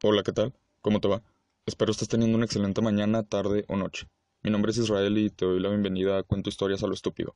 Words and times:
Hola, 0.00 0.22
¿qué 0.22 0.30
tal? 0.30 0.54
¿Cómo 0.80 1.00
te 1.00 1.08
va? 1.08 1.24
Espero 1.66 1.90
estés 1.90 2.06
teniendo 2.06 2.36
una 2.36 2.44
excelente 2.44 2.80
mañana, 2.80 3.24
tarde 3.24 3.64
o 3.66 3.76
noche. 3.76 4.06
Mi 4.44 4.50
nombre 4.52 4.70
es 4.70 4.78
Israel 4.78 5.18
y 5.18 5.28
te 5.28 5.44
doy 5.44 5.58
la 5.58 5.70
bienvenida 5.70 6.18
a 6.18 6.22
Cuento 6.22 6.50
Historias 6.50 6.84
a 6.84 6.86
lo 6.86 6.94
Estúpido. 6.94 7.34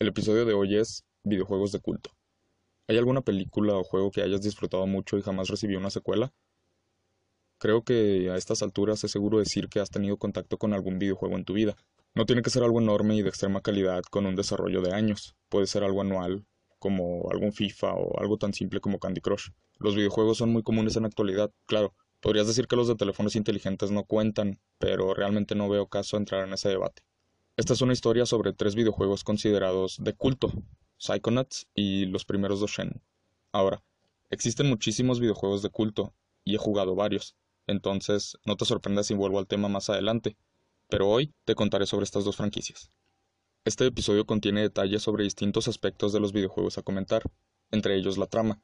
El 0.00 0.08
episodio 0.08 0.44
de 0.44 0.52
hoy 0.52 0.76
es 0.76 1.04
Videojuegos 1.22 1.70
de 1.70 1.78
culto. 1.78 2.10
¿Hay 2.88 2.98
alguna 2.98 3.20
película 3.20 3.76
o 3.76 3.84
juego 3.84 4.10
que 4.10 4.22
hayas 4.22 4.42
disfrutado 4.42 4.84
mucho 4.88 5.16
y 5.16 5.22
jamás 5.22 5.46
recibió 5.46 5.78
una 5.78 5.90
secuela? 5.90 6.32
Creo 7.58 7.84
que 7.84 8.30
a 8.30 8.36
estas 8.36 8.64
alturas 8.64 9.04
es 9.04 9.12
seguro 9.12 9.38
decir 9.38 9.68
que 9.68 9.78
has 9.78 9.90
tenido 9.90 10.16
contacto 10.16 10.58
con 10.58 10.74
algún 10.74 10.98
videojuego 10.98 11.36
en 11.36 11.44
tu 11.44 11.52
vida. 11.52 11.76
No 12.16 12.26
tiene 12.26 12.42
que 12.42 12.50
ser 12.50 12.64
algo 12.64 12.80
enorme 12.80 13.14
y 13.14 13.22
de 13.22 13.28
extrema 13.28 13.60
calidad 13.60 14.02
con 14.10 14.26
un 14.26 14.34
desarrollo 14.34 14.82
de 14.82 14.92
años. 14.92 15.36
Puede 15.48 15.68
ser 15.68 15.84
algo 15.84 16.00
anual, 16.00 16.46
como 16.86 17.28
algún 17.32 17.52
FIFA 17.52 17.94
o 17.94 18.20
algo 18.20 18.36
tan 18.36 18.54
simple 18.54 18.78
como 18.78 19.00
Candy 19.00 19.20
Crush. 19.20 19.48
Los 19.80 19.96
videojuegos 19.96 20.38
son 20.38 20.52
muy 20.52 20.62
comunes 20.62 20.94
en 20.94 21.02
la 21.02 21.08
actualidad, 21.08 21.50
claro. 21.66 21.96
Podrías 22.20 22.46
decir 22.46 22.68
que 22.68 22.76
los 22.76 22.86
de 22.86 22.94
teléfonos 22.94 23.34
inteligentes 23.34 23.90
no 23.90 24.04
cuentan, 24.04 24.60
pero 24.78 25.12
realmente 25.12 25.56
no 25.56 25.68
veo 25.68 25.88
caso 25.88 26.16
entrar 26.16 26.46
en 26.46 26.52
ese 26.52 26.68
debate. 26.68 27.02
Esta 27.56 27.72
es 27.72 27.80
una 27.80 27.92
historia 27.92 28.24
sobre 28.24 28.52
tres 28.52 28.76
videojuegos 28.76 29.24
considerados 29.24 29.96
de 29.98 30.12
culto, 30.12 30.52
Psychonauts 30.98 31.66
y 31.74 32.06
los 32.06 32.24
primeros 32.24 32.60
dos 32.60 32.70
Shen. 32.70 33.02
Ahora, 33.50 33.82
existen 34.30 34.68
muchísimos 34.68 35.18
videojuegos 35.18 35.62
de 35.62 35.70
culto, 35.70 36.14
y 36.44 36.54
he 36.54 36.58
jugado 36.58 36.94
varios, 36.94 37.34
entonces 37.66 38.38
no 38.44 38.56
te 38.56 38.64
sorprendas 38.64 39.08
si 39.08 39.14
vuelvo 39.14 39.40
al 39.40 39.48
tema 39.48 39.68
más 39.68 39.90
adelante, 39.90 40.36
pero 40.88 41.08
hoy 41.08 41.34
te 41.44 41.56
contaré 41.56 41.86
sobre 41.86 42.04
estas 42.04 42.24
dos 42.24 42.36
franquicias. 42.36 42.92
Este 43.66 43.84
episodio 43.84 44.26
contiene 44.26 44.60
detalles 44.60 45.02
sobre 45.02 45.24
distintos 45.24 45.66
aspectos 45.66 46.12
de 46.12 46.20
los 46.20 46.32
videojuegos 46.32 46.78
a 46.78 46.82
comentar, 46.82 47.24
entre 47.72 47.96
ellos 47.96 48.16
la 48.16 48.28
trama, 48.28 48.62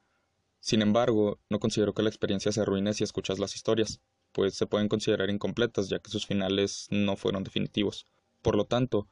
sin 0.60 0.80
embargo, 0.80 1.40
no 1.50 1.58
considero 1.58 1.92
que 1.92 2.04
la 2.04 2.08
experiencia 2.08 2.52
se 2.52 2.60
arruine 2.60 2.94
si 2.94 3.02
escuchas 3.02 3.40
las 3.40 3.56
historias, 3.56 4.00
pues 4.30 4.54
se 4.54 4.68
pueden 4.68 4.86
considerar 4.86 5.28
incompletas 5.28 5.88
ya 5.88 5.98
que 5.98 6.08
sus 6.08 6.24
finales 6.24 6.86
no 6.90 7.16
fueron 7.16 7.42
definitivos. 7.42 8.06
Por 8.42 8.54
lo 8.54 8.64
tanto, 8.64 9.08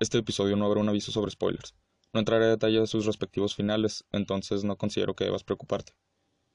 este 0.00 0.18
episodio 0.18 0.54
no 0.54 0.66
habrá 0.66 0.80
un 0.80 0.90
aviso 0.90 1.12
sobre 1.12 1.30
spoilers. 1.30 1.74
No 2.12 2.20
entraré 2.20 2.44
a 2.44 2.48
detalle 2.48 2.80
de 2.80 2.86
sus 2.86 3.06
respectivos 3.06 3.54
finales, 3.54 4.04
entonces 4.12 4.64
no 4.64 4.76
considero 4.76 5.16
que 5.16 5.24
debas 5.24 5.44
preocuparte. 5.44 5.94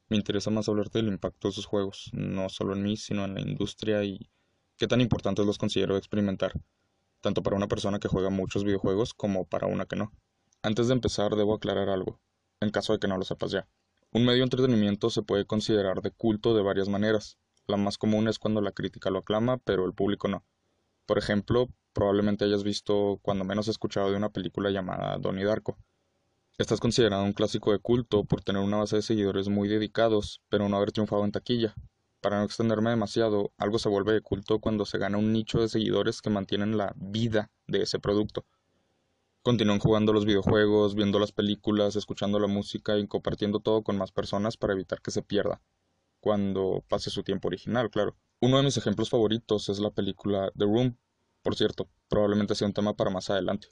Me 0.08 0.18
interesa 0.18 0.52
más 0.52 0.70
hablarte 0.70 1.00
del 1.00 1.08
impacto 1.08 1.48
de 1.48 1.56
sus 1.56 1.66
juegos, 1.66 2.12
no 2.14 2.48
solo 2.50 2.74
en 2.74 2.84
mí, 2.84 2.96
sino 2.96 3.26
en 3.26 3.34
la 3.34 3.42
industria 3.42 4.04
y 4.04 4.30
qué 4.78 4.86
tan 4.86 5.02
importantes 5.02 5.48
los 5.48 5.58
considero 5.58 5.98
experimentar, 5.98 6.54
tanto 7.28 7.44
para 7.44 7.58
una 7.58 7.68
persona 7.68 8.00
que 8.00 8.08
juega 8.08 8.30
muchos 8.30 8.64
videojuegos 8.64 9.14
como 9.14 9.44
para 9.44 9.68
una 9.68 9.86
que 9.86 9.98
no. 9.98 10.14
Antes 10.62 10.88
de 10.88 10.94
empezar, 10.94 11.36
debo 11.36 11.56
aclarar 11.56 11.90
algo, 11.90 12.22
en 12.62 12.70
caso 12.70 12.94
de 12.94 13.00
que 13.00 13.10
no 13.10 13.18
lo 13.18 13.26
sepas 13.26 13.52
ya. 13.52 13.68
Un 14.14 14.24
medio 14.24 14.38
de 14.38 14.44
entretenimiento 14.44 15.10
se 15.10 15.24
puede 15.24 15.44
considerar 15.44 16.02
de 16.02 16.12
culto 16.12 16.56
de 16.56 16.62
varias 16.64 16.88
maneras. 16.88 17.38
La 17.68 17.76
más 17.76 17.98
común 17.98 18.30
es 18.30 18.40
cuando 18.40 18.62
la 18.62 18.72
crítica 18.72 19.10
lo 19.10 19.20
aclama, 19.20 19.58
pero 19.58 19.86
el 19.86 19.94
público 19.94 20.30
no. 20.30 20.46
Por 21.06 21.18
ejemplo, 21.18 21.68
probablemente 21.92 22.46
hayas 22.46 22.64
visto 22.64 23.20
cuando 23.22 23.44
menos 23.44 23.68
escuchado 23.68 24.10
de 24.10 24.16
una 24.16 24.30
película 24.30 24.70
llamada 24.70 25.18
Donnie 25.18 25.44
Darko. 25.44 25.78
Esta 26.58 26.76
es 26.76 26.80
considerada 26.80 27.24
un 27.24 27.34
clásico 27.34 27.74
de 27.74 27.80
culto 27.80 28.24
por 28.24 28.42
tener 28.42 28.62
una 28.62 28.78
base 28.78 28.96
de 28.96 29.02
seguidores 29.02 29.50
muy 29.50 29.68
dedicados, 29.68 30.42
pero 30.48 30.70
no 30.70 30.78
haber 30.78 30.94
triunfado 30.94 31.26
en 31.26 31.34
taquilla. 31.34 31.76
Para 32.22 32.40
no 32.40 32.46
extenderme 32.46 32.90
demasiado, 32.90 33.52
algo 33.58 33.80
se 33.80 33.90
vuelve 33.90 34.22
culto 34.22 34.60
cuando 34.60 34.86
se 34.86 34.98
gana 34.98 35.18
un 35.18 35.32
nicho 35.32 35.60
de 35.60 35.70
seguidores 35.70 36.22
que 36.22 36.30
mantienen 36.30 36.78
la 36.78 36.94
vida 36.96 37.52
de 37.68 37.84
ese 37.84 38.00
producto. 38.00 38.46
Continúan 39.44 39.80
jugando 39.80 40.14
los 40.14 40.26
videojuegos, 40.26 40.96
viendo 40.96 41.20
las 41.20 41.32
películas, 41.32 41.96
escuchando 41.96 42.40
la 42.40 42.48
música 42.48 42.98
y 42.98 43.08
compartiendo 43.08 43.60
todo 43.60 43.84
con 43.84 43.98
más 43.98 44.12
personas 44.12 44.58
para 44.58 44.74
evitar 44.74 45.02
que 45.02 45.12
se 45.12 45.22
pierda, 45.22 45.62
cuando 46.20 46.84
pase 46.90 47.10
su 47.10 47.24
tiempo 47.24 47.48
original, 47.48 47.90
claro. 47.90 48.18
Uno 48.42 48.58
de 48.58 48.64
mis 48.64 48.78
ejemplos 48.78 49.10
favoritos 49.10 49.70
es 49.70 49.80
la 49.80 49.92
película 49.92 50.52
The 50.58 50.66
Room, 50.66 50.98
por 51.44 51.56
cierto, 51.56 51.88
probablemente 52.10 52.56
sea 52.56 52.68
un 52.68 52.74
tema 52.74 52.96
para 52.96 53.10
más 53.10 53.30
adelante. 53.30 53.70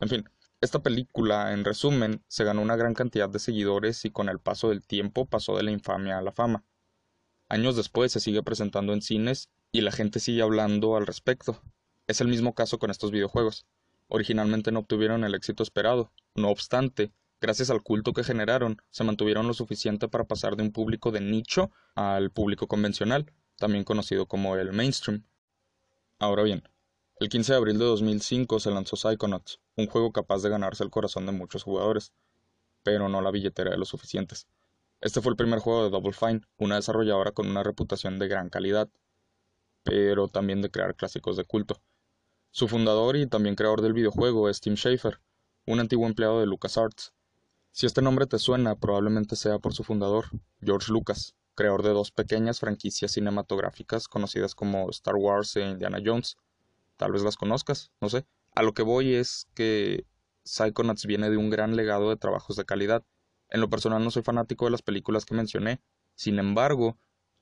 En 0.00 0.08
fin, 0.08 0.28
esta 0.60 0.82
película, 0.82 1.52
en 1.52 1.64
resumen, 1.64 2.22
se 2.28 2.44
ganó 2.44 2.60
una 2.60 2.76
gran 2.76 2.94
cantidad 2.94 3.28
de 3.28 3.38
seguidores 3.38 4.04
y 4.04 4.10
con 4.10 4.28
el 4.28 4.40
paso 4.40 4.68
del 4.70 4.84
tiempo 4.86 5.26
pasó 5.26 5.56
de 5.56 5.62
la 5.62 5.70
infamia 5.70 6.18
a 6.18 6.22
la 6.22 6.32
fama. 6.32 6.64
Años 7.48 7.76
después 7.76 8.12
se 8.12 8.20
sigue 8.20 8.42
presentando 8.42 8.92
en 8.92 9.02
cines 9.02 9.48
y 9.72 9.80
la 9.80 9.92
gente 9.92 10.20
sigue 10.20 10.42
hablando 10.42 10.96
al 10.96 11.06
respecto. 11.06 11.62
Es 12.06 12.20
el 12.20 12.28
mismo 12.28 12.54
caso 12.54 12.78
con 12.78 12.90
estos 12.90 13.10
videojuegos 13.10 13.66
originalmente 14.08 14.72
no 14.72 14.80
obtuvieron 14.80 15.24
el 15.24 15.34
éxito 15.34 15.62
esperado. 15.62 16.12
No 16.34 16.50
obstante, 16.50 17.12
gracias 17.40 17.70
al 17.70 17.82
culto 17.82 18.12
que 18.12 18.24
generaron, 18.24 18.80
se 18.90 19.04
mantuvieron 19.04 19.46
lo 19.46 19.54
suficiente 19.54 20.08
para 20.08 20.24
pasar 20.24 20.56
de 20.56 20.62
un 20.62 20.72
público 20.72 21.10
de 21.10 21.20
nicho 21.20 21.70
al 21.94 22.30
público 22.30 22.66
convencional, 22.66 23.32
también 23.56 23.84
conocido 23.84 24.26
como 24.26 24.56
el 24.56 24.72
mainstream. 24.72 25.24
Ahora 26.18 26.42
bien, 26.42 26.62
el 27.20 27.28
15 27.28 27.52
de 27.52 27.58
abril 27.58 27.78
de 27.78 27.84
2005 27.84 28.60
se 28.60 28.70
lanzó 28.70 28.96
Psychonauts, 28.96 29.60
un 29.76 29.86
juego 29.86 30.12
capaz 30.12 30.42
de 30.42 30.50
ganarse 30.50 30.84
el 30.84 30.90
corazón 30.90 31.26
de 31.26 31.32
muchos 31.32 31.62
jugadores, 31.62 32.12
pero 32.82 33.08
no 33.08 33.20
la 33.20 33.30
billetera 33.30 33.70
de 33.70 33.78
los 33.78 33.88
suficientes. 33.88 34.46
Este 35.04 35.20
fue 35.20 35.32
el 35.32 35.36
primer 35.36 35.58
juego 35.58 35.84
de 35.84 35.90
Double 35.90 36.14
Fine, 36.14 36.40
una 36.56 36.76
desarrolladora 36.76 37.32
con 37.32 37.46
una 37.46 37.62
reputación 37.62 38.18
de 38.18 38.26
gran 38.26 38.48
calidad, 38.48 38.88
pero 39.82 40.28
también 40.28 40.62
de 40.62 40.70
crear 40.70 40.94
clásicos 40.94 41.36
de 41.36 41.44
culto. 41.44 41.78
Su 42.50 42.68
fundador 42.68 43.14
y 43.16 43.26
también 43.26 43.54
creador 43.54 43.82
del 43.82 43.92
videojuego 43.92 44.48
es 44.48 44.62
Tim 44.62 44.76
Schafer, 44.76 45.20
un 45.66 45.78
antiguo 45.80 46.06
empleado 46.06 46.40
de 46.40 46.46
LucasArts. 46.46 47.12
Si 47.70 47.84
este 47.84 48.00
nombre 48.00 48.26
te 48.26 48.38
suena, 48.38 48.76
probablemente 48.76 49.36
sea 49.36 49.58
por 49.58 49.74
su 49.74 49.84
fundador, 49.84 50.24
George 50.62 50.90
Lucas, 50.90 51.34
creador 51.54 51.82
de 51.82 51.90
dos 51.90 52.10
pequeñas 52.10 52.58
franquicias 52.58 53.12
cinematográficas 53.12 54.08
conocidas 54.08 54.54
como 54.54 54.88
Star 54.88 55.16
Wars 55.16 55.54
e 55.56 55.68
Indiana 55.68 55.98
Jones. 56.02 56.38
Tal 56.96 57.12
vez 57.12 57.22
las 57.22 57.36
conozcas, 57.36 57.90
no 58.00 58.08
sé. 58.08 58.24
A 58.54 58.62
lo 58.62 58.72
que 58.72 58.82
voy 58.82 59.12
es 59.12 59.48
que 59.54 60.06
Psychonauts 60.44 61.04
viene 61.04 61.28
de 61.28 61.36
un 61.36 61.50
gran 61.50 61.76
legado 61.76 62.08
de 62.08 62.16
trabajos 62.16 62.56
de 62.56 62.64
calidad. 62.64 63.04
En 63.50 63.60
lo 63.60 63.68
personal 63.70 64.02
no 64.02 64.10
soy 64.10 64.22
fanático 64.22 64.64
de 64.64 64.70
las 64.72 64.82
películas 64.82 65.24
que 65.24 65.34
mencioné, 65.34 65.80
sin 66.14 66.38
embargo, 66.38 66.98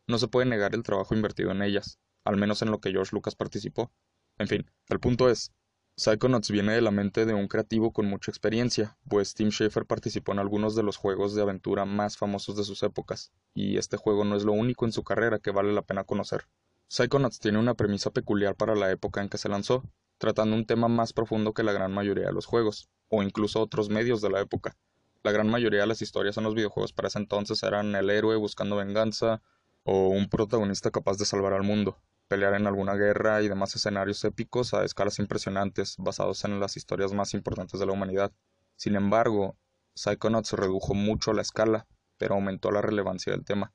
no 0.06 0.18
se 0.18 0.28
puede 0.28 0.46
negar 0.46 0.74
el 0.74 0.82
trabajo 0.82 1.14
invertido 1.14 1.50
en 1.50 1.62
ellas, 1.62 1.98
al 2.24 2.36
menos 2.36 2.62
en 2.62 2.70
lo 2.70 2.80
que 2.80 2.90
George 2.90 3.14
Lucas 3.14 3.34
participó. 3.34 3.92
En 4.38 4.48
fin, 4.48 4.70
el 4.88 5.00
punto 5.00 5.28
es, 5.28 5.52
Psychonauts 5.96 6.50
viene 6.50 6.72
de 6.72 6.80
la 6.80 6.90
mente 6.90 7.26
de 7.26 7.34
un 7.34 7.48
creativo 7.48 7.92
con 7.92 8.06
mucha 8.06 8.30
experiencia, 8.30 8.96
pues 9.08 9.34
Tim 9.34 9.50
Schafer 9.50 9.84
participó 9.84 10.32
en 10.32 10.38
algunos 10.38 10.74
de 10.74 10.82
los 10.82 10.96
juegos 10.96 11.34
de 11.34 11.42
aventura 11.42 11.84
más 11.84 12.16
famosos 12.16 12.56
de 12.56 12.64
sus 12.64 12.82
épocas, 12.82 13.30
y 13.54 13.76
este 13.76 13.98
juego 13.98 14.24
no 14.24 14.34
es 14.34 14.44
lo 14.44 14.52
único 14.52 14.86
en 14.86 14.92
su 14.92 15.04
carrera 15.04 15.38
que 15.38 15.50
vale 15.50 15.72
la 15.72 15.82
pena 15.82 16.04
conocer. 16.04 16.48
Psychonauts 16.88 17.38
tiene 17.40 17.58
una 17.58 17.74
premisa 17.74 18.10
peculiar 18.10 18.56
para 18.56 18.74
la 18.74 18.90
época 18.90 19.20
en 19.20 19.28
que 19.28 19.38
se 19.38 19.50
lanzó, 19.50 19.82
tratando 20.16 20.56
un 20.56 20.64
tema 20.64 20.88
más 20.88 21.12
profundo 21.12 21.52
que 21.52 21.62
la 21.62 21.72
gran 21.72 21.92
mayoría 21.92 22.26
de 22.26 22.32
los 22.32 22.46
juegos, 22.46 22.88
o 23.08 23.22
incluso 23.22 23.60
otros 23.60 23.90
medios 23.90 24.22
de 24.22 24.30
la 24.30 24.40
época. 24.40 24.76
La 25.22 25.32
gran 25.32 25.48
mayoría 25.48 25.80
de 25.80 25.86
las 25.86 26.02
historias 26.02 26.36
en 26.36 26.44
los 26.44 26.54
videojuegos 26.54 26.92
para 26.92 27.08
ese 27.08 27.18
entonces 27.18 27.62
eran 27.62 27.94
el 27.94 28.10
héroe 28.10 28.36
buscando 28.36 28.76
venganza, 28.76 29.42
o 29.84 30.08
un 30.08 30.28
protagonista 30.28 30.90
capaz 30.90 31.16
de 31.18 31.24
salvar 31.24 31.52
al 31.52 31.62
mundo 31.62 31.98
pelear 32.32 32.54
en 32.54 32.66
alguna 32.66 32.94
guerra 32.94 33.42
y 33.42 33.48
demás 33.48 33.76
escenarios 33.76 34.24
épicos 34.24 34.72
a 34.72 34.84
escalas 34.84 35.18
impresionantes 35.18 35.96
basados 35.98 36.46
en 36.46 36.60
las 36.60 36.78
historias 36.78 37.12
más 37.12 37.34
importantes 37.34 37.78
de 37.78 37.84
la 37.84 37.92
humanidad. 37.92 38.32
Sin 38.74 38.96
embargo, 38.96 39.58
Psychonauts 39.94 40.54
redujo 40.54 40.94
mucho 40.94 41.34
la 41.34 41.42
escala, 41.42 41.86
pero 42.16 42.34
aumentó 42.34 42.70
la 42.70 42.80
relevancia 42.80 43.34
del 43.34 43.44
tema. 43.44 43.74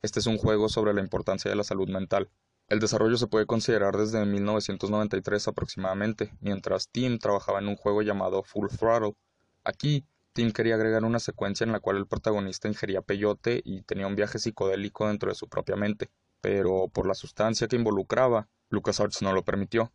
Este 0.00 0.20
es 0.20 0.26
un 0.26 0.38
juego 0.38 0.70
sobre 0.70 0.94
la 0.94 1.02
importancia 1.02 1.50
de 1.50 1.56
la 1.56 1.64
salud 1.64 1.86
mental. 1.86 2.30
El 2.66 2.80
desarrollo 2.80 3.18
se 3.18 3.26
puede 3.26 3.44
considerar 3.44 3.94
desde 3.94 4.24
1993 4.24 5.48
aproximadamente, 5.48 6.32
mientras 6.40 6.88
Tim 6.88 7.18
trabajaba 7.18 7.58
en 7.58 7.68
un 7.68 7.76
juego 7.76 8.00
llamado 8.00 8.42
Full 8.42 8.68
Throttle. 8.68 9.16
Aquí, 9.64 10.06
Tim 10.32 10.52
quería 10.52 10.74
agregar 10.74 11.04
una 11.04 11.18
secuencia 11.18 11.64
en 11.64 11.72
la 11.72 11.80
cual 11.80 11.96
el 11.98 12.06
protagonista 12.06 12.68
ingería 12.68 13.02
peyote 13.02 13.60
y 13.64 13.82
tenía 13.82 14.06
un 14.06 14.16
viaje 14.16 14.38
psicodélico 14.38 15.08
dentro 15.08 15.30
de 15.30 15.34
su 15.34 15.48
propia 15.48 15.76
mente 15.76 16.10
pero 16.42 16.88
por 16.88 17.06
la 17.06 17.14
sustancia 17.14 17.68
que 17.68 17.76
involucraba, 17.76 18.48
LucasArts 18.68 19.22
no 19.22 19.32
lo 19.32 19.44
permitió. 19.44 19.92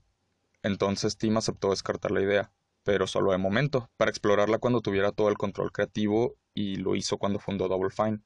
Entonces 0.64 1.18
Tim 1.18 1.38
aceptó 1.38 1.70
descartar 1.70 2.12
la 2.12 2.22
idea, 2.22 2.52
pero 2.84 3.06
solo 3.06 3.34
de 3.34 3.38
momento, 3.38 3.92
para 3.98 4.10
explorarla 4.10 4.58
cuando 4.58 4.82
tuviera 4.82 5.12
todo 5.12 5.28
el 5.28 5.38
control 5.38 5.72
creativo 5.72 6.38
y 6.54 6.78
lo 6.78 6.96
hizo 6.96 7.18
cuando 7.18 7.38
fundó 7.38 7.68
Double 7.68 7.92
Fine. 7.92 8.22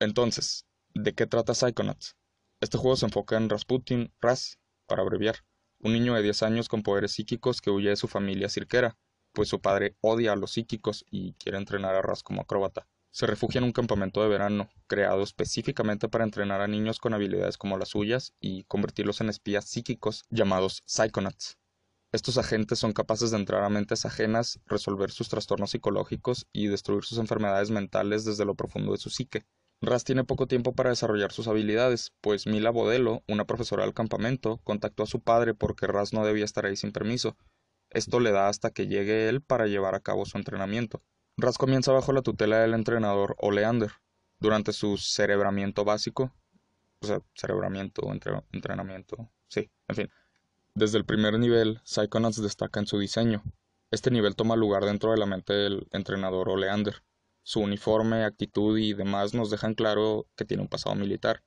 Entonces, 0.00 0.66
¿de 0.94 1.12
qué 1.14 1.26
trata 1.26 1.54
Psychonauts? 1.54 2.16
Este 2.60 2.78
juego 2.78 2.96
se 2.96 3.06
enfoca 3.06 3.36
en 3.36 3.50
Rasputin, 3.50 4.12
Ras, 4.20 4.58
para 4.86 5.02
abreviar, 5.02 5.36
un 5.80 5.92
niño 5.92 6.14
de 6.14 6.22
10 6.22 6.42
años 6.42 6.68
con 6.68 6.82
poderes 6.82 7.12
psíquicos 7.12 7.60
que 7.60 7.70
huye 7.70 7.90
de 7.90 7.96
su 7.96 8.08
familia 8.08 8.48
cirquera, 8.48 8.96
pues 9.32 9.48
su 9.48 9.60
padre 9.60 9.96
odia 10.00 10.32
a 10.32 10.36
los 10.36 10.52
psíquicos 10.52 11.04
y 11.10 11.34
quiere 11.34 11.58
entrenar 11.58 11.94
a 11.94 12.02
Ras 12.02 12.22
como 12.22 12.42
acróbata 12.42 12.86
se 13.12 13.26
refugia 13.26 13.58
en 13.58 13.64
un 13.64 13.72
campamento 13.72 14.22
de 14.22 14.28
verano, 14.28 14.70
creado 14.86 15.22
específicamente 15.22 16.08
para 16.08 16.24
entrenar 16.24 16.60
a 16.60 16.68
niños 16.68 17.00
con 17.00 17.12
habilidades 17.12 17.58
como 17.58 17.76
las 17.76 17.88
suyas 17.88 18.34
y 18.40 18.64
convertirlos 18.64 19.20
en 19.20 19.28
espías 19.28 19.64
psíquicos 19.64 20.24
llamados 20.30 20.82
Psychonauts. 20.86 21.58
Estos 22.12 22.38
agentes 22.38 22.78
son 22.78 22.92
capaces 22.92 23.30
de 23.30 23.36
entrar 23.36 23.64
a 23.64 23.68
mentes 23.68 24.04
ajenas, 24.04 24.60
resolver 24.66 25.10
sus 25.10 25.28
trastornos 25.28 25.70
psicológicos 25.70 26.46
y 26.52 26.68
destruir 26.68 27.04
sus 27.04 27.18
enfermedades 27.18 27.70
mentales 27.70 28.24
desde 28.24 28.44
lo 28.44 28.54
profundo 28.54 28.92
de 28.92 28.98
su 28.98 29.10
psique. 29.10 29.44
Ras 29.80 30.04
tiene 30.04 30.24
poco 30.24 30.46
tiempo 30.46 30.72
para 30.74 30.90
desarrollar 30.90 31.32
sus 31.32 31.48
habilidades, 31.48 32.12
pues 32.20 32.46
Mila 32.46 32.70
Bodelo, 32.70 33.22
una 33.28 33.44
profesora 33.44 33.84
del 33.84 33.94
campamento, 33.94 34.60
contactó 34.62 35.04
a 35.04 35.06
su 35.06 35.20
padre 35.20 35.54
porque 35.54 35.86
Ras 35.86 36.12
no 36.12 36.24
debía 36.24 36.44
estar 36.44 36.66
ahí 36.66 36.76
sin 36.76 36.92
permiso. 36.92 37.36
Esto 37.90 38.20
le 38.20 38.30
da 38.30 38.48
hasta 38.48 38.70
que 38.70 38.86
llegue 38.86 39.28
él 39.28 39.40
para 39.40 39.66
llevar 39.66 39.94
a 39.94 40.00
cabo 40.00 40.24
su 40.24 40.38
entrenamiento. 40.38 41.02
Ras 41.36 41.58
comienza 41.58 41.92
bajo 41.92 42.12
la 42.12 42.22
tutela 42.22 42.58
del 42.58 42.74
entrenador 42.74 43.36
Oleander. 43.38 43.90
Durante 44.38 44.72
su 44.72 44.96
cerebramiento 44.96 45.84
básico, 45.84 46.32
o 47.02 47.06
sea, 47.06 47.20
cerebramiento, 47.34 48.02
entrenamiento, 48.52 49.30
sí, 49.48 49.70
en 49.88 49.96
fin. 49.96 50.10
Desde 50.74 50.98
el 50.98 51.04
primer 51.04 51.38
nivel, 51.38 51.80
Psychonauts 51.84 52.40
destaca 52.40 52.80
en 52.80 52.86
su 52.86 52.98
diseño. 52.98 53.42
Este 53.90 54.10
nivel 54.10 54.36
toma 54.36 54.56
lugar 54.56 54.84
dentro 54.84 55.10
de 55.10 55.18
la 55.18 55.26
mente 55.26 55.52
del 55.52 55.88
entrenador 55.90 56.48
Oleander. 56.48 57.02
Su 57.42 57.60
uniforme, 57.60 58.24
actitud 58.24 58.78
y 58.78 58.94
demás 58.94 59.34
nos 59.34 59.50
dejan 59.50 59.74
claro 59.74 60.26
que 60.36 60.44
tiene 60.44 60.62
un 60.62 60.68
pasado 60.68 60.94
militar. 60.94 61.42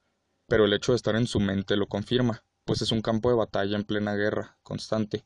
Pero 0.48 0.66
el 0.66 0.74
hecho 0.74 0.92
de 0.92 0.98
estar 0.98 1.16
en 1.16 1.26
su 1.26 1.40
mente 1.40 1.78
lo 1.78 1.88
confirma, 1.88 2.44
pues 2.66 2.82
es 2.82 2.92
un 2.92 3.02
campo 3.02 3.30
de 3.30 3.36
batalla 3.36 3.78
en 3.78 3.86
plena 3.86 4.14
guerra, 4.16 4.58
constante. 4.62 5.24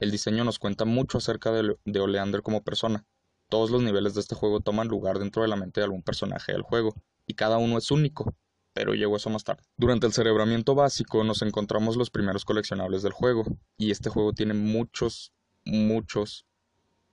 El 0.00 0.10
diseño 0.10 0.44
nos 0.44 0.58
cuenta 0.58 0.86
mucho 0.86 1.18
acerca 1.18 1.52
de, 1.52 1.76
de 1.84 2.00
Oleander 2.00 2.42
como 2.42 2.64
persona. 2.64 3.04
Todos 3.50 3.70
los 3.70 3.82
niveles 3.82 4.14
de 4.14 4.20
este 4.20 4.34
juego 4.34 4.60
toman 4.60 4.88
lugar 4.88 5.18
dentro 5.18 5.42
de 5.42 5.48
la 5.48 5.56
mente 5.56 5.80
de 5.80 5.84
algún 5.84 6.02
personaje 6.02 6.52
del 6.52 6.62
juego, 6.62 6.94
y 7.26 7.34
cada 7.34 7.58
uno 7.58 7.76
es 7.76 7.90
único, 7.90 8.34
pero 8.72 8.94
llegó 8.94 9.16
eso 9.16 9.28
más 9.28 9.44
tarde. 9.44 9.62
Durante 9.76 10.06
el 10.06 10.14
cerebramiento 10.14 10.74
básico 10.74 11.22
nos 11.22 11.42
encontramos 11.42 11.96
los 11.96 12.08
primeros 12.08 12.46
coleccionables 12.46 13.02
del 13.02 13.12
juego, 13.12 13.44
y 13.76 13.90
este 13.90 14.08
juego 14.08 14.32
tiene 14.32 14.54
muchos, 14.54 15.32
muchos, 15.66 16.46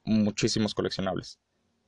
muchísimos 0.06 0.74
coleccionables. 0.74 1.40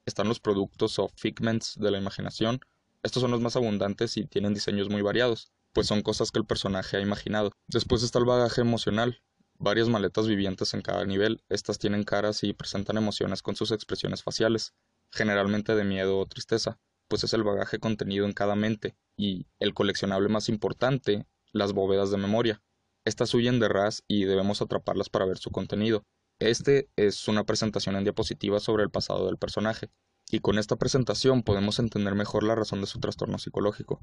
Están 0.06 0.28
los 0.28 0.42
productos 0.42 1.00
o 1.00 1.10
figments 1.16 1.76
de 1.80 1.92
la 1.92 1.98
imaginación. 1.98 2.60
Estos 3.04 3.22
son 3.22 3.32
los 3.32 3.40
más 3.40 3.56
abundantes 3.56 4.18
y 4.18 4.26
tienen 4.26 4.54
diseños 4.54 4.90
muy 4.90 5.02
variados, 5.02 5.54
pues 5.72 5.88
son 5.88 6.02
cosas 6.02 6.32
que 6.32 6.40
el 6.40 6.46
personaje 6.46 6.98
ha 6.98 7.02
imaginado. 7.02 7.52
Después 7.68 8.04
está 8.04 8.20
el 8.20 8.26
bagaje 8.26 8.60
emocional, 8.62 9.22
varias 9.60 9.90
maletas 9.90 10.28
vivientes 10.28 10.74
en 10.74 10.82
cada 10.82 11.06
nivel. 11.06 11.44
Estas 11.50 11.78
tienen 11.78 12.04
caras 12.04 12.44
y 12.44 12.54
presentan 12.54 12.98
emociones 12.98 13.42
con 13.42 13.56
sus 13.56 13.72
expresiones 13.72 14.24
faciales, 14.24 14.74
generalmente 15.12 15.76
de 15.76 15.84
miedo 15.84 16.18
o 16.18 16.26
tristeza, 16.26 16.80
pues 17.08 17.24
es 17.24 17.34
el 17.34 17.44
bagaje 17.44 17.80
contenido 17.80 18.26
en 18.26 18.34
cada 18.34 18.56
mente, 18.56 18.96
y 19.18 19.48
el 19.60 19.74
coleccionable 19.74 20.30
más 20.30 20.50
importante, 20.50 21.28
las 21.52 21.74
bóvedas 21.74 22.10
de 22.10 22.18
memoria. 22.18 22.62
Estas 23.06 23.34
huyen 23.34 23.60
de 23.60 23.68
RAS 23.68 24.04
y 24.08 24.24
debemos 24.24 24.62
atraparlas 24.62 25.10
para 25.10 25.26
ver 25.26 25.38
su 25.38 25.52
contenido. 25.52 26.06
Este 26.40 26.90
es 26.96 27.28
una 27.28 27.44
presentación 27.44 27.96
en 27.96 28.04
diapositiva 28.04 28.60
sobre 28.60 28.84
el 28.84 28.90
pasado 28.90 29.26
del 29.26 29.38
personaje, 29.38 29.90
y 30.32 30.40
con 30.40 30.58
esta 30.58 30.78
presentación 30.78 31.44
podemos 31.44 31.80
entender 31.80 32.16
mejor 32.16 32.44
la 32.44 32.56
razón 32.56 32.82
de 32.82 32.88
su 32.88 33.00
trastorno 33.00 33.40
psicológico. 33.40 34.00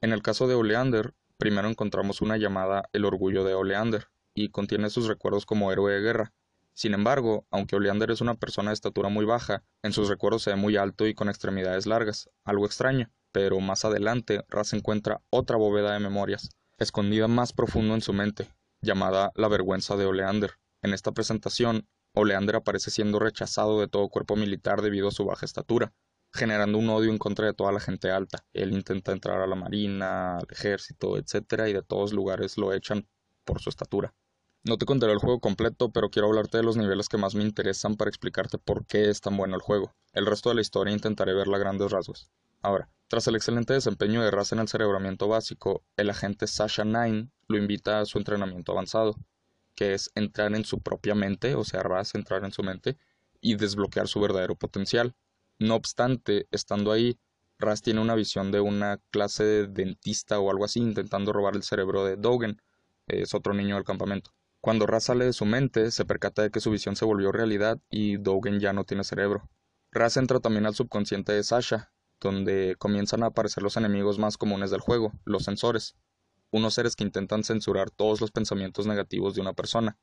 En 0.00 0.12
el 0.12 0.22
caso 0.22 0.46
de 0.46 0.54
Oleander, 0.54 1.14
primero 1.38 1.68
encontramos 1.68 2.20
una 2.20 2.36
llamada 2.36 2.88
El 2.92 3.04
orgullo 3.04 3.42
de 3.44 3.54
Oleander, 3.54 4.08
y 4.42 4.50
contiene 4.50 4.90
sus 4.90 5.06
recuerdos 5.06 5.46
como 5.46 5.72
héroe 5.72 5.92
de 5.92 6.00
guerra. 6.00 6.32
Sin 6.74 6.94
embargo, 6.94 7.46
aunque 7.50 7.76
Oleander 7.76 8.10
es 8.10 8.20
una 8.20 8.34
persona 8.34 8.70
de 8.70 8.74
estatura 8.74 9.08
muy 9.08 9.24
baja, 9.24 9.64
en 9.82 9.92
sus 9.92 10.08
recuerdos 10.08 10.42
se 10.42 10.50
ve 10.50 10.56
muy 10.56 10.76
alto 10.76 11.06
y 11.06 11.14
con 11.14 11.28
extremidades 11.28 11.86
largas, 11.86 12.30
algo 12.44 12.66
extraño, 12.66 13.10
pero 13.32 13.58
más 13.60 13.84
adelante 13.84 14.44
Raz 14.48 14.72
encuentra 14.72 15.20
otra 15.30 15.56
bóveda 15.56 15.92
de 15.92 15.98
memorias, 15.98 16.50
escondida 16.78 17.26
más 17.26 17.52
profundo 17.52 17.94
en 17.94 18.00
su 18.00 18.12
mente, 18.12 18.48
llamada 18.80 19.32
La 19.34 19.48
vergüenza 19.48 19.96
de 19.96 20.06
Oleander, 20.06 20.52
en 20.82 20.94
esta 20.94 21.10
presentación, 21.10 21.88
Oleander 22.14 22.56
aparece 22.56 22.90
siendo 22.90 23.18
rechazado 23.18 23.80
de 23.80 23.88
todo 23.88 24.08
cuerpo 24.08 24.36
militar 24.36 24.80
debido 24.80 25.08
a 25.08 25.12
su 25.12 25.24
baja 25.24 25.44
estatura, 25.44 25.92
generando 26.32 26.78
un 26.78 26.88
odio 26.88 27.10
en 27.10 27.18
contra 27.18 27.46
de 27.46 27.54
toda 27.54 27.72
la 27.72 27.80
gente 27.80 28.10
alta. 28.10 28.44
Él 28.52 28.72
intenta 28.72 29.12
entrar 29.12 29.40
a 29.40 29.46
la 29.48 29.56
marina, 29.56 30.38
al 30.38 30.46
ejército, 30.50 31.18
etc. 31.18 31.66
y 31.68 31.72
de 31.72 31.82
todos 31.82 32.12
lugares 32.12 32.58
lo 32.58 32.72
echan 32.72 33.08
por 33.44 33.60
su 33.60 33.70
estatura. 33.70 34.14
No 34.64 34.76
te 34.76 34.86
contaré 34.86 35.12
el 35.12 35.18
juego 35.18 35.40
completo, 35.40 35.90
pero 35.90 36.10
quiero 36.10 36.28
hablarte 36.28 36.58
de 36.58 36.64
los 36.64 36.76
niveles 36.76 37.08
que 37.08 37.16
más 37.16 37.34
me 37.34 37.44
interesan 37.44 37.96
para 37.96 38.08
explicarte 38.08 38.58
por 38.58 38.86
qué 38.86 39.08
es 39.08 39.20
tan 39.20 39.36
bueno 39.36 39.54
el 39.54 39.62
juego. 39.62 39.94
El 40.12 40.26
resto 40.26 40.48
de 40.48 40.56
la 40.56 40.60
historia 40.60 40.92
intentaré 40.92 41.32
verla 41.32 41.56
a 41.56 41.60
grandes 41.60 41.90
rasgos. 41.90 42.30
Ahora, 42.60 42.90
tras 43.06 43.26
el 43.28 43.36
excelente 43.36 43.72
desempeño 43.72 44.20
de 44.20 44.30
Raz 44.30 44.52
en 44.52 44.58
el 44.58 44.68
cerebramiento 44.68 45.28
básico, 45.28 45.82
el 45.96 46.10
agente 46.10 46.46
Sasha 46.46 46.84
Nine 46.84 47.30
lo 47.46 47.56
invita 47.56 48.00
a 48.00 48.04
su 48.04 48.18
entrenamiento 48.18 48.72
avanzado, 48.72 49.14
que 49.74 49.94
es 49.94 50.10
entrar 50.16 50.54
en 50.54 50.64
su 50.64 50.80
propia 50.80 51.14
mente, 51.14 51.54
o 51.54 51.64
sea, 51.64 51.82
Raz 51.82 52.14
entrar 52.16 52.44
en 52.44 52.52
su 52.52 52.62
mente 52.62 52.98
y 53.40 53.54
desbloquear 53.54 54.08
su 54.08 54.20
verdadero 54.20 54.56
potencial. 54.56 55.14
No 55.60 55.76
obstante, 55.76 56.48
estando 56.50 56.90
ahí, 56.90 57.18
Raz 57.60 57.80
tiene 57.80 58.00
una 58.00 58.16
visión 58.16 58.50
de 58.50 58.60
una 58.60 58.98
clase 59.10 59.44
de 59.44 59.66
dentista 59.68 60.40
o 60.40 60.50
algo 60.50 60.64
así 60.64 60.80
intentando 60.80 61.32
robar 61.32 61.54
el 61.54 61.62
cerebro 61.62 62.04
de 62.04 62.16
Dogen, 62.16 62.60
es 63.06 63.34
otro 63.34 63.54
niño 63.54 63.76
del 63.76 63.84
campamento. 63.84 64.32
Cuando 64.60 64.86
Raz 64.86 65.04
sale 65.04 65.24
de 65.24 65.32
su 65.32 65.44
mente, 65.44 65.90
se 65.90 66.04
percata 66.04 66.42
de 66.42 66.50
que 66.50 66.60
su 66.60 66.70
visión 66.70 66.96
se 66.96 67.04
volvió 67.04 67.32
realidad 67.32 67.78
y 67.90 68.16
Dogen 68.16 68.60
ya 68.60 68.72
no 68.72 68.84
tiene 68.84 69.04
cerebro. 69.04 69.48
Raz 69.90 70.16
entra 70.16 70.40
también 70.40 70.66
al 70.66 70.74
subconsciente 70.74 71.32
de 71.32 71.44
Sasha, 71.44 71.92
donde 72.20 72.76
comienzan 72.78 73.22
a 73.22 73.26
aparecer 73.26 73.62
los 73.62 73.76
enemigos 73.76 74.18
más 74.18 74.36
comunes 74.36 74.70
del 74.70 74.80
juego, 74.80 75.12
los 75.24 75.44
sensores 75.44 75.96
unos 76.50 76.74
seres 76.74 76.96
que 76.96 77.04
intentan 77.04 77.44
censurar 77.44 77.90
todos 77.90 78.20
los 78.20 78.30
pensamientos 78.30 78.86
negativos 78.86 79.34
de 79.34 79.40
una 79.40 79.52
persona. 79.52 79.98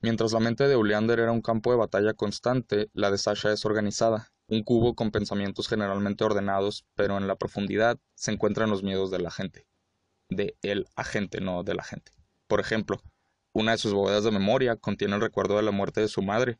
Mientras 0.00 0.32
la 0.32 0.40
mente 0.40 0.68
de 0.68 0.74
Oleander 0.74 1.20
era 1.20 1.32
un 1.32 1.40
campo 1.40 1.70
de 1.70 1.78
batalla 1.78 2.14
constante, 2.14 2.90
la 2.92 3.10
de 3.10 3.18
Sasha 3.18 3.52
es 3.52 3.64
organizada, 3.64 4.32
un 4.48 4.62
cubo 4.62 4.94
con 4.94 5.10
pensamientos 5.10 5.68
generalmente 5.68 6.24
ordenados, 6.24 6.84
pero 6.94 7.16
en 7.16 7.26
la 7.26 7.36
profundidad 7.36 7.98
se 8.14 8.32
encuentran 8.32 8.70
los 8.70 8.82
miedos 8.82 9.10
de 9.10 9.20
la 9.20 9.30
gente. 9.30 9.66
De 10.28 10.56
el 10.62 10.86
agente, 10.96 11.40
no 11.40 11.62
de 11.62 11.74
la 11.74 11.84
gente. 11.84 12.12
Por 12.46 12.60
ejemplo, 12.60 13.00
una 13.56 13.72
de 13.72 13.78
sus 13.78 13.94
bóvedas 13.94 14.22
de 14.22 14.30
memoria 14.30 14.76
contiene 14.76 15.14
el 15.14 15.22
recuerdo 15.22 15.56
de 15.56 15.62
la 15.62 15.70
muerte 15.70 16.02
de 16.02 16.08
su 16.08 16.20
madre, 16.20 16.58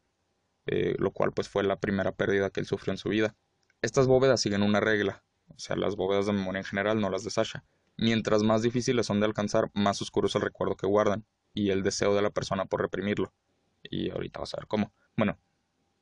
eh, 0.65 0.97
lo 0.99 1.11
cual 1.11 1.31
pues 1.33 1.47
fue 1.47 1.63
la 1.63 1.79
primera 1.79 2.13
pérdida 2.13 2.49
que 2.49 2.61
él 2.61 2.67
sufrió 2.67 2.93
en 2.93 2.97
su 2.97 3.11
vida. 3.11 3.37
Estas 3.83 4.07
bóvedas 4.07 4.41
siguen 4.41 4.63
una 4.63 4.81
regla, 4.81 5.23
o 5.49 5.59
sea, 5.59 5.77
las 5.77 5.95
bóvedas 5.95 6.25
de 6.25 6.33
memoria 6.33 6.61
en 6.61 6.65
general, 6.65 6.99
no 6.99 7.11
las 7.11 7.23
de 7.23 7.31
Sasha. 7.31 7.65
Mientras 7.99 8.43
más 8.43 8.63
difíciles 8.63 9.05
son 9.05 9.21
de 9.21 9.27
alcanzar, 9.27 9.71
más 9.75 10.01
oscuro 10.01 10.27
es 10.27 10.35
el 10.37 10.41
recuerdo 10.41 10.75
que 10.75 10.87
guardan 10.87 11.27
y 11.53 11.69
el 11.69 11.83
deseo 11.83 12.15
de 12.15 12.23
la 12.23 12.31
persona 12.31 12.65
por 12.65 12.81
reprimirlo. 12.81 13.31
Y 13.83 14.11
ahorita 14.11 14.41
vas 14.41 14.55
a 14.55 14.57
ver 14.57 14.67
cómo. 14.67 14.91
Bueno, 15.19 15.39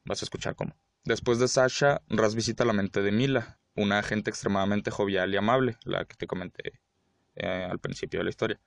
vas 0.05 0.23
a 0.23 0.25
escuchar 0.27 0.55
cómo. 0.55 0.77
Después 1.03 1.41
de 1.41 1.49
Sasha, 1.49 2.03
Raz 2.09 2.37
visita 2.37 2.65
la 2.65 2.73
mente 2.73 3.03
de 3.03 3.11
Mila, 3.11 3.59
una 3.75 3.99
agente 3.99 4.31
extremadamente 4.31 4.93
jovial 4.93 5.35
y 5.35 5.39
amable, 5.39 5.77
la 5.85 6.05
que 6.05 6.15
te 6.15 6.29
comenté 6.29 6.81
eh, 7.35 7.67
al 7.69 7.81
principio 7.81 8.21
de 8.21 8.25
la 8.25 8.31
historia. 8.31 8.61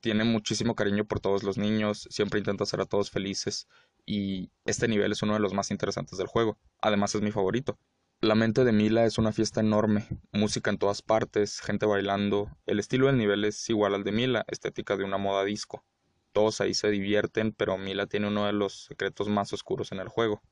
Tiene 0.00 0.24
muchísimo 0.24 0.74
cariño 0.74 1.04
por 1.04 1.20
todos 1.20 1.42
los 1.42 1.58
niños, 1.58 2.06
siempre 2.10 2.38
intenta 2.38 2.64
hacer 2.64 2.80
a 2.80 2.86
todos 2.86 3.10
felices 3.10 3.66
y 4.04 4.50
este 4.64 4.88
nivel 4.88 5.12
es 5.12 5.22
uno 5.22 5.34
de 5.34 5.40
los 5.40 5.52
más 5.52 5.70
interesantes 5.70 6.18
del 6.18 6.26
juego. 6.26 6.58
Además 6.80 7.14
es 7.14 7.22
mi 7.22 7.32
favorito. 7.32 7.78
La 8.20 8.34
mente 8.34 8.64
de 8.64 8.72
Mila 8.72 9.04
es 9.04 9.18
una 9.18 9.32
fiesta 9.32 9.60
enorme, 9.60 10.08
música 10.32 10.70
en 10.70 10.78
todas 10.78 11.02
partes, 11.02 11.60
gente 11.60 11.84
bailando. 11.84 12.50
El 12.64 12.78
estilo 12.78 13.08
del 13.08 13.18
nivel 13.18 13.44
es 13.44 13.68
igual 13.68 13.94
al 13.94 14.04
de 14.04 14.12
Mila, 14.12 14.44
estética 14.48 14.96
de 14.96 15.04
una 15.04 15.18
moda 15.18 15.44
disco. 15.44 15.84
Todos 16.32 16.62
ahí 16.62 16.72
se 16.72 16.88
divierten, 16.88 17.52
pero 17.52 17.76
Mila 17.76 18.06
tiene 18.06 18.28
uno 18.28 18.46
de 18.46 18.52
los 18.52 18.84
secretos 18.84 19.28
más 19.28 19.52
oscuros 19.52 19.92
en 19.92 20.00
el 20.00 20.08
juego. 20.08 20.42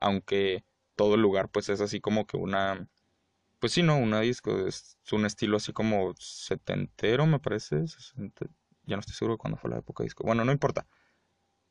Aunque 0.00 0.64
todo 0.96 1.14
el 1.14 1.20
lugar 1.20 1.50
pues 1.50 1.68
es 1.68 1.80
así 1.82 2.00
como 2.00 2.26
que 2.26 2.38
una... 2.38 2.88
Pues 3.58 3.72
sí, 3.74 3.82
no, 3.82 3.98
una 3.98 4.20
disco. 4.20 4.66
Es 4.66 4.96
un 5.12 5.26
estilo 5.26 5.58
así 5.58 5.74
como 5.74 6.14
setentero, 6.16 7.26
me 7.26 7.38
parece. 7.38 7.84
Ya 8.90 8.96
no 8.96 9.00
estoy 9.00 9.14
seguro 9.14 9.34
de 9.34 9.38
cuándo 9.38 9.56
fue 9.56 9.70
la 9.70 9.78
época 9.78 10.02
disco. 10.04 10.24
Bueno, 10.24 10.44
no 10.44 10.52
importa. 10.52 10.86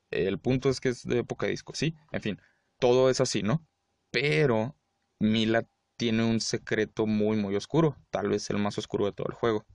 El 0.10 0.40
punto 0.40 0.70
es 0.70 0.80
que 0.80 0.90
es 0.90 1.04
de 1.04 1.20
época 1.20 1.48
disco, 1.48 1.74
sí. 1.76 1.96
En 2.12 2.22
fin, 2.22 2.42
todo 2.80 3.10
es 3.10 3.20
así, 3.22 3.44
¿no? 3.44 3.68
Pero 4.10 4.76
Mila 5.20 5.68
tiene 5.98 6.24
un 6.24 6.40
secreto 6.40 7.06
muy 7.06 7.36
muy 7.36 7.56
oscuro, 7.58 7.98
tal 8.10 8.30
vez 8.30 8.50
el 8.50 8.58
más 8.58 8.78
oscuro 8.78 9.06
de 9.06 9.12
todo 9.12 9.28
el 9.28 9.36
juego. 9.36 9.66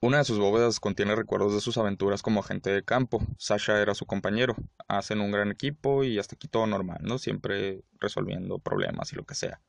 Una 0.00 0.18
de 0.18 0.24
sus 0.24 0.38
bóvedas 0.38 0.80
contiene 0.80 1.14
recuerdos 1.14 1.54
de 1.54 1.60
sus 1.60 1.78
aventuras 1.78 2.22
como 2.22 2.40
agente 2.40 2.70
de 2.70 2.84
campo. 2.84 3.20
Sasha 3.38 3.80
era 3.80 3.94
su 3.94 4.06
compañero. 4.06 4.56
Hacen 4.88 5.20
un 5.20 5.30
gran 5.30 5.50
equipo 5.50 6.04
y 6.04 6.18
hasta 6.18 6.34
aquí 6.34 6.48
todo 6.48 6.66
normal, 6.66 6.98
¿no? 7.02 7.18
Siempre 7.18 7.84
resolviendo 8.00 8.58
problemas 8.58 9.12
y 9.12 9.16
lo 9.16 9.24
que 9.24 9.34
sea. 9.34 9.60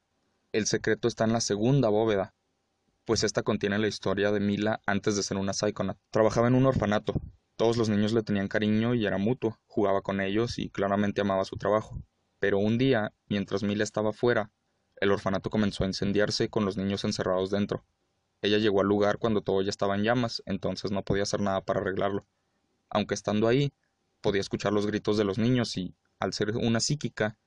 El 0.51 0.65
secreto 0.65 1.07
está 1.07 1.25
en 1.25 1.33
la 1.33 1.41
segunda 1.41 1.89
bóveda, 1.89 2.33
pues 3.09 3.23
esta 3.23 3.41
contiene 3.41 3.79
la 3.79 3.87
historia 3.87 4.31
de 4.31 4.39
Mila 4.39 4.81
antes 4.85 5.15
de 5.15 5.23
ser 5.23 5.37
una 5.37 5.53
Psychonaut. 5.53 5.97
Trabajaba 6.11 6.47
en 6.47 6.53
un 6.53 6.67
orfanato. 6.67 7.15
Todos 7.55 7.75
los 7.75 7.89
niños 7.89 8.13
le 8.13 8.21
tenían 8.21 8.47
cariño 8.47 8.93
y 8.93 9.07
era 9.07 9.17
mutuo. 9.17 9.57
Jugaba 9.65 10.03
con 10.03 10.21
ellos 10.21 10.59
y 10.59 10.69
claramente 10.69 11.21
amaba 11.21 11.43
su 11.43 11.57
trabajo. 11.57 11.99
Pero 12.37 12.59
un 12.59 12.77
día, 12.77 13.11
mientras 13.27 13.63
Mila 13.63 13.83
estaba 13.83 14.13
fuera, 14.13 14.51
el 14.97 15.11
orfanato 15.11 15.49
comenzó 15.49 15.83
a 15.83 15.87
incendiarse 15.87 16.49
con 16.49 16.65
los 16.65 16.77
niños 16.77 17.03
encerrados 17.03 17.49
dentro. 17.49 17.83
Ella 18.43 18.59
llegó 18.59 18.81
al 18.81 18.87
lugar 18.87 19.17
cuando 19.17 19.41
todo 19.41 19.63
ya 19.63 19.71
estaba 19.71 19.95
en 19.95 20.03
llamas, 20.03 20.43
entonces 20.45 20.91
no 20.91 21.01
podía 21.01 21.23
hacer 21.23 21.41
nada 21.41 21.61
para 21.61 21.79
arreglarlo. 21.79 22.27
Aunque 22.91 23.15
estando 23.15 23.47
ahí, 23.47 23.73
podía 24.21 24.41
escuchar 24.41 24.71
los 24.71 24.85
gritos 24.85 25.17
de 25.17 25.23
los 25.23 25.39
niños 25.39 25.75
y, 25.77 25.95
al 26.19 26.33
ser 26.33 26.55
una 26.57 26.79
psíquica, 26.79 27.39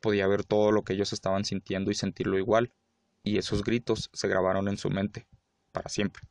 podía 0.00 0.26
ver 0.28 0.44
todo 0.44 0.72
lo 0.72 0.82
que 0.82 0.94
ellos 0.94 1.12
estaban 1.12 1.44
sintiendo 1.44 1.90
y 1.90 1.94
sentirlo 1.94 2.38
igual, 2.38 2.72
y 3.24 3.38
esos 3.38 3.64
gritos 3.64 4.10
se 4.12 4.28
grabaron 4.28 4.68
en 4.68 4.76
su 4.76 4.90
mente. 4.90 5.26
para 5.72 5.88
siempre. 5.88 6.22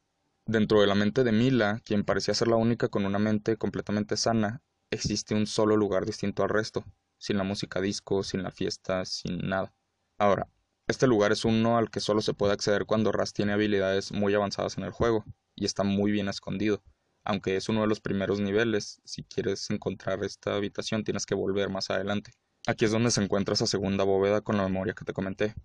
Dentro 0.46 0.80
de 0.80 0.88
la 0.88 0.96
mente 0.96 1.26
de 1.26 1.34
Mila, 1.34 1.82
quien 1.84 2.06
parecía 2.06 2.34
ser 2.34 2.48
la 2.48 2.56
única 2.56 2.88
con 2.88 3.06
una 3.06 3.20
mente 3.20 3.58
completamente 3.58 4.16
sana, 4.16 4.62
existe 4.90 5.36
un 5.36 5.48
solo 5.48 5.76
lugar 5.76 6.06
distinto 6.06 6.44
al 6.44 6.50
resto, 6.50 6.86
sin 7.18 7.38
la 7.38 7.44
música 7.44 7.82
disco, 7.82 8.24
sin 8.24 8.44
la 8.44 8.52
fiesta, 8.52 9.04
sin 9.04 9.40
nada. 9.40 9.74
Ahora, 10.18 10.48
este 10.88 11.08
lugar 11.08 11.32
es 11.32 11.44
uno 11.44 11.78
al 11.78 11.90
que 11.90 12.00
solo 12.00 12.22
se 12.22 12.34
puede 12.34 12.54
acceder 12.54 12.86
cuando 12.86 13.12
Raz 13.12 13.34
tiene 13.34 13.54
habilidades 13.54 14.12
muy 14.12 14.34
avanzadas 14.34 14.78
en 14.78 14.84
el 14.84 14.92
juego, 14.92 15.26
y 15.56 15.66
está 15.66 15.84
muy 15.84 16.12
bien 16.12 16.28
escondido. 16.28 16.84
Aunque 17.26 17.56
es 17.56 17.70
uno 17.70 17.82
de 17.82 17.88
los 17.88 18.02
primeros 18.02 18.40
niveles, 18.40 19.02
si 19.06 19.24
quieres 19.24 19.70
encontrar 19.70 20.24
esta 20.24 20.56
habitación 20.56 21.04
tienes 21.04 21.26
que 21.26 21.36
volver 21.36 21.70
más 21.70 21.90
adelante. 21.90 22.32
Aquí 22.68 22.86
es 22.86 22.92
donde 22.92 23.12
se 23.12 23.24
encuentra 23.24 23.54
esa 23.54 23.68
segunda 23.68 24.04
bóveda 24.04 24.42
con 24.42 24.58
la 24.58 24.64
memoria 24.64 24.94
que 24.94 25.06
te 25.06 25.14
comenté. 25.14 25.56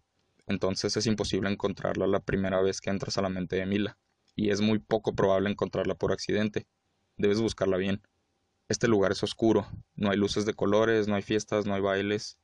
Entonces 0.49 0.97
es 0.97 1.07
imposible 1.07 1.51
encontrarla 1.51 2.07
la 2.07 2.21
primera 2.21 2.61
vez 2.61 2.81
que 2.81 2.91
entras 2.91 3.19
a 3.19 3.23
la 3.23 3.29
mente 3.29 3.57
de 3.57 3.67
Mila, 3.67 3.99
y 4.35 4.51
es 4.51 4.61
muy 4.61 4.79
poco 4.79 5.15
probable 5.15 5.51
encontrarla 5.51 5.95
por 5.95 6.11
accidente. 6.11 6.67
Debes 7.19 7.41
buscarla 7.41 7.77
bien. 7.77 8.03
Este 8.69 8.89
lugar 8.89 9.13
es 9.13 9.23
oscuro, 9.23 9.67
no 9.95 10.11
hay 10.11 10.17
luces 10.17 10.47
de 10.47 10.55
colores, 10.55 11.07
no 11.07 11.15
hay 11.15 11.23
fiestas, 11.23 11.67
no 11.67 11.75
hay 11.75 11.81
bailes, 11.81 12.39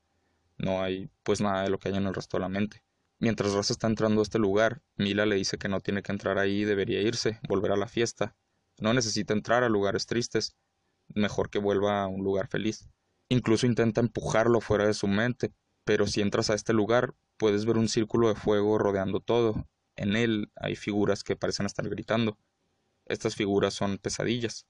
no 0.58 0.82
hay 0.82 1.10
pues 1.22 1.40
nada 1.40 1.62
de 1.62 1.70
lo 1.70 1.78
que 1.78 1.88
hay 1.88 1.96
en 1.96 2.06
el 2.06 2.14
resto 2.14 2.36
de 2.36 2.42
la 2.42 2.48
mente. 2.48 2.84
Mientras 3.18 3.52
Rosa 3.52 3.72
está 3.72 3.86
entrando 3.86 4.20
a 4.20 4.22
este 4.22 4.38
lugar, 4.38 4.82
Mila 4.96 5.24
le 5.24 5.36
dice 5.36 5.56
que 5.56 5.68
no 5.68 5.80
tiene 5.80 6.02
que 6.02 6.12
entrar 6.12 6.38
ahí, 6.38 6.64
debería 6.64 7.00
irse, 7.00 7.40
volver 7.48 7.72
a 7.72 7.76
la 7.76 7.88
fiesta. 7.88 8.36
No 8.78 8.92
necesita 8.92 9.32
entrar 9.32 9.64
a 9.64 9.68
lugares 9.68 10.06
tristes, 10.06 10.56
mejor 11.08 11.48
que 11.48 11.58
vuelva 11.58 12.02
a 12.02 12.06
un 12.06 12.22
lugar 12.22 12.48
feliz. 12.48 12.88
Incluso 13.28 13.66
intenta 13.66 14.00
empujarlo 14.00 14.60
fuera 14.60 14.86
de 14.86 14.94
su 14.94 15.08
mente, 15.08 15.54
pero 15.84 16.06
si 16.06 16.20
entras 16.20 16.50
a 16.50 16.54
este 16.54 16.72
lugar 16.72 17.14
puedes 17.36 17.64
ver 17.66 17.78
un 17.78 17.88
círculo 17.88 18.28
de 18.28 18.34
fuego 18.34 18.78
rodeando 18.78 19.20
todo. 19.20 19.66
En 19.96 20.16
él 20.16 20.50
hay 20.56 20.76
figuras 20.76 21.22
que 21.22 21.36
parecen 21.36 21.66
estar 21.66 21.88
gritando. 21.88 22.38
Estas 23.06 23.36
figuras 23.36 23.74
son 23.74 23.98
pesadillas, 23.98 24.66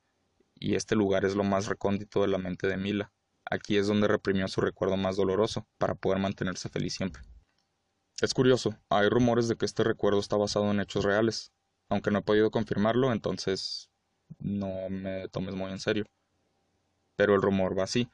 y 0.54 0.74
este 0.74 0.96
lugar 0.96 1.24
es 1.24 1.34
lo 1.34 1.44
más 1.44 1.66
recóndito 1.66 2.22
de 2.22 2.28
la 2.28 2.38
mente 2.38 2.66
de 2.66 2.76
Mila. 2.76 3.12
Aquí 3.44 3.76
es 3.76 3.86
donde 3.86 4.08
reprimió 4.08 4.48
su 4.48 4.60
recuerdo 4.60 4.96
más 4.96 5.16
doloroso, 5.16 5.66
para 5.78 5.94
poder 5.94 6.18
mantenerse 6.18 6.68
feliz 6.68 6.94
siempre. 6.94 7.22
Es 8.20 8.32
curioso, 8.32 8.76
hay 8.88 9.08
rumores 9.08 9.48
de 9.48 9.56
que 9.56 9.66
este 9.66 9.84
recuerdo 9.84 10.20
está 10.20 10.36
basado 10.36 10.70
en 10.70 10.80
hechos 10.80 11.04
reales, 11.04 11.52
aunque 11.88 12.10
no 12.10 12.20
he 12.20 12.22
podido 12.22 12.50
confirmarlo, 12.50 13.12
entonces 13.12 13.90
no 14.38 14.88
me 14.88 15.28
tomes 15.28 15.54
muy 15.54 15.70
en 15.70 15.80
serio. 15.80 16.06
Pero 17.16 17.34
el 17.34 17.42
rumor 17.42 17.78
va 17.78 17.84
así. 17.84 18.08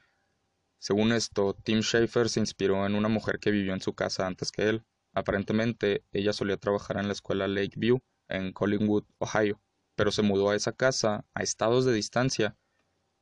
Según 0.81 1.11
esto, 1.11 1.55
Tim 1.63 1.81
Schafer 1.81 2.27
se 2.27 2.39
inspiró 2.39 2.87
en 2.87 2.95
una 2.95 3.07
mujer 3.07 3.37
que 3.37 3.51
vivió 3.51 3.71
en 3.73 3.81
su 3.81 3.93
casa 3.93 4.25
antes 4.25 4.51
que 4.51 4.67
él. 4.67 4.83
Aparentemente, 5.13 6.03
ella 6.11 6.33
solía 6.33 6.57
trabajar 6.57 6.97
en 6.97 7.05
la 7.05 7.13
escuela 7.13 7.47
Lakeview, 7.47 7.99
en 8.27 8.51
Collingwood, 8.51 9.03
Ohio, 9.19 9.61
pero 9.95 10.11
se 10.11 10.23
mudó 10.23 10.49
a 10.49 10.55
esa 10.55 10.71
casa 10.71 11.23
a 11.35 11.43
estados 11.43 11.85
de 11.85 11.93
distancia 11.93 12.57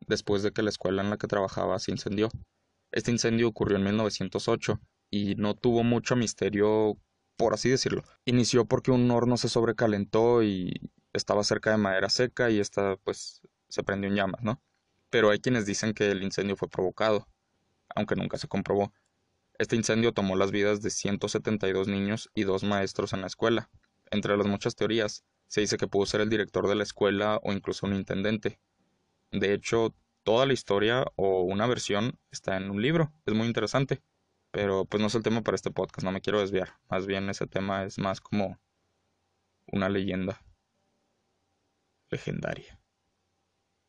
después 0.07 0.41
de 0.41 0.53
que 0.53 0.63
la 0.63 0.69
escuela 0.69 1.01
en 1.01 1.09
la 1.09 1.17
que 1.17 1.27
trabajaba 1.27 1.77
se 1.79 1.91
incendió. 1.91 2.29
Este 2.93 3.11
incendio 3.11 3.49
ocurrió 3.49 3.75
en 3.75 3.83
1908 3.83 4.79
y 5.09 5.35
no 5.35 5.53
tuvo 5.53 5.83
mucho 5.83 6.15
misterio, 6.15 6.97
por 7.35 7.53
así 7.53 7.69
decirlo. 7.69 8.03
Inició 8.23 8.67
porque 8.67 8.91
un 8.91 9.11
horno 9.11 9.35
se 9.35 9.49
sobrecalentó 9.49 10.43
y 10.43 10.89
estaba 11.11 11.43
cerca 11.43 11.71
de 11.71 11.77
madera 11.77 12.07
seca 12.07 12.49
y 12.51 12.61
esta 12.61 12.95
pues 13.03 13.41
se 13.67 13.83
prendió 13.83 14.09
en 14.09 14.15
llamas, 14.15 14.43
¿no? 14.43 14.61
Pero 15.09 15.29
hay 15.29 15.39
quienes 15.39 15.65
dicen 15.65 15.93
que 15.93 16.09
el 16.11 16.23
incendio 16.23 16.55
fue 16.55 16.69
provocado, 16.69 17.27
aunque 17.95 18.15
nunca 18.15 18.37
se 18.37 18.47
comprobó. 18.47 18.93
Este 19.57 19.75
incendio 19.75 20.13
tomó 20.13 20.35
las 20.35 20.51
vidas 20.51 20.81
de 20.81 20.89
172 20.89 21.87
niños 21.87 22.29
y 22.33 22.43
dos 22.43 22.63
maestros 22.63 23.13
en 23.13 23.21
la 23.21 23.27
escuela. 23.27 23.69
Entre 24.11 24.35
las 24.37 24.47
muchas 24.47 24.75
teorías, 24.75 25.23
se 25.47 25.61
dice 25.61 25.77
que 25.77 25.87
pudo 25.87 26.05
ser 26.05 26.21
el 26.21 26.29
director 26.29 26.67
de 26.67 26.75
la 26.75 26.83
escuela 26.83 27.39
o 27.43 27.51
incluso 27.51 27.85
un 27.85 27.95
intendente, 27.95 28.59
de 29.31 29.53
hecho, 29.53 29.95
toda 30.23 30.45
la 30.45 30.53
historia 30.53 31.05
o 31.15 31.43
una 31.43 31.67
versión 31.67 32.19
está 32.31 32.57
en 32.57 32.69
un 32.69 32.81
libro. 32.81 33.13
Es 33.25 33.33
muy 33.33 33.47
interesante. 33.47 34.01
Pero 34.51 34.85
pues 34.85 34.99
no 34.99 35.07
es 35.07 35.15
el 35.15 35.21
tema 35.21 35.43
para 35.43 35.53
este 35.55 35.69
podcast, 35.69 36.03
no 36.03 36.11
me 36.11 36.21
quiero 36.21 36.39
desviar. 36.39 36.79
Más 36.89 37.05
bien 37.05 37.29
ese 37.29 37.45
tema 37.45 37.83
es 37.83 37.99
más 37.99 38.19
como 38.19 38.59
una 39.67 39.89
leyenda 39.89 40.43
legendaria. 42.09 42.79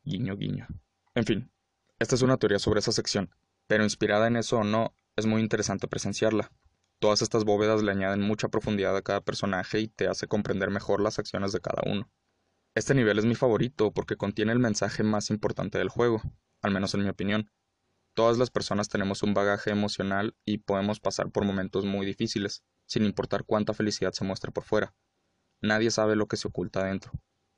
Guiño, 0.03 0.37
guiño. 0.37 0.67
En 1.15 1.25
fin, 1.25 1.51
esta 1.97 2.13
es 2.13 2.21
una 2.21 2.37
teoría 2.37 2.59
sobre 2.59 2.79
esa 2.79 2.91
sección, 2.91 3.31
pero 3.71 3.85
inspirada 3.85 4.27
en 4.27 4.35
eso 4.35 4.57
o 4.57 4.65
no, 4.65 4.93
es 5.15 5.25
muy 5.25 5.39
interesante 5.39 5.87
presenciarla. 5.87 6.51
Todas 6.99 7.21
estas 7.21 7.45
bóvedas 7.45 7.81
le 7.81 7.93
añaden 7.93 8.19
mucha 8.19 8.49
profundidad 8.49 8.97
a 8.97 9.01
cada 9.01 9.21
personaje 9.21 9.79
y 9.79 9.87
te 9.87 10.09
hace 10.09 10.27
comprender 10.27 10.69
mejor 10.69 10.99
las 10.99 11.19
acciones 11.19 11.53
de 11.53 11.61
cada 11.61 11.81
uno. 11.89 12.11
Este 12.75 12.93
nivel 12.93 13.17
es 13.17 13.23
mi 13.23 13.33
favorito 13.33 13.93
porque 13.93 14.17
contiene 14.17 14.51
el 14.51 14.59
mensaje 14.59 15.03
más 15.03 15.29
importante 15.29 15.77
del 15.77 15.87
juego, 15.87 16.21
al 16.61 16.71
menos 16.73 16.93
en 16.95 17.03
mi 17.03 17.07
opinión. 17.07 17.49
Todas 18.13 18.37
las 18.37 18.49
personas 18.49 18.89
tenemos 18.89 19.23
un 19.23 19.33
bagaje 19.33 19.69
emocional 19.69 20.35
y 20.43 20.57
podemos 20.57 20.99
pasar 20.99 21.31
por 21.31 21.45
momentos 21.45 21.85
muy 21.85 22.05
difíciles, 22.05 22.65
sin 22.87 23.05
importar 23.05 23.45
cuánta 23.45 23.73
felicidad 23.73 24.11
se 24.11 24.25
muestre 24.25 24.51
por 24.51 24.65
fuera. 24.65 24.93
Nadie 25.61 25.91
sabe 25.91 26.17
lo 26.17 26.27
que 26.27 26.35
se 26.35 26.49
oculta 26.49 26.83
dentro. 26.83 27.13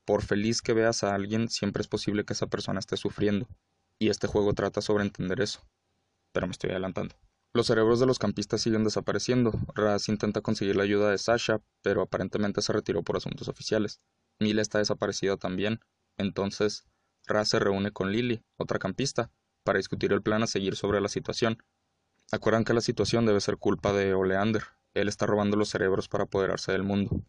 Por 0.06 0.22
feliz 0.22 0.62
que 0.62 0.74
veas 0.74 1.04
a 1.04 1.16
alguien, 1.16 1.50
siempre 1.50 1.82
es 1.82 1.88
posible 1.88 2.24
que 2.24 2.34
esa 2.34 2.46
persona 2.46 2.78
esté 2.78 2.98
sufriendo, 2.98 3.48
y 3.98 4.10
este 4.10 4.28
juego 4.28 4.54
trata 4.54 4.80
sobre 4.80 5.06
entender 5.06 5.42
eso. 5.42 5.68
Pero 6.34 6.48
me 6.48 6.52
estoy 6.52 6.72
adelantando. 6.72 7.16
Los 7.54 7.68
cerebros 7.68 8.00
de 8.00 8.08
los 8.08 8.20
campistas 8.20 8.62
siguen 8.62 8.84
desapareciendo. 8.84 9.54
Raz 9.76 10.10
intenta 10.10 10.42
conseguir 10.42 10.76
la 10.76 10.84
ayuda 10.84 11.12
de 11.12 11.20
Sasha, 11.20 11.62
pero 11.84 12.02
aparentemente 12.02 12.62
se 12.64 12.74
retiró 12.74 13.04
por 13.04 13.16
asuntos 13.16 13.48
oficiales. 13.48 14.02
Mila 14.40 14.62
está 14.62 14.80
desaparecida 14.80 15.38
también. 15.38 15.80
Entonces, 16.18 16.84
Raz 17.28 17.50
se 17.50 17.60
reúne 17.60 17.92
con 17.92 18.12
Lily, 18.12 18.44
otra 18.58 18.80
campista, 18.80 19.32
para 19.64 19.78
discutir 19.78 20.12
el 20.12 20.24
plan 20.24 20.42
a 20.42 20.48
seguir 20.48 20.76
sobre 20.76 21.00
la 21.00 21.08
situación. 21.10 21.64
Acuerdan 22.32 22.66
que 22.66 22.74
la 22.74 22.82
situación 22.82 23.28
debe 23.28 23.40
ser 23.40 23.58
culpa 23.58 23.94
de 23.94 24.16
Oleander. 24.16 24.64
Él 24.96 25.08
está 25.08 25.28
robando 25.28 25.56
los 25.56 25.70
cerebros 25.70 26.10
para 26.10 26.24
apoderarse 26.24 26.72
del 26.72 26.84
mundo. 26.84 27.24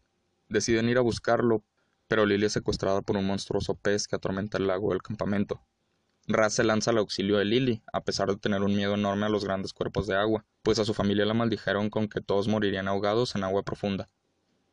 Deciden 0.49 0.89
ir 0.89 0.97
a 0.97 1.01
buscarlo, 1.01 1.63
pero 2.07 2.25
Lily 2.25 2.47
es 2.47 2.53
secuestrada 2.53 3.01
por 3.01 3.15
un 3.15 3.27
monstruoso 3.27 3.75
pez 3.75 4.07
que 4.07 4.15
atormenta 4.15 4.57
el 4.57 4.65
lago 4.65 4.89
del 4.89 5.03
campamento. 5.03 5.61
Raz 6.27 6.53
se 6.53 6.63
lanza 6.63 6.89
al 6.89 6.97
auxilio 6.97 7.37
de 7.37 7.45
Lily, 7.45 7.83
a 7.93 8.01
pesar 8.01 8.29
de 8.29 8.37
tener 8.37 8.63
un 8.63 8.75
miedo 8.75 8.95
enorme 8.95 9.27
a 9.27 9.29
los 9.29 9.45
grandes 9.45 9.73
cuerpos 9.73 10.07
de 10.07 10.15
agua, 10.15 10.43
pues 10.63 10.79
a 10.79 10.85
su 10.85 10.95
familia 10.95 11.23
la 11.23 11.35
maldijeron 11.35 11.91
con 11.91 12.07
que 12.07 12.19
todos 12.19 12.47
morirían 12.47 12.87
ahogados 12.87 13.35
en 13.35 13.43
agua 13.43 13.61
profunda. 13.61 14.09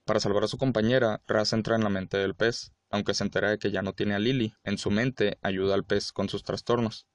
Para 0.07 0.19
salvar 0.19 0.45
a 0.45 0.49
su 0.49 0.57
compañera, 0.57 1.21
Raz 1.27 1.53
entra 1.53 1.77
en 1.77 1.85
la 1.85 1.91
mente 1.91 2.17
del 2.17 2.35
pez, 2.35 2.73
aunque 2.91 3.13
se 3.13 3.25
entera 3.25 3.51
de 3.51 3.59
que 3.59 3.71
ya 3.71 3.83
no 3.83 3.93
tiene 3.93 4.15
a 4.15 4.19
Lily. 4.19 4.55
En 4.65 4.79
su 4.79 4.91
mente, 4.91 5.39
ayuda 5.43 5.75
al 5.75 5.85
pez 5.85 6.13
con 6.13 6.31
sus 6.31 6.43
trastornos. 6.43 7.07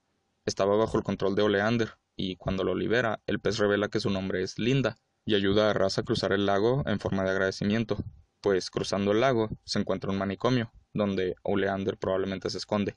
Estaba 0.46 0.76
bajo 0.78 0.98
el 0.98 1.04
control 1.04 1.36
de 1.36 1.42
Oleander, 1.42 1.98
y 2.16 2.36
cuando 2.36 2.64
lo 2.64 2.76
libera, 2.76 3.20
el 3.26 3.40
pez 3.40 3.58
revela 3.58 3.90
que 3.90 4.00
su 4.00 4.12
nombre 4.12 4.44
es 4.44 4.60
Linda, 4.60 4.98
y 5.26 5.34
ayuda 5.34 5.72
a 5.72 5.74
Raz 5.74 5.98
a 5.98 6.04
cruzar 6.04 6.32
el 6.32 6.46
lago 6.46 6.84
en 6.86 7.00
forma 7.00 7.24
de 7.24 7.32
agradecimiento, 7.32 7.98
pues 8.42 8.70
cruzando 8.70 9.14
el 9.14 9.22
lago 9.22 9.50
se 9.66 9.80
encuentra 9.80 10.12
un 10.12 10.20
manicomio, 10.20 10.72
donde 10.94 11.36
Oleander 11.42 11.98
probablemente 11.98 12.52
se 12.52 12.60
esconde. 12.60 12.96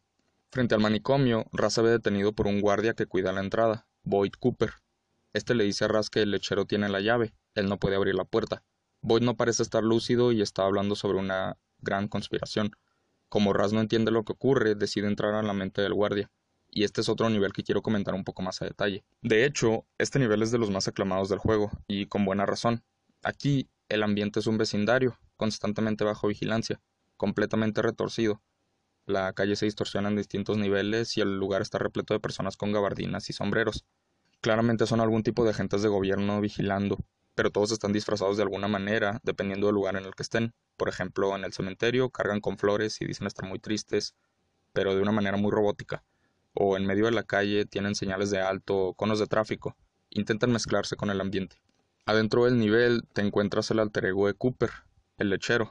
Frente 0.53 0.75
al 0.75 0.81
manicomio, 0.81 1.47
Raz 1.53 1.75
se 1.75 1.83
ve 1.83 1.91
detenido 1.91 2.33
por 2.33 2.49
un 2.49 2.61
guardia 2.61 2.95
que 2.95 3.07
cuida 3.07 3.33
la 3.33 3.41
entrada, 3.41 3.87
Boyd 4.03 4.33
Cooper. 4.39 4.73
Este 5.33 5.55
le 5.55 5.63
dice 5.63 5.85
a 5.85 5.89
Raz 5.89 6.11
que 6.11 6.23
el 6.23 6.33
lechero 6.33 6.65
tiene 6.65 6.89
la 6.89 7.01
llave, 7.01 7.35
él 7.55 7.69
no 7.69 7.79
puede 7.79 7.95
abrir 7.95 8.17
la 8.17 8.25
puerta, 8.25 8.65
Boyd 9.01 9.23
no 9.23 9.37
parece 9.37 9.63
estar 9.63 9.83
lúcido 9.83 10.33
y 10.33 10.43
está 10.43 10.65
hablando 10.65 10.97
sobre 10.97 11.19
una 11.19 11.57
gran 11.79 12.09
conspiración. 12.09 12.73
Como 13.29 13.53
Raz 13.53 13.73
no 13.73 13.81
entiende 13.81 14.11
lo 14.11 14.25
que 14.25 14.33
ocurre, 14.33 14.75
decide 14.75 15.07
entrar 15.07 15.35
a 15.35 15.43
la 15.43 15.55
mente 15.55 15.83
del 15.83 15.95
guardia. 15.95 16.31
Y 16.69 16.85
este 16.85 17.01
es 17.01 17.09
otro 17.09 17.31
nivel 17.31 17.53
que 17.53 17.63
quiero 17.63 17.83
comentar 17.83 18.15
un 18.15 18.25
poco 18.25 18.43
más 18.43 18.61
a 18.61 18.65
detalle. 18.65 19.05
De 19.23 19.45
hecho, 19.45 19.87
este 19.99 20.19
nivel 20.19 20.43
es 20.43 20.51
de 20.51 20.59
los 20.59 20.71
más 20.71 20.87
aclamados 20.87 21.29
del 21.29 21.39
juego, 21.39 21.71
y 21.87 22.07
con 22.07 22.25
buena 22.25 22.45
razón. 22.45 22.85
Aquí, 23.23 23.71
el 23.89 24.03
ambiente 24.03 24.41
es 24.41 24.47
un 24.47 24.59
vecindario, 24.59 25.19
constantemente 25.37 26.05
bajo 26.05 26.29
vigilancia, 26.29 26.81
completamente 27.17 27.83
retorcido. 27.83 28.43
La 29.11 29.33
calle 29.33 29.57
se 29.57 29.65
distorsiona 29.65 30.09
en 30.09 30.15
distintos 30.15 30.57
niveles 30.57 31.17
y 31.17 31.21
el 31.21 31.37
lugar 31.37 31.63
está 31.63 31.79
repleto 31.79 32.15
de 32.15 32.21
personas 32.21 32.57
con 32.57 32.71
gabardinas 32.71 33.29
y 33.29 33.33
sombreros. 33.33 33.85
Claramente 34.41 34.87
son 34.87 35.01
algún 35.01 35.25
tipo 35.25 35.43
de 35.43 35.51
agentes 35.51 35.83
de 35.83 35.89
gobierno 35.89 36.41
vigilando, 36.41 36.97
pero 37.35 37.51
todos 37.51 37.73
están 37.73 37.93
disfrazados 37.93 38.37
de 38.37 38.45
alguna 38.45 38.69
manera, 38.69 39.19
dependiendo 39.25 39.67
del 39.67 39.75
lugar 39.75 39.97
en 39.97 40.05
el 40.05 40.15
que 40.15 40.23
estén. 40.23 40.55
Por 40.77 40.89
ejemplo, 40.89 41.35
en 41.35 41.43
el 41.43 41.53
cementerio 41.53 42.11
cargan 42.11 42.41
con 42.41 42.57
flores 42.57 43.01
y 43.01 43.05
dicen 43.05 43.27
estar 43.27 43.49
muy 43.49 43.59
tristes, 43.59 44.15
pero 44.73 44.95
de 44.95 45.03
una 45.03 45.11
manera 45.11 45.37
muy 45.37 45.51
robótica. 45.51 46.05
O 46.55 46.77
en 46.77 46.87
medio 46.87 47.07
de 47.07 47.11
la 47.11 47.25
calle 47.25 47.67
tienen 47.67 47.97
señales 47.97 48.31
de 48.31 48.41
alto 48.41 48.77
o 48.77 48.95
conos 48.95 49.19
de 49.19 49.27
tráfico. 49.27 49.77
Intentan 50.11 50.53
mezclarse 50.53 50.95
con 50.95 51.11
el 51.11 51.21
ambiente. 51.21 51.57
Adentro 52.07 52.45
del 52.45 52.61
nivel 52.61 53.03
te 53.13 53.23
encuentras 53.23 53.73
el 53.73 53.81
alter 53.81 54.05
ego 54.05 54.29
de 54.29 54.35
Cooper, 54.35 54.71
el 55.17 55.31
lechero. 55.31 55.69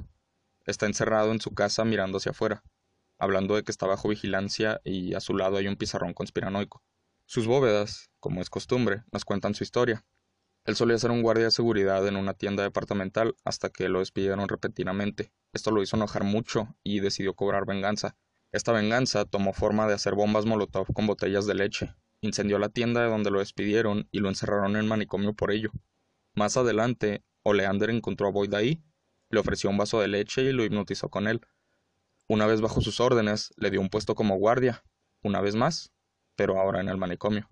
Está 0.66 0.88
encerrado 0.88 1.32
en 1.32 1.40
su 1.40 1.52
casa 1.52 1.86
mirando 1.86 2.18
hacia 2.18 2.32
afuera, 2.32 2.64
hablando 3.20 3.56
de 3.56 3.64
que 3.64 3.72
está 3.72 3.86
bajo 3.86 4.10
vigilancia 4.10 4.82
y 4.84 5.14
a 5.14 5.20
su 5.20 5.36
lado 5.36 5.58
hay 5.58 5.68
un 5.68 5.76
pizarrón 5.76 6.14
conspiranoico. 6.14 6.84
Sus 7.26 7.46
bóvedas, 7.46 8.10
como 8.20 8.42
es 8.42 8.50
costumbre, 8.50 9.04
nos 9.12 9.26
cuentan 9.26 9.54
su 9.54 9.64
historia, 9.64 10.04
Él 10.66 10.76
solía 10.76 10.98
ser 10.98 11.12
un 11.12 11.22
guardia 11.22 11.46
de 11.46 11.52
seguridad 11.52 12.08
en 12.08 12.16
una 12.16 12.34
tienda 12.34 12.64
departamental 12.64 13.36
hasta 13.44 13.70
que 13.70 13.90
lo 13.90 14.00
despidieron 14.00 14.48
repentinamente. 14.50 15.32
Esto 15.54 15.72
lo 15.72 15.82
hizo 15.82 15.96
enojar 15.96 16.24
mucho 16.24 16.76
y 16.84 17.00
decidió 17.00 17.34
cobrar 17.34 17.66
venganza. 17.66 18.16
Esta 18.52 18.72
venganza 18.72 19.26
tomó 19.26 19.54
forma 19.54 19.88
de 19.88 19.94
hacer 19.94 20.16
bombas 20.16 20.46
molotov 20.46 20.92
con 20.94 21.06
botellas 21.06 21.46
de 21.46 21.54
leche. 21.54 21.94
Incendió 22.22 22.58
la 22.60 22.70
tienda 22.70 23.02
de 23.02 23.10
donde 23.10 23.32
lo 23.32 23.40
despidieron 23.40 24.08
y 24.12 24.20
lo 24.20 24.30
encerraron 24.30 24.76
en 24.76 24.88
manicomio 24.88 25.34
por 25.34 25.52
ello. 25.52 25.72
Más 26.36 26.58
adelante, 26.58 27.24
Oleander 27.44 27.90
encontró 27.90 28.28
a 28.28 28.32
Boyd 28.32 28.54
ahí, 28.54 28.84
le 29.30 29.40
ofreció 29.40 29.70
un 29.70 29.78
vaso 29.78 30.02
de 30.02 30.08
leche 30.08 30.42
y 30.42 30.52
lo 30.52 30.64
hipnotizó 30.64 31.10
con 31.10 31.28
él. 31.28 31.42
Una 32.32 32.46
vez 32.46 32.62
bajo 32.62 32.80
sus 32.80 33.00
órdenes, 33.00 33.52
le 33.58 33.72
dio 33.72 33.82
un 33.82 33.90
puesto 33.90 34.14
como 34.14 34.38
guardia, 34.38 34.84
una 35.24 35.42
vez 35.42 35.56
más, 35.56 35.92
pero 36.36 36.60
ahora 36.60 36.80
en 36.80 36.88
el 36.88 36.98
manicomio. 36.98 37.50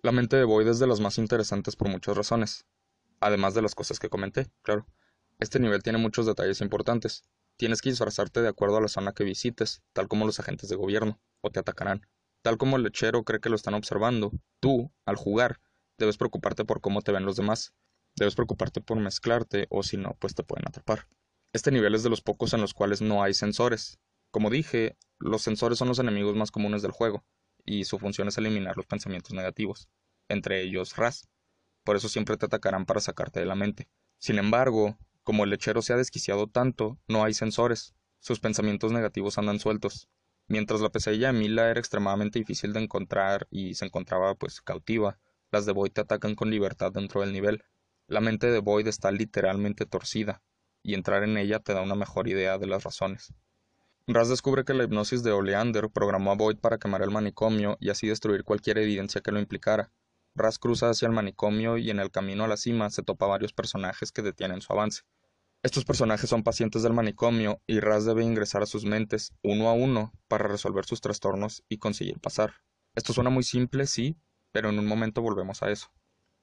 La 0.00 0.12
mente 0.12 0.36
de 0.36 0.44
Boyd 0.44 0.68
es 0.68 0.78
de 0.78 0.86
las 0.86 1.00
más 1.00 1.18
interesantes 1.18 1.74
por 1.74 1.88
muchas 1.88 2.16
razones, 2.16 2.66
además 3.18 3.54
de 3.54 3.62
las 3.62 3.74
cosas 3.74 3.98
que 3.98 4.08
comenté, 4.08 4.46
claro. 4.62 4.86
Este 5.40 5.58
nivel 5.58 5.82
tiene 5.82 5.98
muchos 5.98 6.24
detalles 6.24 6.60
importantes. 6.60 7.24
Tienes 7.56 7.82
que 7.82 7.90
disfrazarte 7.90 8.42
de 8.42 8.48
acuerdo 8.48 8.76
a 8.76 8.80
la 8.80 8.86
zona 8.86 9.12
que 9.12 9.24
visites, 9.24 9.82
tal 9.92 10.06
como 10.06 10.24
los 10.24 10.38
agentes 10.38 10.68
de 10.68 10.76
gobierno, 10.76 11.20
o 11.40 11.50
te 11.50 11.58
atacarán. 11.58 12.06
Tal 12.42 12.58
como 12.58 12.76
el 12.76 12.84
lechero 12.84 13.24
cree 13.24 13.40
que 13.40 13.48
lo 13.48 13.56
están 13.56 13.74
observando, 13.74 14.30
tú, 14.60 14.92
al 15.04 15.16
jugar, 15.16 15.58
debes 15.98 16.16
preocuparte 16.16 16.64
por 16.64 16.80
cómo 16.80 17.02
te 17.02 17.10
ven 17.10 17.24
los 17.24 17.34
demás. 17.34 17.74
Debes 18.14 18.36
preocuparte 18.36 18.80
por 18.80 19.00
mezclarte, 19.00 19.66
o 19.68 19.82
si 19.82 19.96
no, 19.96 20.16
pues 20.20 20.36
te 20.36 20.44
pueden 20.44 20.68
atrapar. 20.68 21.08
Este 21.56 21.70
nivel 21.70 21.94
es 21.94 22.02
de 22.02 22.10
los 22.10 22.20
pocos 22.20 22.52
en 22.52 22.60
los 22.60 22.74
cuales 22.74 23.00
no 23.00 23.22
hay 23.22 23.32
sensores. 23.32 23.98
Como 24.30 24.50
dije, 24.50 24.98
los 25.18 25.40
sensores 25.40 25.78
son 25.78 25.88
los 25.88 25.98
enemigos 25.98 26.36
más 26.36 26.50
comunes 26.50 26.82
del 26.82 26.90
juego, 26.90 27.24
y 27.64 27.86
su 27.86 27.98
función 27.98 28.28
es 28.28 28.36
eliminar 28.36 28.76
los 28.76 28.84
pensamientos 28.84 29.32
negativos, 29.32 29.88
entre 30.28 30.60
ellos 30.60 30.96
Raz. 30.96 31.30
Por 31.82 31.96
eso 31.96 32.10
siempre 32.10 32.36
te 32.36 32.44
atacarán 32.44 32.84
para 32.84 33.00
sacarte 33.00 33.40
de 33.40 33.46
la 33.46 33.54
mente. 33.54 33.88
Sin 34.18 34.36
embargo, 34.36 34.98
como 35.22 35.44
el 35.44 35.48
lechero 35.48 35.80
se 35.80 35.94
ha 35.94 35.96
desquiciado 35.96 36.46
tanto, 36.46 36.98
no 37.08 37.24
hay 37.24 37.32
sensores. 37.32 37.94
Sus 38.20 38.38
pensamientos 38.38 38.92
negativos 38.92 39.38
andan 39.38 39.58
sueltos. 39.58 40.10
Mientras 40.48 40.82
la 40.82 40.90
pesadilla 40.90 41.28
de 41.28 41.38
Mila 41.38 41.70
era 41.70 41.80
extremadamente 41.80 42.38
difícil 42.38 42.74
de 42.74 42.80
encontrar 42.80 43.48
y 43.50 43.76
se 43.76 43.86
encontraba 43.86 44.34
pues 44.34 44.60
cautiva, 44.60 45.18
las 45.50 45.64
de 45.64 45.72
Boyd 45.72 45.92
te 45.92 46.02
atacan 46.02 46.34
con 46.34 46.50
libertad 46.50 46.92
dentro 46.92 47.22
del 47.22 47.32
nivel. 47.32 47.64
La 48.08 48.20
mente 48.20 48.50
de 48.50 48.58
Boyd 48.58 48.88
está 48.88 49.10
literalmente 49.10 49.86
torcida, 49.86 50.42
y 50.86 50.94
entrar 50.94 51.24
en 51.24 51.36
ella 51.36 51.58
te 51.58 51.74
da 51.74 51.82
una 51.82 51.96
mejor 51.96 52.28
idea 52.28 52.58
de 52.58 52.68
las 52.68 52.84
razones. 52.84 53.34
Raz 54.06 54.28
descubre 54.28 54.64
que 54.64 54.72
la 54.72 54.84
hipnosis 54.84 55.24
de 55.24 55.32
Oleander 55.32 55.90
programó 55.90 56.30
a 56.30 56.36
Boyd 56.36 56.58
para 56.58 56.78
quemar 56.78 57.02
el 57.02 57.10
manicomio 57.10 57.76
y 57.80 57.90
así 57.90 58.06
destruir 58.06 58.44
cualquier 58.44 58.78
evidencia 58.78 59.20
que 59.20 59.32
lo 59.32 59.40
implicara. 59.40 59.90
Raz 60.36 60.60
cruza 60.60 60.88
hacia 60.88 61.06
el 61.06 61.12
manicomio 61.12 61.76
y 61.76 61.90
en 61.90 61.98
el 61.98 62.12
camino 62.12 62.44
a 62.44 62.46
la 62.48 62.56
cima 62.56 62.88
se 62.90 63.02
topa 63.02 63.26
varios 63.26 63.52
personajes 63.52 64.12
que 64.12 64.22
detienen 64.22 64.60
su 64.60 64.72
avance. 64.72 65.02
Estos 65.64 65.84
personajes 65.84 66.30
son 66.30 66.44
pacientes 66.44 66.84
del 66.84 66.92
manicomio 66.92 67.60
y 67.66 67.80
Raz 67.80 68.04
debe 68.04 68.22
ingresar 68.22 68.62
a 68.62 68.66
sus 68.66 68.84
mentes 68.84 69.32
uno 69.42 69.68
a 69.68 69.72
uno 69.72 70.12
para 70.28 70.46
resolver 70.46 70.84
sus 70.84 71.00
trastornos 71.00 71.64
y 71.68 71.78
conseguir 71.78 72.20
pasar. 72.20 72.54
Esto 72.94 73.12
suena 73.12 73.30
muy 73.30 73.42
simple, 73.42 73.88
sí, 73.88 74.16
pero 74.52 74.68
en 74.68 74.78
un 74.78 74.86
momento 74.86 75.20
volvemos 75.20 75.64
a 75.64 75.70
eso. 75.72 75.88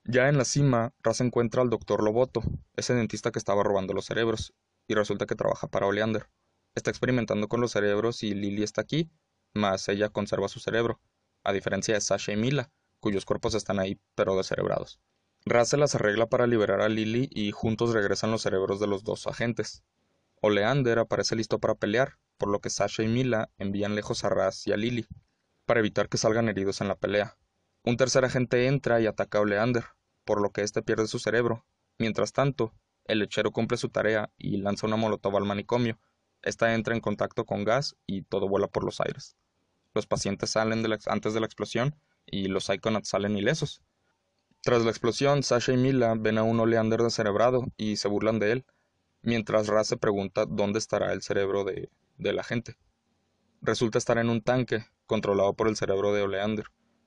Ya 0.06 0.28
en 0.28 0.38
la 0.38 0.44
cima, 0.44 0.94
Raz 1.02 1.22
encuentra 1.22 1.62
al 1.62 1.70
doctor 1.70 2.04
Loboto, 2.04 2.44
ese 2.76 2.94
dentista 2.94 3.32
que 3.32 3.40
estaba 3.40 3.64
robando 3.64 3.94
los 3.94 4.06
cerebros, 4.06 4.54
y 4.86 4.96
resulta 4.96 5.26
que 5.26 5.36
trabaja 5.36 5.68
para 5.68 5.88
Oleander. 5.88 6.30
Está 6.76 6.90
experimentando 6.90 7.48
con 7.48 7.62
los 7.62 7.72
cerebros 7.72 8.22
y 8.22 8.34
Lily 8.34 8.64
está 8.64 8.82
aquí, 8.82 9.10
mas 9.54 9.88
ella 9.88 10.10
conserva 10.10 10.50
su 10.50 10.60
cerebro, 10.60 11.00
a 11.44 11.54
diferencia 11.54 11.94
de 11.94 12.02
Sasha 12.02 12.34
y 12.34 12.36
Mila, 12.36 12.70
cuyos 13.00 13.24
cuerpos 13.24 13.54
están 13.54 13.80
ahí 13.80 13.98
pero 14.14 14.36
descerebrados. 14.36 15.00
Raz 15.46 15.70
se 15.70 15.78
las 15.78 15.96
arregla 15.96 16.28
para 16.28 16.48
liberar 16.48 16.82
a 16.82 16.90
Lily 16.90 17.30
y 17.32 17.52
juntos 17.52 17.94
regresan 17.94 18.32
los 18.32 18.42
cerebros 18.42 18.82
de 18.82 18.88
los 18.88 19.06
dos 19.06 19.26
agentes. 19.28 19.84
Oleander 20.42 21.00
aparece 21.00 21.38
listo 21.38 21.60
para 21.60 21.76
pelear, 21.76 22.18
por 22.38 22.50
lo 22.50 22.60
que 22.60 22.70
Sasha 22.70 23.04
y 23.04 23.08
Mila 23.08 23.52
envían 23.58 23.96
lejos 23.96 24.26
a 24.26 24.30
Raz 24.30 24.68
y 24.68 24.74
a 24.74 24.78
Lily, 24.78 25.08
para 25.66 25.80
evitar 25.80 26.10
que 26.10 26.18
salgan 26.18 26.50
heridos 26.50 26.82
en 26.82 26.90
la 26.90 26.96
pelea. 26.96 27.38
Un 27.86 27.98
tercer 27.98 28.24
agente 28.24 28.68
entra 28.68 29.02
y 29.02 29.08
ataca 29.08 29.40
a 29.40 29.42
Oleander, 29.42 29.84
por 30.24 30.42
lo 30.42 30.52
que 30.52 30.62
éste 30.62 30.82
pierde 30.82 31.08
su 31.08 31.20
cerebro. 31.20 31.66
Mientras 31.98 32.32
tanto, 32.32 32.74
el 33.06 33.20
lechero 33.20 33.52
cumple 33.52 33.78
su 33.78 33.90
tarea 33.90 34.32
y 34.38 34.58
lanza 34.58 34.88
una 34.88 34.96
molotov 34.96 35.36
al 35.36 35.44
manicomio. 35.44 36.00
Esta 36.42 36.74
entra 36.74 36.96
en 36.96 37.02
contacto 37.02 37.46
con 37.46 37.66
gas 37.66 37.96
y 38.08 38.22
todo 38.22 38.48
vuela 38.48 38.68
por 38.68 38.86
los 38.86 39.02
aires. 39.02 39.36
Los 39.94 40.08
pacientes 40.08 40.52
salen 40.52 40.86
antes 41.08 41.34
de 41.34 41.40
la 41.42 41.46
explosión 41.46 41.96
y 42.26 42.48
los 42.48 42.66
Psychonauts 42.66 43.10
salen 43.10 43.38
ilesos. 43.38 43.82
Tras 44.62 44.84
la 44.84 44.90
explosión, 44.90 45.44
Sasha 45.44 45.74
y 45.74 45.78
Mila 45.78 46.16
ven 46.18 46.38
a 46.38 46.44
un 46.44 46.60
Oleander 46.62 47.02
descerebrado 47.02 47.66
y 47.76 47.98
se 47.98 48.08
burlan 48.08 48.40
de 48.40 48.54
él, 48.54 48.66
mientras 49.22 49.68
Raz 49.68 49.88
se 49.88 49.98
pregunta 49.98 50.46
dónde 50.46 50.80
estará 50.80 51.12
el 51.12 51.22
cerebro 51.22 51.66
de, 51.66 51.90
de 52.18 52.32
la 52.32 52.44
gente. 52.44 52.78
Resulta 53.62 53.98
estar 53.98 54.18
en 54.18 54.30
un 54.30 54.42
tanque, 54.42 54.86
controlado 55.06 55.54
por 55.54 55.68
el 55.68 55.76
cerebro 55.76 56.14
de 56.14 56.22
Oleander. 56.22 56.66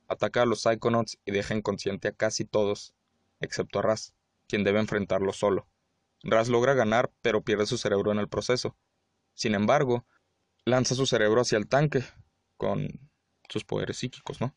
Ataca 0.08 0.42
a 0.42 0.46
los 0.46 0.62
Psychonauts 0.62 1.18
y 1.24 1.32
deja 1.32 1.54
inconsciente 1.54 2.08
a 2.08 2.12
casi 2.12 2.44
todos, 2.44 2.94
excepto 3.40 3.78
a 3.78 3.82
Raz, 3.82 4.14
quien 4.46 4.64
debe 4.64 4.80
enfrentarlo 4.80 5.32
solo. 5.32 5.68
Raz 6.22 6.48
logra 6.48 6.74
ganar, 6.74 7.10
pero 7.22 7.42
pierde 7.42 7.66
su 7.66 7.78
cerebro 7.78 8.12
en 8.12 8.18
el 8.18 8.28
proceso. 8.28 8.76
Sin 9.34 9.54
embargo, 9.54 10.06
lanza 10.64 10.94
su 10.94 11.06
cerebro 11.06 11.42
hacia 11.42 11.58
el 11.58 11.68
tanque, 11.68 12.04
con 12.56 13.10
sus 13.48 13.64
poderes 13.64 13.98
psíquicos, 13.98 14.40
¿no? 14.40 14.56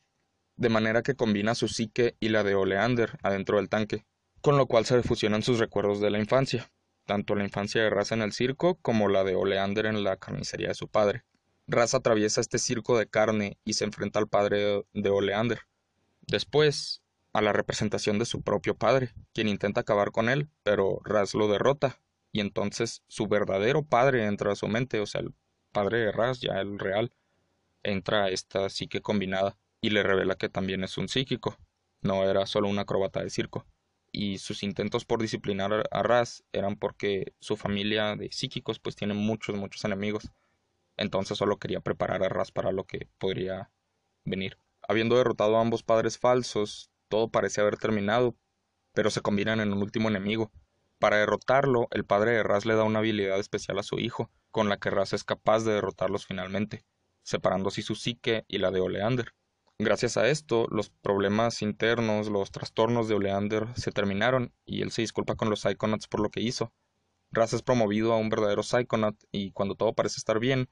de 0.60 0.68
manera 0.68 1.04
que 1.04 1.16
combina 1.16 1.56
su 1.56 1.70
psique 1.70 2.18
y 2.20 2.30
la 2.30 2.44
de 2.44 2.54
Oleander 2.54 3.18
adentro 3.24 3.58
del 3.58 3.70
tanque, 3.70 4.06
con 4.42 4.58
lo 4.58 4.68
cual 4.68 4.86
se 4.86 5.02
fusionan 5.04 5.42
sus 5.42 5.58
recuerdos 5.58 6.02
de 6.02 6.10
la 6.10 6.20
infancia, 6.20 6.70
tanto 7.06 7.34
la 7.34 7.46
infancia 7.46 7.82
de 7.82 7.90
Raz 7.90 8.12
en 8.12 8.22
el 8.22 8.34
circo 8.34 8.76
como 8.82 9.08
la 9.08 9.24
de 9.24 9.36
Oleander 9.36 9.86
en 9.86 10.04
la 10.04 10.18
carnicería 10.18 10.68
de 10.68 10.74
su 10.74 10.90
padre. 10.90 11.24
Raz 11.72 11.94
atraviesa 11.94 12.42
este 12.42 12.58
circo 12.58 12.98
de 12.98 13.08
carne 13.08 13.60
y 13.64 13.74
se 13.74 13.86
enfrenta 13.86 14.18
al 14.18 14.28
padre 14.28 14.84
de 14.92 15.10
Oleander. 15.12 15.60
Después, 16.22 17.04
a 17.32 17.42
la 17.42 17.54
representación 17.54 18.18
de 18.18 18.26
su 18.26 18.42
propio 18.42 18.76
padre, 18.76 19.14
quien 19.34 19.48
intenta 19.48 19.82
acabar 19.82 20.12
con 20.12 20.30
él, 20.30 20.50
pero 20.64 21.00
Raz 21.04 21.36
lo 21.36 21.48
derrota, 21.48 22.02
y 22.32 22.40
entonces 22.40 23.04
su 23.08 23.28
verdadero 23.28 23.84
padre 23.84 24.26
entra 24.26 24.52
a 24.52 24.56
su 24.56 24.68
mente, 24.68 25.00
o 25.00 25.06
sea, 25.06 25.22
el 25.22 25.36
padre 25.72 26.00
de 26.00 26.12
Raz, 26.12 26.40
ya 26.40 26.60
el 26.60 26.80
real, 26.80 27.12
entra 27.84 28.26
a 28.26 28.30
esta 28.30 28.68
psique 28.70 29.02
combinada 29.02 29.56
y 29.80 29.92
le 29.92 30.02
revela 30.02 30.36
que 30.36 30.50
también 30.50 30.84
es 30.84 30.98
un 30.98 31.08
psíquico, 31.08 31.56
no 32.02 32.28
era 32.28 32.48
solo 32.48 32.68
un 32.68 32.80
acróbata 32.80 33.22
de 33.22 33.30
circo. 33.30 33.68
Y 34.12 34.40
sus 34.40 34.64
intentos 34.64 35.06
por 35.06 35.22
disciplinar 35.22 35.88
a 35.92 36.02
Raz 36.02 36.44
eran 36.52 36.78
porque 36.78 37.34
su 37.40 37.58
familia 37.58 38.16
de 38.16 38.32
psíquicos 38.32 38.80
pues 38.80 38.96
tiene 38.96 39.14
muchos, 39.14 39.56
muchos 39.56 39.86
enemigos. 39.86 40.32
Entonces 41.00 41.38
solo 41.38 41.60
quería 41.60 41.80
preparar 41.80 42.24
a 42.24 42.30
Raz 42.30 42.52
para 42.52 42.74
lo 42.74 42.84
que 42.84 43.08
podría 43.20 43.72
venir. 44.26 44.58
Habiendo 44.86 45.16
derrotado 45.16 45.56
a 45.58 45.62
ambos 45.62 45.82
padres 45.82 46.20
falsos, 46.20 46.92
todo 47.08 47.30
parece 47.30 47.62
haber 47.62 47.78
terminado, 47.78 48.36
pero 48.94 49.10
se 49.10 49.22
combinan 49.22 49.62
en 49.62 49.72
un 49.72 49.82
último 49.82 50.10
enemigo. 50.10 50.52
Para 51.00 51.16
derrotarlo, 51.16 51.88
el 51.92 52.04
padre 52.04 52.32
de 52.32 52.44
Raz 52.44 52.66
le 52.66 52.76
da 52.76 52.84
una 52.84 53.00
habilidad 53.00 53.40
especial 53.40 53.80
a 53.80 53.84
su 53.84 53.98
hijo, 53.98 54.30
con 54.52 54.68
la 54.68 54.76
que 54.76 54.90
Raz 54.90 55.14
es 55.14 55.24
capaz 55.24 55.64
de 55.64 55.72
derrotarlos 55.72 56.26
finalmente, 56.26 56.84
separando 57.24 57.70
así 57.70 57.82
su 57.82 57.96
psique 57.96 58.44
y 58.50 58.58
la 58.58 58.72
de 58.72 58.82
Oleander. 58.82 59.34
Gracias 59.78 60.18
a 60.18 60.28
esto, 60.28 60.68
los 60.70 60.90
problemas 60.90 61.62
internos, 61.62 62.28
los 62.28 62.52
trastornos 62.52 63.08
de 63.08 63.16
Oleander 63.16 63.68
se 63.78 63.94
terminaron 63.94 64.52
y 64.66 64.82
él 64.82 64.92
se 64.92 65.04
disculpa 65.04 65.36
con 65.36 65.50
los 65.50 65.62
Psychonauts 65.62 66.10
por 66.10 66.20
lo 66.20 66.30
que 66.30 66.42
hizo. 66.42 66.74
Raz 67.32 67.54
es 67.54 67.62
promovido 67.62 68.12
a 68.12 68.18
un 68.18 68.28
verdadero 68.28 68.64
Psychonaut 68.64 69.16
y 69.32 69.52
cuando 69.52 69.76
todo 69.76 69.94
parece 69.94 70.18
estar 70.18 70.40
bien, 70.40 70.68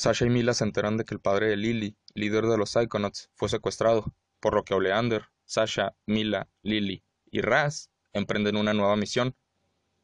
Sasha 0.00 0.24
y 0.24 0.30
Mila 0.30 0.54
se 0.54 0.64
enteran 0.64 0.96
de 0.96 1.04
que 1.04 1.12
el 1.12 1.20
padre 1.20 1.48
de 1.48 1.58
Lily, 1.58 1.94
líder 2.14 2.46
de 2.46 2.56
los 2.56 2.70
Psychonauts, 2.70 3.28
fue 3.34 3.50
secuestrado, 3.50 4.14
por 4.40 4.54
lo 4.54 4.64
que 4.64 4.72
Oleander, 4.72 5.26
Sasha, 5.44 5.94
Mila, 6.06 6.48
Lily 6.62 7.04
y 7.30 7.42
Raz 7.42 7.90
emprenden 8.14 8.56
una 8.56 8.72
nueva 8.72 8.96
misión, 8.96 9.36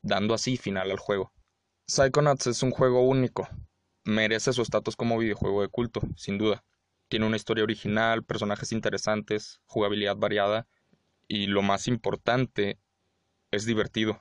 dando 0.02 0.34
así 0.34 0.58
final 0.58 0.90
al 0.90 0.98
juego. 0.98 1.32
Psychonauts 1.86 2.46
es 2.46 2.62
un 2.62 2.72
juego 2.72 3.08
único, 3.08 3.48
merece 4.04 4.52
su 4.52 4.60
estatus 4.60 4.96
como 4.96 5.16
videojuego 5.16 5.62
de 5.62 5.68
culto, 5.68 6.02
sin 6.14 6.36
duda. 6.36 6.62
Tiene 7.08 7.24
una 7.24 7.36
historia 7.36 7.64
original, 7.64 8.22
personajes 8.22 8.72
interesantes, 8.72 9.62
jugabilidad 9.64 10.16
variada 10.16 10.68
y 11.26 11.46
lo 11.46 11.62
más 11.62 11.88
importante, 11.88 12.78
es 13.50 13.64
divertido. 13.64 14.20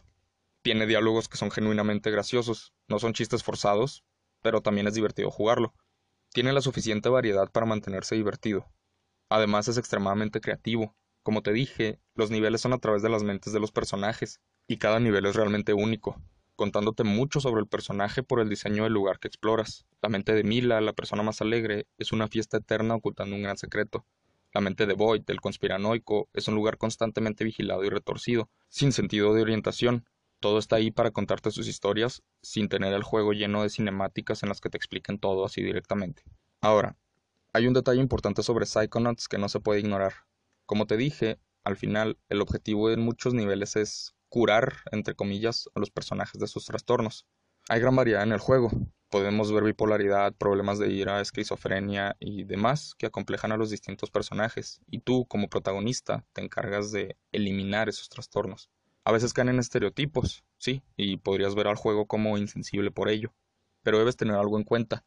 Tiene 0.62 0.88
diálogos 0.88 1.28
que 1.28 1.36
son 1.36 1.52
genuinamente 1.52 2.12
graciosos, 2.12 2.74
no 2.88 2.98
son 2.98 3.12
chistes 3.12 3.44
forzados, 3.44 4.06
pero 4.46 4.62
también 4.62 4.86
es 4.86 4.94
divertido 4.94 5.32
jugarlo. 5.32 5.74
Tiene 6.32 6.54
la 6.54 6.62
suficiente 6.62 7.10
variedad 7.10 7.52
para 7.52 7.66
mantenerse 7.66 8.14
divertido. 8.14 8.72
Además 9.28 9.68
es 9.68 9.80
extremadamente 9.80 10.40
creativo. 10.40 10.96
Como 11.24 11.42
te 11.42 11.52
dije, 11.52 12.00
los 12.14 12.30
niveles 12.30 12.62
son 12.62 12.72
a 12.72 12.78
través 12.78 13.02
de 13.02 13.10
las 13.10 13.24
mentes 13.24 13.54
de 13.54 13.60
los 13.60 13.72
personajes, 13.72 14.40
y 14.68 14.78
cada 14.78 15.00
nivel 15.00 15.26
es 15.26 15.36
realmente 15.36 15.74
único 15.74 16.22
contándote 16.56 17.04
mucho 17.04 17.40
sobre 17.40 17.62
el 17.62 17.68
personaje 17.68 18.22
por 18.22 18.40
el 18.40 18.50
diseño 18.50 18.84
del 18.84 18.94
lugar 18.94 19.18
que 19.18 19.28
exploras. 19.28 19.88
La 20.04 20.10
mente 20.10 20.34
de 20.34 20.44
Mila, 20.44 20.80
la 20.80 20.94
persona 20.94 21.24
más 21.24 21.42
alegre, 21.42 21.88
es 21.98 22.12
una 22.12 22.28
fiesta 22.28 22.58
eterna 22.58 22.94
ocultando 22.94 23.36
un 23.36 23.42
gran 23.42 23.58
secreto. 23.58 24.06
La 24.54 24.62
mente 24.62 24.86
de 24.86 24.94
Void, 24.94 25.24
el 25.28 25.42
conspiranoico, 25.42 26.30
es 26.34 26.48
un 26.48 26.54
lugar 26.54 26.78
constantemente 26.78 27.44
vigilado 27.44 27.84
y 27.84 27.90
retorcido, 27.90 28.50
sin 28.70 28.92
sentido 28.94 29.34
de 29.34 29.42
orientación. 29.42 30.06
Todo 30.40 30.60
está 30.60 30.76
ahí 30.76 30.92
para 30.92 31.12
contarte 31.12 31.52
sus 31.52 31.68
historias, 31.68 32.24
sin 32.42 32.70
tener 32.70 32.94
el 32.94 33.04
juego 33.04 33.34
lleno 33.34 33.64
de 33.64 33.70
cinemáticas 33.70 34.44
en 34.44 34.50
las 34.50 34.62
que 34.62 34.70
te 34.70 34.78
expliquen 34.78 35.20
todo 35.20 35.46
así 35.46 35.62
directamente. 35.62 36.24
Ahora, 36.62 36.98
hay 37.54 37.68
un 37.68 37.74
detalle 37.74 38.02
importante 38.02 38.44
sobre 38.44 38.66
Psychonauts 38.66 39.28
que 39.28 39.38
no 39.38 39.50
se 39.50 39.60
puede 39.60 39.80
ignorar. 39.80 40.14
Como 40.66 40.88
te 40.88 40.98
dije, 40.98 41.40
al 41.64 41.78
final, 41.78 42.18
el 42.30 42.42
objetivo 42.42 42.92
en 42.92 43.02
muchos 43.02 43.34
niveles 43.34 43.76
es 43.76 44.16
curar, 44.30 44.74
entre 44.92 45.16
comillas, 45.16 45.70
a 45.74 45.80
los 45.80 45.90
personajes 45.90 46.40
de 46.40 46.48
sus 46.48 46.66
trastornos. 46.66 47.26
Hay 47.70 47.80
gran 47.80 47.96
variedad 47.96 48.24
en 48.24 48.34
el 48.34 48.40
juego. 48.40 48.70
Podemos 49.10 49.52
ver 49.52 49.64
bipolaridad, 49.64 50.34
problemas 50.34 50.78
de 50.78 50.90
ira, 50.90 51.22
esquizofrenia 51.22 52.18
y 52.20 52.44
demás 52.44 52.94
que 52.98 53.06
acomplejan 53.06 53.52
a 53.52 53.58
los 53.58 53.70
distintos 53.70 54.12
personajes, 54.12 54.82
y 54.88 55.00
tú, 55.00 55.26
como 55.26 55.48
protagonista, 55.48 56.26
te 56.34 56.44
encargas 56.44 56.92
de 56.92 57.16
eliminar 57.32 57.88
esos 57.88 58.10
trastornos. 58.10 58.70
A 59.06 59.12
veces 59.12 59.34
caen 59.34 59.50
en 59.50 59.60
estereotipos, 59.60 60.44
sí, 60.58 60.84
y 60.98 61.18
podrías 61.18 61.54
ver 61.54 61.68
al 61.68 61.76
juego 61.76 62.08
como 62.08 62.38
insensible 62.38 62.90
por 62.90 63.08
ello. 63.08 63.34
Pero 63.84 64.00
debes 64.00 64.18
tener 64.18 64.36
algo 64.36 64.58
en 64.58 64.64
cuenta. 64.64 65.06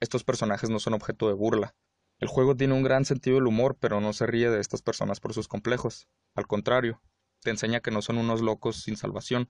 Estos 0.00 0.22
personajes 0.22 0.68
no 0.68 0.78
son 0.78 0.92
objeto 0.92 1.28
de 1.28 1.34
burla. 1.34 1.74
El 2.18 2.28
juego 2.28 2.56
tiene 2.56 2.74
un 2.74 2.82
gran 2.82 3.06
sentido 3.06 3.36
del 3.36 3.46
humor, 3.46 3.78
pero 3.80 4.02
no 4.02 4.12
se 4.12 4.26
ríe 4.26 4.50
de 4.50 4.60
estas 4.60 4.82
personas 4.82 5.18
por 5.18 5.32
sus 5.32 5.48
complejos. 5.48 6.08
Al 6.34 6.46
contrario, 6.46 7.00
te 7.40 7.50
enseña 7.50 7.80
que 7.80 7.90
no 7.90 8.02
son 8.02 8.18
unos 8.18 8.42
locos 8.42 8.82
sin 8.82 8.96
salvación, 8.96 9.48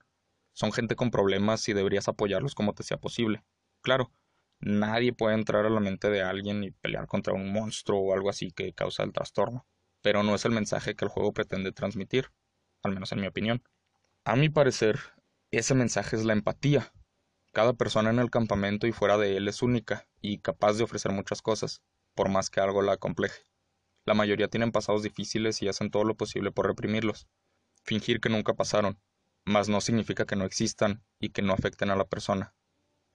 son 0.53 0.71
gente 0.71 0.95
con 0.95 1.11
problemas 1.11 1.67
y 1.67 1.73
deberías 1.73 2.07
apoyarlos 2.07 2.55
como 2.55 2.73
te 2.73 2.83
sea 2.83 2.97
posible. 2.97 3.43
Claro, 3.81 4.11
nadie 4.59 5.13
puede 5.13 5.35
entrar 5.35 5.65
a 5.65 5.69
la 5.69 5.79
mente 5.79 6.09
de 6.09 6.21
alguien 6.21 6.63
y 6.63 6.71
pelear 6.71 7.07
contra 7.07 7.33
un 7.33 7.51
monstruo 7.51 7.99
o 7.99 8.13
algo 8.13 8.29
así 8.29 8.51
que 8.51 8.73
causa 8.73 9.03
el 9.03 9.11
trastorno, 9.11 9.67
pero 10.01 10.23
no 10.23 10.35
es 10.35 10.45
el 10.45 10.51
mensaje 10.51 10.95
que 10.95 11.05
el 11.05 11.11
juego 11.11 11.33
pretende 11.33 11.71
transmitir, 11.71 12.31
al 12.83 12.93
menos 12.93 13.11
en 13.11 13.21
mi 13.21 13.27
opinión. 13.27 13.63
A 14.29 14.35
mi 14.35 14.47
parecer, 14.47 14.99
ese 15.49 15.73
mensaje 15.73 16.15
es 16.15 16.23
la 16.23 16.33
empatía. 16.33 16.93
Cada 17.51 17.73
persona 17.73 18.11
en 18.11 18.19
el 18.19 18.29
campamento 18.29 18.85
y 18.85 18.91
fuera 18.91 19.17
de 19.17 19.35
él 19.35 19.47
es 19.47 19.63
única 19.63 20.07
y 20.21 20.37
capaz 20.37 20.73
de 20.73 20.83
ofrecer 20.83 21.11
muchas 21.11 21.41
cosas, 21.41 21.81
por 22.13 22.29
más 22.29 22.51
que 22.51 22.59
algo 22.59 22.83
la 22.83 22.91
acompleje. 22.91 23.41
La 24.05 24.13
mayoría 24.13 24.47
tienen 24.47 24.71
pasados 24.71 25.01
difíciles 25.01 25.63
y 25.63 25.67
hacen 25.67 25.89
todo 25.89 26.03
lo 26.03 26.13
posible 26.13 26.51
por 26.51 26.67
reprimirlos, 26.67 27.27
fingir 27.81 28.21
que 28.21 28.29
nunca 28.29 28.53
pasaron, 28.53 29.01
mas 29.45 29.67
no 29.67 29.81
significa 29.81 30.27
que 30.27 30.35
no 30.35 30.45
existan 30.45 31.03
y 31.19 31.29
que 31.29 31.41
no 31.41 31.51
afecten 31.51 31.89
a 31.89 31.95
la 31.95 32.07
persona. 32.07 32.53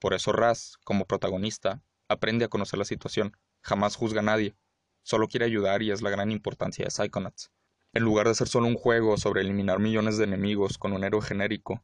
Por 0.00 0.14
eso 0.14 0.32
Raz, 0.32 0.78
como 0.82 1.06
protagonista, 1.06 1.84
aprende 2.08 2.46
a 2.46 2.48
conocer 2.48 2.80
la 2.80 2.84
situación, 2.84 3.36
jamás 3.62 3.94
juzga 3.94 4.18
a 4.18 4.24
nadie, 4.24 4.56
solo 5.04 5.28
quiere 5.28 5.46
ayudar 5.46 5.80
y 5.80 5.92
es 5.92 6.02
la 6.02 6.10
gran 6.10 6.32
importancia 6.32 6.84
de 6.84 6.90
Psychonauts. 6.90 7.52
En 7.94 8.02
lugar 8.02 8.26
de 8.26 8.34
ser 8.34 8.48
solo 8.48 8.66
un 8.66 8.74
juego 8.74 9.16
sobre 9.18 9.42
eliminar 9.42 9.78
millones 9.78 10.18
de 10.18 10.24
enemigos 10.24 10.78
con 10.78 10.92
un 10.92 11.04
héroe 11.04 11.22
genérico, 11.22 11.80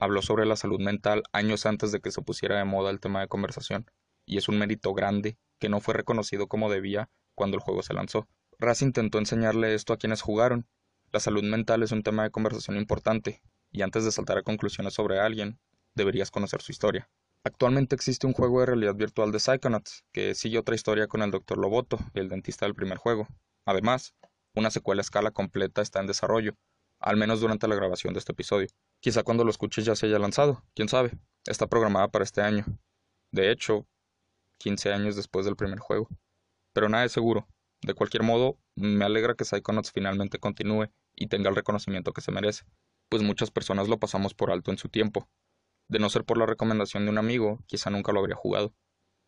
habló 0.00 0.20
sobre 0.20 0.46
la 0.46 0.56
salud 0.56 0.80
mental 0.80 1.22
años 1.30 1.64
antes 1.64 1.92
de 1.92 2.00
que 2.00 2.10
se 2.10 2.22
pusiera 2.22 2.58
de 2.58 2.64
moda 2.64 2.90
el 2.90 2.98
tema 2.98 3.20
de 3.20 3.28
conversación, 3.28 3.86
y 4.26 4.38
es 4.38 4.48
un 4.48 4.58
mérito 4.58 4.92
grande 4.94 5.38
que 5.60 5.68
no 5.68 5.80
fue 5.80 5.94
reconocido 5.94 6.48
como 6.48 6.68
debía 6.68 7.08
cuando 7.36 7.56
el 7.56 7.62
juego 7.62 7.84
se 7.84 7.94
lanzó. 7.94 8.26
Raz 8.58 8.82
intentó 8.82 9.18
enseñarle 9.18 9.74
esto 9.74 9.92
a 9.92 9.96
quienes 9.96 10.22
jugaron, 10.22 10.66
la 11.12 11.20
salud 11.20 11.44
mental 11.44 11.84
es 11.84 11.92
un 11.92 12.02
tema 12.02 12.24
de 12.24 12.32
conversación 12.32 12.76
importante, 12.76 13.42
y 13.70 13.82
antes 13.82 14.04
de 14.04 14.10
saltar 14.10 14.38
a 14.38 14.42
conclusiones 14.42 14.94
sobre 14.94 15.20
alguien, 15.20 15.60
deberías 15.94 16.32
conocer 16.32 16.62
su 16.62 16.72
historia. 16.72 17.08
Actualmente 17.44 17.94
existe 17.94 18.26
un 18.26 18.32
juego 18.32 18.58
de 18.58 18.66
realidad 18.66 18.96
virtual 18.96 19.30
de 19.30 19.38
Psychonauts, 19.38 20.04
que 20.10 20.34
sigue 20.34 20.58
otra 20.58 20.74
historia 20.74 21.06
con 21.06 21.22
el 21.22 21.30
Dr. 21.30 21.58
Loboto, 21.58 22.00
el 22.14 22.28
dentista 22.28 22.66
del 22.66 22.74
primer 22.74 22.98
juego. 22.98 23.28
Además, 23.64 24.16
una 24.54 24.70
secuela 24.70 25.00
a 25.00 25.02
escala 25.02 25.30
completa 25.30 25.82
está 25.82 26.00
en 26.00 26.06
desarrollo, 26.06 26.56
al 26.98 27.16
menos 27.16 27.40
durante 27.40 27.68
la 27.68 27.74
grabación 27.74 28.12
de 28.14 28.18
este 28.18 28.32
episodio. 28.32 28.68
Quizá 29.00 29.22
cuando 29.22 29.44
lo 29.44 29.50
escuches 29.50 29.84
ya 29.84 29.96
se 29.96 30.06
haya 30.06 30.18
lanzado, 30.18 30.62
quién 30.74 30.88
sabe. 30.88 31.12
Está 31.46 31.66
programada 31.66 32.08
para 32.08 32.24
este 32.24 32.40
año. 32.40 32.64
De 33.32 33.50
hecho, 33.50 33.86
15 34.58 34.92
años 34.92 35.16
después 35.16 35.44
del 35.44 35.56
primer 35.56 35.80
juego. 35.80 36.08
Pero 36.72 36.88
nada 36.88 37.04
es 37.04 37.12
seguro. 37.12 37.48
De 37.80 37.94
cualquier 37.94 38.22
modo, 38.22 38.58
me 38.76 39.04
alegra 39.04 39.34
que 39.34 39.44
Psychonauts 39.44 39.90
finalmente 39.90 40.38
continúe 40.38 40.88
y 41.16 41.26
tenga 41.26 41.50
el 41.50 41.56
reconocimiento 41.56 42.12
que 42.12 42.20
se 42.20 42.30
merece, 42.30 42.64
pues 43.08 43.22
muchas 43.22 43.50
personas 43.50 43.88
lo 43.88 43.98
pasamos 43.98 44.34
por 44.34 44.50
alto 44.50 44.70
en 44.70 44.78
su 44.78 44.88
tiempo. 44.88 45.28
De 45.88 45.98
no 45.98 46.08
ser 46.08 46.24
por 46.24 46.38
la 46.38 46.46
recomendación 46.46 47.04
de 47.04 47.10
un 47.10 47.18
amigo, 47.18 47.58
quizá 47.66 47.90
nunca 47.90 48.12
lo 48.12 48.20
habría 48.20 48.36
jugado. 48.36 48.72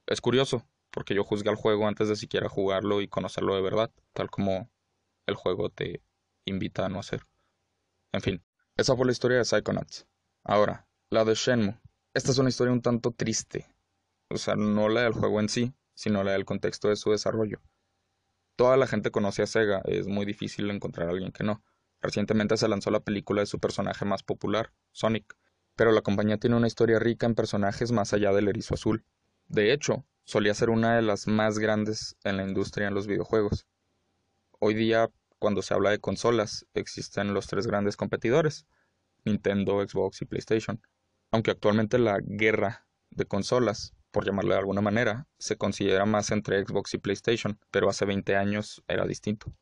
Es 0.06 0.20
curioso, 0.20 0.66
porque 0.90 1.14
yo 1.14 1.24
juzgué 1.24 1.50
al 1.50 1.56
juego 1.56 1.88
antes 1.88 2.08
de 2.08 2.16
siquiera 2.16 2.48
jugarlo 2.48 3.00
y 3.00 3.08
conocerlo 3.08 3.56
de 3.56 3.62
verdad, 3.62 3.90
tal 4.12 4.30
como 4.30 4.70
el 5.26 5.34
juego 5.34 5.70
te 5.70 6.02
invita 6.44 6.86
a 6.86 6.88
no 6.88 6.98
hacer. 6.98 7.22
En 8.12 8.20
fin, 8.20 8.44
esa 8.76 8.96
fue 8.96 9.06
la 9.06 9.12
historia 9.12 9.38
de 9.38 9.44
Psychonauts. 9.44 10.06
Ahora, 10.42 10.86
la 11.10 11.24
de 11.24 11.34
Shenmue. 11.34 11.80
Esta 12.12 12.30
es 12.30 12.38
una 12.38 12.48
historia 12.48 12.72
un 12.72 12.82
tanto 12.82 13.12
triste. 13.12 13.66
O 14.28 14.36
sea, 14.36 14.56
no 14.56 14.88
la 14.88 15.02
del 15.02 15.12
juego 15.12 15.40
en 15.40 15.48
sí, 15.48 15.74
sino 15.94 16.22
la 16.24 16.32
del 16.32 16.44
contexto 16.44 16.88
de 16.88 16.96
su 16.96 17.10
desarrollo. 17.10 17.60
Toda 18.56 18.76
la 18.76 18.86
gente 18.86 19.10
conoce 19.10 19.42
a 19.42 19.46
Sega, 19.46 19.80
es 19.84 20.06
muy 20.06 20.24
difícil 20.26 20.70
encontrar 20.70 21.08
a 21.08 21.12
alguien 21.12 21.32
que 21.32 21.44
no. 21.44 21.62
Recientemente 22.00 22.56
se 22.56 22.68
lanzó 22.68 22.90
la 22.90 23.00
película 23.00 23.40
de 23.40 23.46
su 23.46 23.58
personaje 23.58 24.04
más 24.04 24.22
popular, 24.22 24.72
Sonic, 24.92 25.36
pero 25.74 25.90
la 25.90 26.02
compañía 26.02 26.38
tiene 26.38 26.56
una 26.56 26.66
historia 26.66 26.98
rica 26.98 27.26
en 27.26 27.34
personajes 27.34 27.90
más 27.90 28.12
allá 28.12 28.32
del 28.32 28.48
erizo 28.48 28.74
azul. 28.74 29.04
De 29.48 29.72
hecho, 29.72 30.04
solía 30.24 30.54
ser 30.54 30.70
una 30.70 30.96
de 30.96 31.02
las 31.02 31.26
más 31.26 31.58
grandes 31.58 32.16
en 32.22 32.36
la 32.36 32.44
industria 32.44 32.88
en 32.88 32.94
los 32.94 33.06
videojuegos. 33.06 33.66
Hoy 34.66 34.72
día, 34.72 35.10
cuando 35.38 35.60
se 35.60 35.74
habla 35.74 35.90
de 35.90 35.98
consolas, 35.98 36.64
existen 36.72 37.34
los 37.34 37.48
tres 37.48 37.66
grandes 37.66 37.98
competidores, 37.98 38.66
Nintendo, 39.26 39.86
Xbox 39.86 40.22
y 40.22 40.24
PlayStation. 40.24 40.80
Aunque 41.30 41.50
actualmente 41.50 41.98
la 41.98 42.18
guerra 42.22 42.86
de 43.10 43.26
consolas, 43.26 43.92
por 44.10 44.24
llamarle 44.24 44.54
de 44.54 44.60
alguna 44.60 44.80
manera, 44.80 45.28
se 45.36 45.58
considera 45.58 46.06
más 46.06 46.30
entre 46.30 46.64
Xbox 46.64 46.94
y 46.94 46.98
PlayStation, 46.98 47.58
pero 47.70 47.90
hace 47.90 48.06
20 48.06 48.36
años 48.36 48.82
era 48.88 49.06
distinto. 49.06 49.52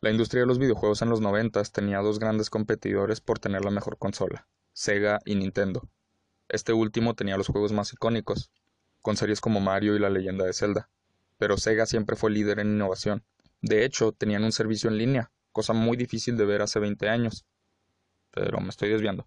La 0.00 0.12
industria 0.12 0.42
de 0.42 0.46
los 0.46 0.60
videojuegos 0.60 1.02
en 1.02 1.10
los 1.10 1.20
90 1.20 1.60
tenía 1.64 1.98
dos 1.98 2.20
grandes 2.20 2.50
competidores 2.50 3.20
por 3.20 3.40
tener 3.40 3.64
la 3.64 3.72
mejor 3.72 3.98
consola, 3.98 4.46
Sega 4.72 5.18
y 5.24 5.34
Nintendo. 5.34 5.88
Este 6.48 6.72
último 6.72 7.14
tenía 7.14 7.36
los 7.36 7.48
juegos 7.48 7.72
más 7.72 7.92
icónicos, 7.92 8.52
con 9.02 9.16
series 9.16 9.40
como 9.40 9.58
Mario 9.58 9.96
y 9.96 9.98
la 9.98 10.08
leyenda 10.08 10.44
de 10.44 10.52
Zelda, 10.52 10.88
pero 11.36 11.56
Sega 11.56 11.84
siempre 11.84 12.14
fue 12.14 12.30
líder 12.30 12.60
en 12.60 12.74
innovación. 12.74 13.24
De 13.64 13.86
hecho, 13.86 14.12
tenían 14.12 14.44
un 14.44 14.52
servicio 14.52 14.90
en 14.90 14.98
línea, 14.98 15.32
cosa 15.50 15.72
muy 15.72 15.96
difícil 15.96 16.36
de 16.36 16.44
ver 16.44 16.60
hace 16.60 16.80
20 16.80 17.08
años. 17.08 17.46
Pero 18.30 18.60
me 18.60 18.68
estoy 18.68 18.90
desviando. 18.90 19.26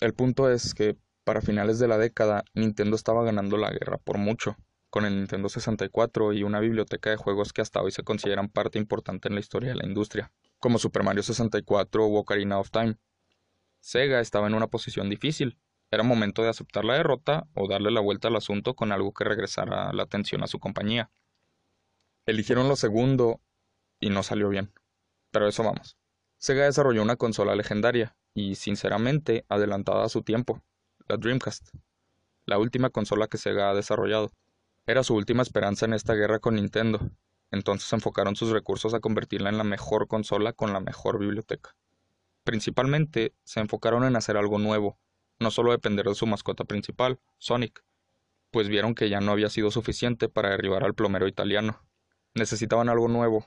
El 0.00 0.14
punto 0.14 0.48
es 0.48 0.74
que, 0.74 0.96
para 1.24 1.40
finales 1.40 1.80
de 1.80 1.88
la 1.88 1.98
década, 1.98 2.44
Nintendo 2.54 2.94
estaba 2.94 3.24
ganando 3.24 3.56
la 3.56 3.72
guerra 3.72 3.98
por 3.98 4.16
mucho 4.16 4.56
con 4.90 5.04
el 5.04 5.16
Nintendo 5.16 5.48
64 5.48 6.34
y 6.34 6.44
una 6.44 6.60
biblioteca 6.60 7.10
de 7.10 7.16
juegos 7.16 7.52
que 7.52 7.62
hasta 7.62 7.82
hoy 7.82 7.90
se 7.90 8.04
consideran 8.04 8.48
parte 8.48 8.78
importante 8.78 9.26
en 9.26 9.34
la 9.34 9.40
historia 9.40 9.70
de 9.70 9.74
la 9.74 9.86
industria, 9.86 10.30
como 10.60 10.78
Super 10.78 11.02
Mario 11.02 11.24
64 11.24 12.06
o 12.06 12.16
Ocarina 12.16 12.60
of 12.60 12.70
Time. 12.70 12.96
Sega 13.80 14.20
estaba 14.20 14.46
en 14.46 14.54
una 14.54 14.68
posición 14.68 15.10
difícil. 15.10 15.58
Era 15.90 16.04
momento 16.04 16.44
de 16.44 16.50
aceptar 16.50 16.84
la 16.84 16.94
derrota 16.94 17.48
o 17.54 17.66
darle 17.66 17.90
la 17.90 18.02
vuelta 18.02 18.28
al 18.28 18.36
asunto 18.36 18.74
con 18.74 18.92
algo 18.92 19.12
que 19.12 19.24
regresara 19.24 19.92
la 19.92 20.04
atención 20.04 20.44
a 20.44 20.46
su 20.46 20.60
compañía. 20.60 21.10
Eligieron 22.24 22.68
lo 22.68 22.76
segundo 22.76 23.40
y 24.04 24.10
no 24.10 24.22
salió 24.22 24.50
bien. 24.50 24.70
Pero 25.30 25.48
eso 25.48 25.62
vamos. 25.62 25.96
Sega 26.36 26.64
desarrolló 26.64 27.00
una 27.00 27.16
consola 27.16 27.56
legendaria 27.56 28.14
y 28.34 28.56
sinceramente 28.56 29.46
adelantada 29.48 30.04
a 30.04 30.10
su 30.10 30.22
tiempo, 30.22 30.62
la 31.08 31.16
Dreamcast, 31.16 31.70
la 32.44 32.58
última 32.58 32.90
consola 32.90 33.28
que 33.28 33.38
Sega 33.38 33.70
ha 33.70 33.74
desarrollado. 33.74 34.30
Era 34.84 35.02
su 35.04 35.14
última 35.14 35.40
esperanza 35.40 35.86
en 35.86 35.94
esta 35.94 36.12
guerra 36.12 36.38
con 36.38 36.56
Nintendo, 36.56 37.00
entonces 37.50 37.90
enfocaron 37.94 38.36
sus 38.36 38.50
recursos 38.50 38.92
a 38.92 39.00
convertirla 39.00 39.48
en 39.48 39.56
la 39.56 39.64
mejor 39.64 40.06
consola 40.06 40.52
con 40.52 40.74
la 40.74 40.80
mejor 40.80 41.18
biblioteca. 41.18 41.74
Principalmente 42.42 43.32
se 43.42 43.60
enfocaron 43.60 44.04
en 44.04 44.16
hacer 44.16 44.36
algo 44.36 44.58
nuevo, 44.58 44.98
no 45.38 45.50
solo 45.50 45.72
depender 45.72 46.04
de 46.04 46.14
su 46.14 46.26
mascota 46.26 46.64
principal, 46.64 47.20
Sonic, 47.38 47.82
pues 48.50 48.68
vieron 48.68 48.94
que 48.94 49.08
ya 49.08 49.20
no 49.20 49.32
había 49.32 49.48
sido 49.48 49.70
suficiente 49.70 50.28
para 50.28 50.50
derribar 50.50 50.84
al 50.84 50.94
plomero 50.94 51.26
italiano. 51.26 51.80
Necesitaban 52.34 52.90
algo 52.90 53.08
nuevo, 53.08 53.46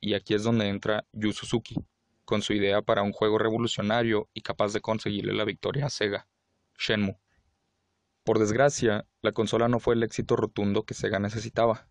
y 0.00 0.14
aquí 0.14 0.34
es 0.34 0.42
donde 0.42 0.68
entra 0.68 1.06
Yu 1.12 1.32
Suzuki, 1.32 1.76
con 2.24 2.42
su 2.42 2.52
idea 2.52 2.82
para 2.82 3.02
un 3.02 3.12
juego 3.12 3.38
revolucionario 3.38 4.28
y 4.32 4.42
capaz 4.42 4.72
de 4.72 4.80
conseguirle 4.80 5.32
la 5.32 5.44
victoria 5.44 5.86
a 5.86 5.90
Sega, 5.90 6.28
Shenmue. 6.78 7.18
Por 8.24 8.38
desgracia, 8.38 9.06
la 9.22 9.32
consola 9.32 9.68
no 9.68 9.80
fue 9.80 9.94
el 9.94 10.02
éxito 10.02 10.36
rotundo 10.36 10.84
que 10.84 10.94
Sega 10.94 11.18
necesitaba. 11.18 11.88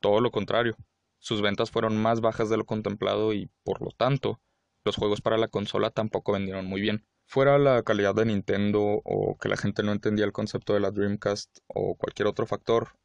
Todo 0.00 0.20
lo 0.20 0.30
contrario, 0.30 0.76
sus 1.18 1.42
ventas 1.42 1.70
fueron 1.70 2.00
más 2.00 2.20
bajas 2.20 2.48
de 2.48 2.56
lo 2.56 2.64
contemplado 2.64 3.32
y, 3.32 3.50
por 3.62 3.80
lo 3.82 3.90
tanto, 3.90 4.40
los 4.84 4.96
juegos 4.96 5.20
para 5.20 5.38
la 5.38 5.48
consola 5.48 5.90
tampoco 5.90 6.32
vendieron 6.32 6.66
muy 6.66 6.80
bien. 6.80 7.06
Fuera 7.26 7.58
la 7.58 7.82
calidad 7.82 8.14
de 8.14 8.26
Nintendo 8.26 8.80
o 9.04 9.38
que 9.38 9.48
la 9.48 9.56
gente 9.56 9.82
no 9.82 9.92
entendía 9.92 10.24
el 10.24 10.32
concepto 10.32 10.74
de 10.74 10.80
la 10.80 10.90
Dreamcast 10.90 11.58
o 11.66 11.94
cualquier 11.96 12.26
otro 12.26 12.46
factor, 12.46 12.96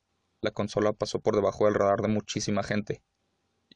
la 0.42 0.52
consola 0.52 0.94
pasó 0.94 1.20
por 1.20 1.36
debajo 1.36 1.66
del 1.66 1.74
radar 1.74 2.02
de 2.02 2.10
muchísima 2.10 2.64
gente. 2.64 3.02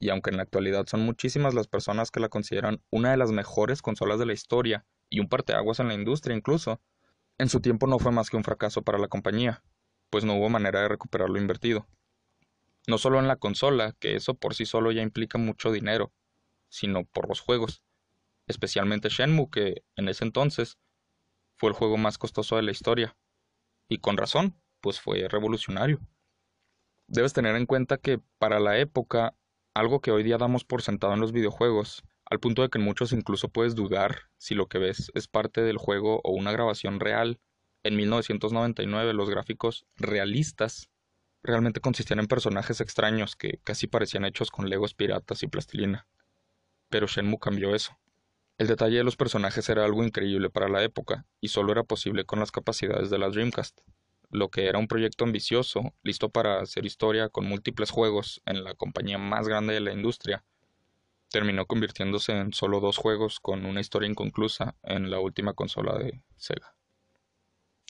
Y 0.01 0.09
aunque 0.09 0.31
en 0.31 0.37
la 0.37 0.43
actualidad 0.43 0.87
son 0.87 1.01
muchísimas 1.01 1.53
las 1.53 1.67
personas 1.67 2.09
que 2.09 2.19
la 2.19 2.27
consideran 2.27 2.81
una 2.89 3.11
de 3.11 3.17
las 3.17 3.31
mejores 3.31 3.83
consolas 3.83 4.17
de 4.17 4.25
la 4.25 4.33
historia 4.33 4.83
y 5.09 5.19
un 5.19 5.29
parteaguas 5.29 5.79
en 5.79 5.89
la 5.89 5.93
industria 5.93 6.35
incluso, 6.35 6.81
en 7.37 7.49
su 7.49 7.61
tiempo 7.61 7.85
no 7.85 7.99
fue 7.99 8.11
más 8.11 8.31
que 8.31 8.35
un 8.35 8.43
fracaso 8.43 8.81
para 8.81 8.97
la 8.97 9.07
compañía, 9.07 9.63
pues 10.09 10.25
no 10.25 10.33
hubo 10.35 10.49
manera 10.49 10.81
de 10.81 10.87
recuperar 10.87 11.29
lo 11.29 11.39
invertido. 11.39 11.87
No 12.87 12.97
solo 12.97 13.19
en 13.19 13.27
la 13.27 13.35
consola, 13.35 13.95
que 13.99 14.15
eso 14.15 14.33
por 14.33 14.55
sí 14.55 14.65
solo 14.65 14.91
ya 14.91 15.03
implica 15.03 15.37
mucho 15.37 15.71
dinero, 15.71 16.11
sino 16.67 17.05
por 17.05 17.29
los 17.29 17.39
juegos, 17.39 17.83
especialmente 18.47 19.09
Shenmue, 19.09 19.51
que 19.51 19.83
en 19.95 20.09
ese 20.09 20.25
entonces 20.25 20.79
fue 21.57 21.69
el 21.69 21.75
juego 21.75 21.97
más 21.97 22.17
costoso 22.17 22.55
de 22.55 22.63
la 22.63 22.71
historia, 22.71 23.15
y 23.87 23.99
con 23.99 24.17
razón, 24.17 24.59
pues 24.81 24.99
fue 24.99 25.27
revolucionario. 25.27 25.99
Debes 27.05 27.33
tener 27.33 27.55
en 27.55 27.67
cuenta 27.67 27.97
que 27.97 28.19
para 28.39 28.59
la 28.59 28.79
época 28.79 29.35
algo 29.73 30.01
que 30.01 30.11
hoy 30.11 30.23
día 30.23 30.37
damos 30.37 30.65
por 30.65 30.81
sentado 30.81 31.13
en 31.13 31.19
los 31.19 31.31
videojuegos, 31.31 32.03
al 32.25 32.39
punto 32.39 32.61
de 32.61 32.69
que 32.69 32.77
en 32.77 32.83
muchos 32.83 33.13
incluso 33.13 33.49
puedes 33.49 33.75
dudar 33.75 34.23
si 34.37 34.55
lo 34.55 34.67
que 34.67 34.79
ves 34.79 35.11
es 35.15 35.27
parte 35.27 35.61
del 35.61 35.77
juego 35.77 36.21
o 36.23 36.31
una 36.31 36.51
grabación 36.51 36.99
real. 36.99 37.39
En 37.83 37.95
1999 37.95 39.13
los 39.13 39.29
gráficos 39.29 39.85
realistas 39.95 40.89
realmente 41.43 41.79
consistían 41.79 42.19
en 42.19 42.27
personajes 42.27 42.81
extraños 42.81 43.35
que 43.35 43.59
casi 43.63 43.87
parecían 43.87 44.25
hechos 44.25 44.51
con 44.51 44.69
legos 44.69 44.93
piratas 44.93 45.41
y 45.43 45.47
plastilina. 45.47 46.07
Pero 46.89 47.07
Shenmue 47.07 47.39
cambió 47.39 47.73
eso. 47.73 47.97
El 48.57 48.67
detalle 48.67 48.97
de 48.97 49.03
los 49.03 49.15
personajes 49.15 49.67
era 49.69 49.85
algo 49.85 50.03
increíble 50.03 50.49
para 50.49 50.69
la 50.69 50.83
época, 50.83 51.25
y 51.39 51.47
solo 51.47 51.71
era 51.71 51.83
posible 51.83 52.25
con 52.25 52.39
las 52.39 52.51
capacidades 52.51 53.09
de 53.09 53.17
la 53.17 53.29
Dreamcast 53.29 53.79
lo 54.31 54.49
que 54.49 54.67
era 54.67 54.79
un 54.79 54.87
proyecto 54.87 55.23
ambicioso, 55.23 55.93
listo 56.03 56.29
para 56.29 56.61
hacer 56.61 56.85
historia 56.85 57.29
con 57.29 57.45
múltiples 57.45 57.91
juegos 57.91 58.41
en 58.45 58.63
la 58.63 58.75
compañía 58.75 59.17
más 59.17 59.47
grande 59.47 59.73
de 59.73 59.81
la 59.81 59.93
industria, 59.93 60.43
terminó 61.29 61.65
convirtiéndose 61.65 62.33
en 62.33 62.53
solo 62.53 62.79
dos 62.79 62.97
juegos 62.97 63.39
con 63.39 63.65
una 63.65 63.81
historia 63.81 64.09
inconclusa 64.09 64.75
en 64.83 65.09
la 65.09 65.19
última 65.19 65.53
consola 65.53 65.97
de 65.97 66.21
Sega. 66.35 66.75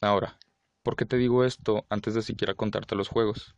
Ahora, 0.01 0.37
¿por 0.83 0.95
qué 0.95 1.05
te 1.05 1.17
digo 1.17 1.43
esto 1.43 1.85
antes 1.89 2.13
de 2.13 2.21
siquiera 2.21 2.53
contarte 2.53 2.95
los 2.95 3.07
juegos? 3.07 3.55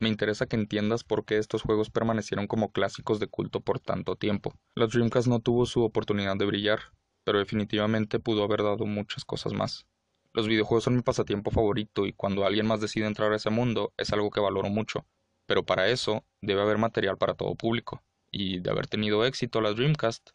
Me 0.00 0.08
interesa 0.08 0.46
que 0.46 0.56
entiendas 0.56 1.04
por 1.04 1.24
qué 1.24 1.38
estos 1.38 1.62
juegos 1.62 1.88
permanecieron 1.88 2.46
como 2.46 2.72
clásicos 2.72 3.20
de 3.20 3.28
culto 3.28 3.60
por 3.60 3.80
tanto 3.80 4.16
tiempo. 4.16 4.52
La 4.74 4.86
Dreamcast 4.86 5.28
no 5.28 5.40
tuvo 5.40 5.66
su 5.66 5.82
oportunidad 5.82 6.36
de 6.36 6.46
brillar, 6.46 6.92
pero 7.24 7.38
definitivamente 7.38 8.18
pudo 8.18 8.44
haber 8.44 8.62
dado 8.62 8.84
muchas 8.86 9.24
cosas 9.24 9.52
más. 9.52 9.86
Los 10.34 10.48
videojuegos 10.48 10.82
son 10.82 10.96
mi 10.96 11.02
pasatiempo 11.02 11.52
favorito 11.52 12.06
y 12.06 12.12
cuando 12.12 12.44
alguien 12.44 12.66
más 12.66 12.80
decide 12.80 13.06
entrar 13.06 13.32
a 13.32 13.36
ese 13.36 13.50
mundo 13.50 13.94
es 13.96 14.12
algo 14.12 14.30
que 14.30 14.40
valoro 14.40 14.68
mucho, 14.68 15.06
pero 15.46 15.64
para 15.64 15.88
eso 15.88 16.24
debe 16.40 16.60
haber 16.60 16.76
material 16.76 17.16
para 17.16 17.34
todo 17.34 17.54
público, 17.54 18.02
y 18.32 18.58
de 18.58 18.68
haber 18.68 18.88
tenido 18.88 19.24
éxito 19.24 19.60
la 19.60 19.72
Dreamcast, 19.72 20.30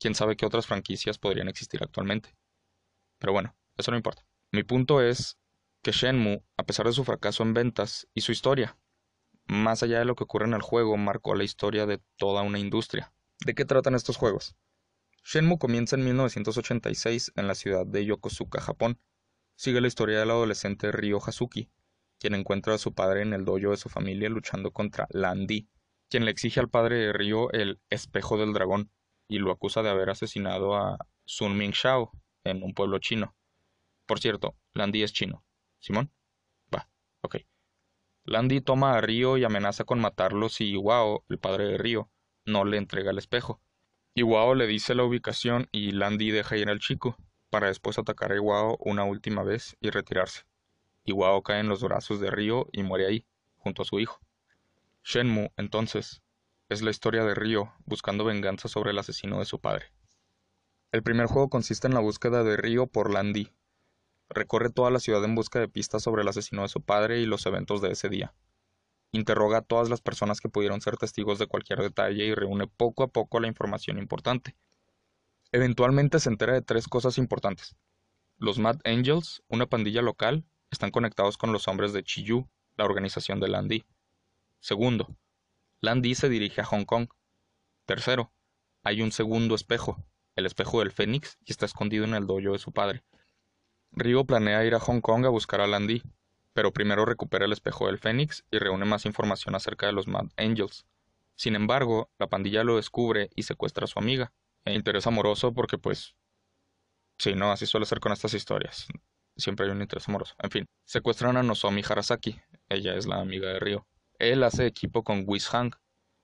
quién 0.00 0.14
sabe 0.14 0.36
qué 0.36 0.46
otras 0.46 0.66
franquicias 0.66 1.18
podrían 1.18 1.48
existir 1.48 1.82
actualmente. 1.82 2.34
Pero 3.18 3.34
bueno, 3.34 3.54
eso 3.76 3.90
no 3.90 3.98
importa. 3.98 4.26
Mi 4.50 4.62
punto 4.62 5.02
es 5.02 5.36
que 5.82 5.92
Shenmue, 5.92 6.42
a 6.56 6.64
pesar 6.64 6.86
de 6.86 6.94
su 6.94 7.04
fracaso 7.04 7.42
en 7.42 7.52
ventas 7.52 8.08
y 8.14 8.22
su 8.22 8.32
historia, 8.32 8.78
más 9.44 9.82
allá 9.82 9.98
de 9.98 10.06
lo 10.06 10.14
que 10.14 10.24
ocurre 10.24 10.46
en 10.46 10.54
el 10.54 10.62
juego, 10.62 10.96
marcó 10.96 11.34
la 11.34 11.44
historia 11.44 11.84
de 11.84 12.00
toda 12.16 12.40
una 12.40 12.58
industria. 12.58 13.12
¿De 13.44 13.54
qué 13.54 13.66
tratan 13.66 13.94
estos 13.94 14.16
juegos? 14.16 14.56
Shenmue 15.22 15.58
comienza 15.58 15.96
en 15.96 16.04
1986 16.06 17.32
en 17.36 17.46
la 17.46 17.54
ciudad 17.54 17.84
de 17.84 18.06
Yokosuka, 18.06 18.62
Japón, 18.62 18.98
sigue 19.56 19.80
la 19.80 19.88
historia 19.88 20.18
del 20.18 20.30
adolescente 20.30 20.92
Ryo 20.92 21.18
Hazuki, 21.18 21.70
quien 22.18 22.34
encuentra 22.34 22.74
a 22.74 22.78
su 22.78 22.94
padre 22.94 23.22
en 23.22 23.32
el 23.32 23.44
dojo 23.44 23.70
de 23.70 23.76
su 23.76 23.88
familia 23.88 24.28
luchando 24.28 24.72
contra 24.72 25.06
Landi, 25.10 25.68
quien 26.08 26.24
le 26.24 26.30
exige 26.30 26.60
al 26.60 26.70
padre 26.70 26.96
de 26.96 27.12
Ryo 27.12 27.50
el 27.52 27.80
espejo 27.90 28.38
del 28.38 28.52
dragón 28.52 28.90
y 29.28 29.38
lo 29.38 29.50
acusa 29.50 29.82
de 29.82 29.90
haber 29.90 30.10
asesinado 30.10 30.74
a 30.74 30.98
Sun 31.24 31.56
Ming 31.56 31.72
Shao 31.72 32.12
en 32.44 32.62
un 32.62 32.74
pueblo 32.74 32.98
chino. 32.98 33.34
Por 34.06 34.20
cierto, 34.20 34.56
Landi 34.74 35.02
es 35.02 35.12
chino. 35.12 35.44
¿Simón? 35.80 36.12
Va, 36.74 36.88
ok. 37.22 37.36
Landi 38.24 38.60
toma 38.60 38.96
a 38.96 39.00
Ryo 39.00 39.36
y 39.36 39.44
amenaza 39.44 39.84
con 39.84 40.00
matarlo 40.00 40.48
si 40.48 40.70
Iwao, 40.70 41.24
el 41.28 41.38
padre 41.38 41.66
de 41.66 41.78
Ryo, 41.78 42.10
no 42.46 42.64
le 42.64 42.78
entrega 42.78 43.10
el 43.10 43.18
espejo. 43.18 43.60
Iwao 44.14 44.54
le 44.54 44.66
dice 44.66 44.94
la 44.94 45.04
ubicación 45.04 45.68
y 45.72 45.92
Landi 45.92 46.30
deja 46.30 46.56
ir 46.56 46.68
al 46.68 46.78
chico, 46.78 47.16
para 47.54 47.68
después 47.68 48.00
atacar 48.00 48.32
a 48.32 48.34
Iwao 48.34 48.78
una 48.80 49.04
última 49.04 49.44
vez 49.44 49.76
y 49.80 49.90
retirarse. 49.90 50.42
Iwao 51.04 51.44
cae 51.44 51.60
en 51.60 51.68
los 51.68 51.84
brazos 51.84 52.18
de 52.18 52.28
Ryo 52.28 52.66
y 52.72 52.82
muere 52.82 53.06
ahí, 53.06 53.26
junto 53.58 53.82
a 53.82 53.84
su 53.84 54.00
hijo. 54.00 54.18
Shenmue, 55.04 55.52
entonces, 55.56 56.20
es 56.68 56.82
la 56.82 56.90
historia 56.90 57.22
de 57.22 57.32
Ryo 57.36 57.72
buscando 57.86 58.24
venganza 58.24 58.66
sobre 58.66 58.90
el 58.90 58.98
asesino 58.98 59.38
de 59.38 59.44
su 59.44 59.60
padre. 59.60 59.92
El 60.90 61.04
primer 61.04 61.26
juego 61.26 61.48
consiste 61.48 61.86
en 61.86 61.94
la 61.94 62.00
búsqueda 62.00 62.42
de 62.42 62.56
Ryo 62.56 62.88
por 62.88 63.12
Landi. 63.12 63.52
Recorre 64.28 64.70
toda 64.70 64.90
la 64.90 64.98
ciudad 64.98 65.22
en 65.22 65.36
busca 65.36 65.60
de 65.60 65.68
pistas 65.68 66.02
sobre 66.02 66.22
el 66.22 66.28
asesino 66.28 66.62
de 66.62 66.68
su 66.68 66.80
padre 66.80 67.20
y 67.20 67.24
los 67.24 67.46
eventos 67.46 67.80
de 67.80 67.92
ese 67.92 68.08
día. 68.08 68.34
Interroga 69.12 69.58
a 69.58 69.62
todas 69.62 69.88
las 69.88 70.00
personas 70.00 70.40
que 70.40 70.48
pudieron 70.48 70.80
ser 70.80 70.96
testigos 70.96 71.38
de 71.38 71.46
cualquier 71.46 71.78
detalle 71.78 72.24
y 72.24 72.34
reúne 72.34 72.66
poco 72.66 73.04
a 73.04 73.08
poco 73.12 73.38
la 73.38 73.46
información 73.46 73.98
importante, 73.98 74.56
Eventualmente 75.54 76.18
se 76.18 76.30
entera 76.30 76.52
de 76.52 76.62
tres 76.62 76.88
cosas 76.88 77.16
importantes. 77.16 77.76
Los 78.38 78.58
Mad 78.58 78.80
Angels, 78.84 79.44
una 79.46 79.66
pandilla 79.66 80.02
local, 80.02 80.44
están 80.72 80.90
conectados 80.90 81.38
con 81.38 81.52
los 81.52 81.68
hombres 81.68 81.92
de 81.92 82.02
Chiyu, 82.02 82.48
la 82.76 82.84
organización 82.84 83.38
de 83.38 83.46
Landy. 83.46 83.84
Segundo, 84.58 85.16
Landy 85.80 86.16
se 86.16 86.28
dirige 86.28 86.60
a 86.60 86.64
Hong 86.64 86.84
Kong. 86.84 87.06
Tercero, 87.86 88.32
hay 88.82 89.00
un 89.00 89.12
segundo 89.12 89.54
espejo, 89.54 90.04
el 90.34 90.46
espejo 90.46 90.80
del 90.80 90.90
Fénix, 90.90 91.38
y 91.44 91.52
está 91.52 91.66
escondido 91.66 92.04
en 92.04 92.14
el 92.14 92.26
dojo 92.26 92.50
de 92.50 92.58
su 92.58 92.72
padre. 92.72 93.04
Ryo 93.92 94.24
planea 94.24 94.64
ir 94.64 94.74
a 94.74 94.80
Hong 94.80 95.02
Kong 95.02 95.24
a 95.24 95.28
buscar 95.28 95.60
a 95.60 95.68
Landy, 95.68 96.02
pero 96.52 96.72
primero 96.72 97.04
recupera 97.04 97.44
el 97.44 97.52
espejo 97.52 97.86
del 97.86 98.00
Fénix 98.00 98.44
y 98.50 98.58
reúne 98.58 98.86
más 98.86 99.06
información 99.06 99.54
acerca 99.54 99.86
de 99.86 99.92
los 99.92 100.08
Mad 100.08 100.26
Angels. 100.36 100.84
Sin 101.36 101.54
embargo, 101.54 102.10
la 102.18 102.26
pandilla 102.26 102.64
lo 102.64 102.74
descubre 102.74 103.30
y 103.36 103.44
secuestra 103.44 103.84
a 103.84 103.86
su 103.86 104.00
amiga, 104.00 104.32
interés 104.72 105.06
amoroso 105.06 105.52
porque 105.52 105.78
pues 105.78 106.14
sí, 107.18 107.34
no, 107.34 107.52
así 107.52 107.66
suele 107.66 107.86
ser 107.86 108.00
con 108.00 108.12
estas 108.12 108.34
historias. 108.34 108.86
Siempre 109.36 109.66
hay 109.66 109.72
un 109.72 109.82
interés 109.82 110.08
amoroso. 110.08 110.34
En 110.38 110.50
fin, 110.50 110.66
secuestran 110.84 111.36
a 111.36 111.42
Nozomi 111.42 111.82
Harasaki. 111.88 112.40
Ella 112.68 112.94
es 112.94 113.06
la 113.06 113.20
amiga 113.20 113.48
de 113.48 113.58
Ryo. 113.58 113.86
Él 114.18 114.44
hace 114.44 114.66
equipo 114.66 115.02
con 115.02 115.24
Whis 115.26 115.48
Hang, 115.48 115.72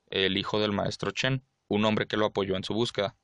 el 0.06 0.36
hijo 0.36 0.60
del 0.60 0.72
maestro 0.72 1.10
Chen, 1.10 1.44
un 1.68 1.84
hombre 1.84 2.06
que 2.06 2.16
lo 2.16 2.26
apoyó 2.26 2.56
en 2.56 2.64
su 2.64 2.72
búsqueda. 2.72 3.16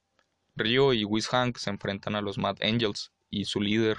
Ryo 0.56 0.92
y 0.92 1.04
Whis 1.04 1.28
Hang 1.28 1.56
se 1.56 1.70
enfrentan 1.70 2.16
a 2.16 2.20
los 2.20 2.38
Mad 2.38 2.56
Angels 2.62 3.12
y 3.30 3.44
su 3.44 3.60
líder, 3.60 3.98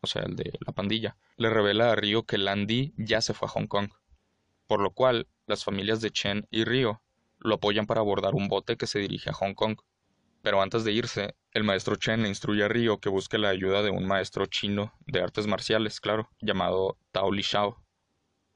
o 0.00 0.06
sea, 0.06 0.22
el 0.22 0.36
de 0.36 0.52
la 0.66 0.72
pandilla, 0.72 1.16
le 1.36 1.50
revela 1.50 1.92
a 1.92 1.94
Ryo 1.94 2.24
que 2.24 2.36
Landy 2.36 2.94
ya 2.96 3.20
se 3.20 3.32
fue 3.34 3.46
a 3.46 3.50
Hong 3.50 3.66
Kong. 3.66 3.90
Por 4.66 4.80
lo 4.80 4.90
cual, 4.90 5.28
las 5.46 5.64
familias 5.64 6.00
de 6.00 6.10
Chen 6.10 6.46
y 6.50 6.64
Ryo 6.64 7.00
lo 7.38 7.54
apoyan 7.54 7.86
para 7.86 8.00
abordar 8.00 8.34
un 8.34 8.48
bote 8.48 8.76
que 8.76 8.86
se 8.86 8.98
dirige 8.98 9.30
a 9.30 9.34
Hong 9.34 9.54
Kong. 9.54 9.78
Pero 10.48 10.62
antes 10.62 10.82
de 10.82 10.92
irse, 10.92 11.36
el 11.52 11.62
maestro 11.62 11.96
Chen 11.96 12.22
le 12.22 12.28
instruye 12.30 12.64
a 12.64 12.68
Ryo 12.68 13.00
que 13.00 13.10
busque 13.10 13.36
la 13.36 13.50
ayuda 13.50 13.82
de 13.82 13.90
un 13.90 14.06
maestro 14.06 14.46
chino 14.46 14.94
de 15.06 15.20
artes 15.20 15.46
marciales, 15.46 16.00
claro, 16.00 16.30
llamado 16.40 16.96
Tao 17.12 17.30
Li 17.30 17.42
Shao. 17.42 17.84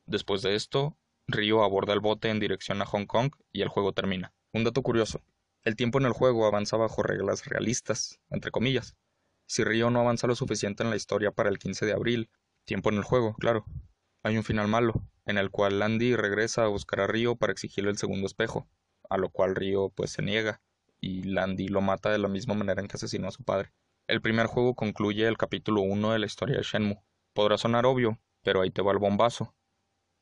Después 0.07 0.41
de 0.41 0.55
esto, 0.55 0.97
Ryo 1.27 1.63
aborda 1.63 1.93
el 1.93 2.01
bote 2.01 2.31
en 2.31 2.41
dirección 2.41 2.81
a 2.81 2.87
Hong 2.87 3.05
Kong 3.05 3.33
y 3.53 3.61
el 3.61 3.69
juego 3.69 3.93
termina. 3.93 4.33
Un 4.55 4.65
dato 4.65 4.81
curioso, 4.81 5.21
el 5.65 5.77
tiempo 5.77 5.99
en 5.99 6.07
el 6.07 6.15
juego 6.15 6.47
avanza 6.47 6.79
bajo 6.79 7.03
reglas 7.03 7.45
realistas, 7.45 8.19
entre 8.31 8.51
comillas. 8.51 8.97
Si 9.45 9.63
Ryo 9.63 9.91
no 9.91 10.01
avanza 10.01 10.27
lo 10.27 10.35
suficiente 10.35 10.83
en 10.83 10.89
la 10.89 10.97
historia 10.97 11.31
para 11.31 11.51
el 11.51 11.59
15 11.59 11.85
de 11.85 11.93
abril, 11.93 12.31
tiempo 12.65 12.89
en 12.89 12.97
el 12.97 13.05
juego, 13.05 13.35
claro, 13.35 13.67
hay 14.23 14.39
un 14.39 14.45
final 14.45 14.67
malo, 14.67 15.07
en 15.27 15.37
el 15.37 15.51
cual 15.51 15.79
Landy 15.79 16.17
regresa 16.17 16.65
a 16.65 16.69
buscar 16.69 17.01
a 17.01 17.07
Ryo 17.07 17.37
para 17.37 17.53
exigirle 17.53 17.91
el 17.91 17.99
segundo 17.99 18.27
espejo, 18.27 18.67
a 19.11 19.19
lo 19.19 19.29
cual 19.29 19.55
Ryo 19.55 19.91
pues 19.91 20.11
se 20.11 20.23
niega 20.23 20.63
y 21.03 21.25
Landy 21.25 21.67
lo 21.69 21.81
mata 21.81 22.11
de 22.11 22.19
la 22.19 22.29
misma 22.29 22.55
manera 22.55 22.81
en 22.81 22.87
que 22.87 22.97
asesinó 22.97 23.27
a 23.27 23.33
su 23.33 23.43
padre. 23.43 23.73
El 24.07 24.23
primer 24.23 24.47
juego 24.47 24.75
concluye 24.75 25.27
el 25.27 25.37
capítulo 25.37 25.83
1 25.83 26.13
de 26.13 26.19
la 26.21 26.27
historia 26.27 26.57
de 26.57 26.63
Shenmue. 26.63 27.03
Podrá 27.35 27.59
sonar 27.59 27.87
obvio, 27.87 28.21
pero 28.43 28.63
ahí 28.63 28.71
te 28.71 28.83
va 28.83 28.93
el 28.93 28.99
bombazo. 28.99 29.53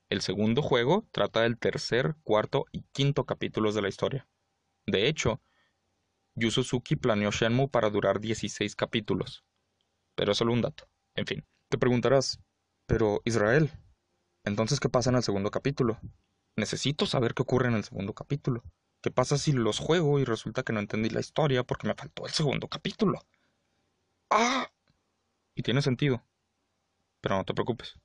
El 0.09 0.23
segundo 0.23 0.63
juego 0.63 1.07
trata 1.13 1.43
del 1.43 1.59
tercer, 1.59 2.17
cuarto 2.25 2.65
y 2.73 2.83
quinto 2.93 3.27
capítulos 3.27 3.75
de 3.75 3.83
la 3.83 3.89
historia. 3.89 4.27
De 4.87 5.07
hecho, 5.07 5.43
Yu 6.35 6.51
Suzuki 6.51 6.97
planeó 6.97 7.31
Shenmue 7.31 7.69
para 7.69 7.91
durar 7.91 8.19
16 8.19 8.75
capítulos. 8.75 9.45
Pero 10.15 10.33
es 10.33 10.39
solo 10.39 10.55
un 10.55 10.63
dato. 10.63 10.89
En 11.15 11.27
fin, 11.27 11.47
te 11.69 11.77
preguntarás, 11.77 12.41
pero 12.87 13.21
Israel, 13.27 13.71
entonces 14.45 14.81
¿qué 14.81 14.89
pasa 14.89 15.11
en 15.11 15.17
el 15.17 15.23
segundo 15.23 15.51
capítulo? 15.51 16.01
Necesito 16.57 17.05
saber 17.05 17.35
qué 17.35 17.43
ocurre 17.43 17.69
en 17.69 17.75
el 17.75 17.85
segundo 17.85 18.15
capítulo. 18.15 18.65
¿Qué 19.03 19.11
pasa 19.11 19.39
si 19.39 19.53
los 19.53 19.79
juego 19.79 20.19
y 20.19 20.25
resulta 20.25 20.63
que 20.63 20.73
no 20.73 20.81
entendí 20.81 21.09
la 21.09 21.21
historia 21.21 21.65
porque 21.65 21.89
me 21.89 21.95
faltó 21.95 22.27
el 22.27 22.33
segundo 22.33 22.69
capítulo? 22.69 23.21
¡Ah! 24.31 24.71
Y 25.55 25.63
tiene 25.63 25.81
sentido. 25.81 26.23
Pero 27.21 27.37
no 27.37 27.45
te 27.45 27.55
preocupes. 27.55 27.99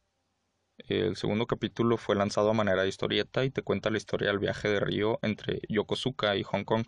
El 0.77 1.15
segundo 1.15 1.47
capítulo 1.47 1.97
fue 1.97 2.15
lanzado 2.15 2.49
a 2.49 2.53
manera 2.53 2.83
de 2.83 2.89
historieta 2.89 3.43
y 3.43 3.51
te 3.51 3.61
cuenta 3.61 3.89
la 3.89 3.97
historia 3.97 4.29
del 4.29 4.39
viaje 4.39 4.69
de 4.69 4.79
Río 4.79 5.19
entre 5.21 5.61
Yokosuka 5.69 6.35
y 6.35 6.43
Hong 6.43 6.63
Kong. 6.63 6.85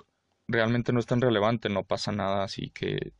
Realmente 0.47 0.93
no 0.93 0.99
es 0.99 1.05
tan 1.05 1.21
relevante, 1.21 1.69
no 1.69 1.83
pasa 1.83 2.11
nada, 2.11 2.43
así 2.43 2.69
que 2.69 3.13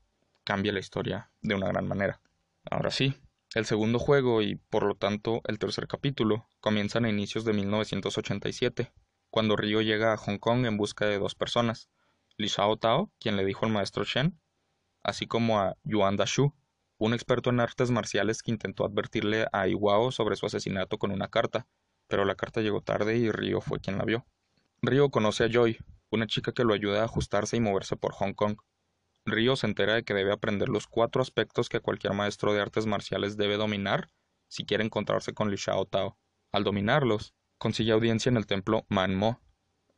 cambia 0.44 0.72
la 0.72 0.80
historia 0.80 1.32
de 1.42 1.56
una 1.56 1.68
gran 1.68 1.88
manera. 1.88 2.22
Ahora 2.70 2.92
sí, 2.92 3.16
el 3.56 3.66
segundo 3.66 4.00
juego 4.00 4.42
y 4.42 4.56
por 4.56 4.84
lo 4.84 4.96
tanto 4.96 5.42
el 5.46 5.60
tercer 5.60 5.88
capítulo 5.88 6.48
comienzan 6.60 7.06
a 7.06 7.10
inicios 7.10 7.44
de 7.44 7.54
1987, 7.54 8.92
cuando 9.30 9.56
Ryo 9.56 9.82
llega 9.82 10.14
a 10.14 10.18
Hong 10.18 10.38
Kong 10.38 10.66
en 10.66 10.78
busca 10.78 11.06
de 11.06 11.20
dos 11.20 11.36
personas, 11.36 11.90
Li 12.38 12.50
Xiao 12.50 12.78
Tao, 12.78 13.12
quien 13.20 13.36
le 13.36 13.46
dijo 13.46 13.66
al 13.66 13.72
maestro 13.72 14.04
Shen, 14.04 14.40
así 15.04 15.28
como 15.28 15.60
a 15.60 15.76
Yuan 15.84 16.18
Shu, 16.18 16.54
un 17.00 17.14
experto 17.14 17.50
en 17.50 17.60
artes 17.60 17.92
marciales 17.92 18.42
que 18.42 18.52
intentó 18.52 18.86
advertirle 18.86 19.48
a 19.52 19.68
Iwao 19.68 20.12
sobre 20.12 20.36
su 20.36 20.46
asesinato 20.48 20.98
con 20.98 21.12
una 21.12 21.28
carta, 21.28 21.68
pero 22.08 22.26
la 22.26 22.36
carta 22.36 22.62
llegó 22.62 22.82
tarde 22.82 23.18
y 23.18 23.32
Ryo 23.32 23.62
fue 23.62 23.80
quien 23.80 23.98
la 23.98 24.06
vio. 24.06 24.26
Ryo 24.82 25.10
conoce 25.10 25.44
a 25.44 25.50
Joy, 25.50 25.78
una 26.10 26.28
chica 26.28 26.52
que 26.52 26.64
lo 26.64 26.74
ayuda 26.74 27.02
a 27.02 27.06
ajustarse 27.06 27.58
y 27.58 27.60
moverse 27.60 27.98
por 27.98 28.14
Hong 28.14 28.34
Kong. 28.34 28.58
Ryo 29.26 29.56
se 29.56 29.68
entera 29.68 29.96
de 29.96 30.04
que 30.04 30.14
debe 30.14 30.32
aprender 30.32 30.70
los 30.70 30.88
cuatro 30.88 31.22
aspectos 31.22 31.70
que 31.70 31.82
cualquier 31.82 32.14
maestro 32.14 32.54
de 32.54 32.62
artes 32.62 32.86
marciales 32.86 33.38
debe 33.38 33.58
dominar 33.58 34.10
si 34.48 34.66
quiere 34.66 34.84
encontrarse 34.84 35.34
con 35.34 35.52
Li 35.52 35.58
Xiao 35.58 35.86
Tao. 35.86 36.18
Al 36.52 36.64
dominarlos, 36.64 37.36
consigue 37.58 37.92
audiencia 37.92 38.30
en 38.30 38.38
el 38.38 38.48
templo 38.48 38.86
Mo, 38.90 39.42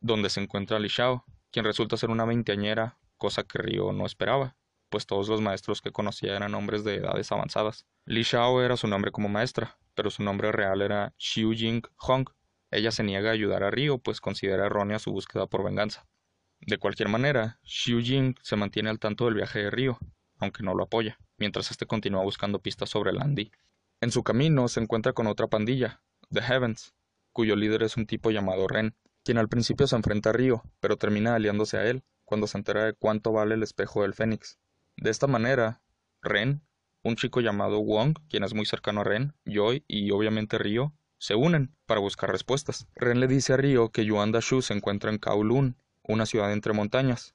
donde 0.00 0.30
se 0.30 0.40
encuentra 0.40 0.78
Li 0.78 0.88
Xiao, 0.88 1.24
quien 1.50 1.64
resulta 1.64 1.96
ser 1.96 2.10
una 2.10 2.24
veinteañera, 2.24 2.98
cosa 3.16 3.42
que 3.42 3.58
Ryo 3.58 3.92
no 3.92 4.06
esperaba, 4.06 4.56
pues 4.88 5.06
todos 5.06 5.28
los 5.28 5.40
maestros 5.40 5.82
que 5.82 5.92
conocía 5.92 6.36
eran 6.36 6.54
hombres 6.54 6.84
de 6.84 6.96
edades 6.96 7.30
avanzadas. 7.32 7.86
Li 8.06 8.24
Xiao 8.24 8.62
era 8.62 8.76
su 8.76 8.88
nombre 8.88 9.12
como 9.12 9.28
maestra, 9.28 9.78
pero 9.94 10.10
su 10.10 10.22
nombre 10.22 10.52
real 10.52 10.82
era 10.82 11.14
Xiu 11.18 11.52
Jing 11.52 11.82
Hong. 11.96 12.26
Ella 12.70 12.90
se 12.90 13.02
niega 13.02 13.30
a 13.30 13.34
ayudar 13.34 13.62
a 13.62 13.70
Ryo, 13.70 13.98
pues 13.98 14.20
considera 14.20 14.66
errónea 14.66 14.98
su 14.98 15.12
búsqueda 15.12 15.46
por 15.46 15.64
venganza. 15.64 16.06
De 16.60 16.78
cualquier 16.78 17.08
manera, 17.08 17.58
Xiu 17.64 18.00
Jing 18.00 18.34
se 18.42 18.56
mantiene 18.56 18.90
al 18.90 18.98
tanto 18.98 19.24
del 19.24 19.34
viaje 19.34 19.60
de 19.60 19.70
Ryo, 19.70 19.98
aunque 20.38 20.62
no 20.62 20.74
lo 20.74 20.84
apoya, 20.84 21.18
mientras 21.36 21.70
este 21.70 21.86
continúa 21.86 22.22
buscando 22.22 22.60
pistas 22.60 22.90
sobre 22.90 23.12
Landy. 23.12 23.50
En 24.00 24.10
su 24.10 24.22
camino 24.22 24.68
se 24.68 24.80
encuentra 24.80 25.12
con 25.12 25.26
otra 25.26 25.46
pandilla, 25.46 26.02
The 26.30 26.42
Heavens, 26.42 26.94
cuyo 27.32 27.56
líder 27.56 27.82
es 27.82 27.96
un 27.96 28.06
tipo 28.06 28.30
llamado 28.30 28.68
Ren, 28.68 28.94
quien 29.24 29.38
al 29.38 29.48
principio 29.48 29.86
se 29.86 29.96
enfrenta 29.96 30.30
a 30.30 30.32
Ryo, 30.32 30.62
pero 30.80 30.96
termina 30.96 31.34
aliándose 31.34 31.76
a 31.76 31.86
él 31.86 32.02
cuando 32.24 32.46
se 32.46 32.58
entera 32.58 32.84
de 32.84 32.92
cuánto 32.92 33.32
vale 33.32 33.54
el 33.54 33.62
espejo 33.62 34.02
del 34.02 34.14
Fénix. 34.14 34.58
De 34.96 35.10
esta 35.10 35.26
manera, 35.26 35.82
Ren, 36.22 36.62
un 37.02 37.16
chico 37.16 37.40
llamado 37.40 37.80
Wong, 37.80 38.16
quien 38.28 38.44
es 38.44 38.54
muy 38.54 38.66
cercano 38.66 39.00
a 39.00 39.04
Ren, 39.04 39.34
Joy 39.44 39.84
y 39.88 40.10
obviamente 40.10 40.58
Ryo, 40.58 40.92
se 41.18 41.34
unen 41.34 41.74
para 41.86 42.00
buscar 42.00 42.30
respuestas. 42.30 42.86
Ren 42.94 43.20
le 43.20 43.26
dice 43.26 43.52
a 43.52 43.56
Ryo 43.56 43.90
que 43.90 44.04
Yuan 44.04 44.32
Shu 44.32 44.62
se 44.62 44.74
encuentra 44.74 45.10
en 45.10 45.18
Kowloon, 45.18 45.76
una 46.02 46.26
ciudad 46.26 46.52
entre 46.52 46.72
montañas, 46.72 47.34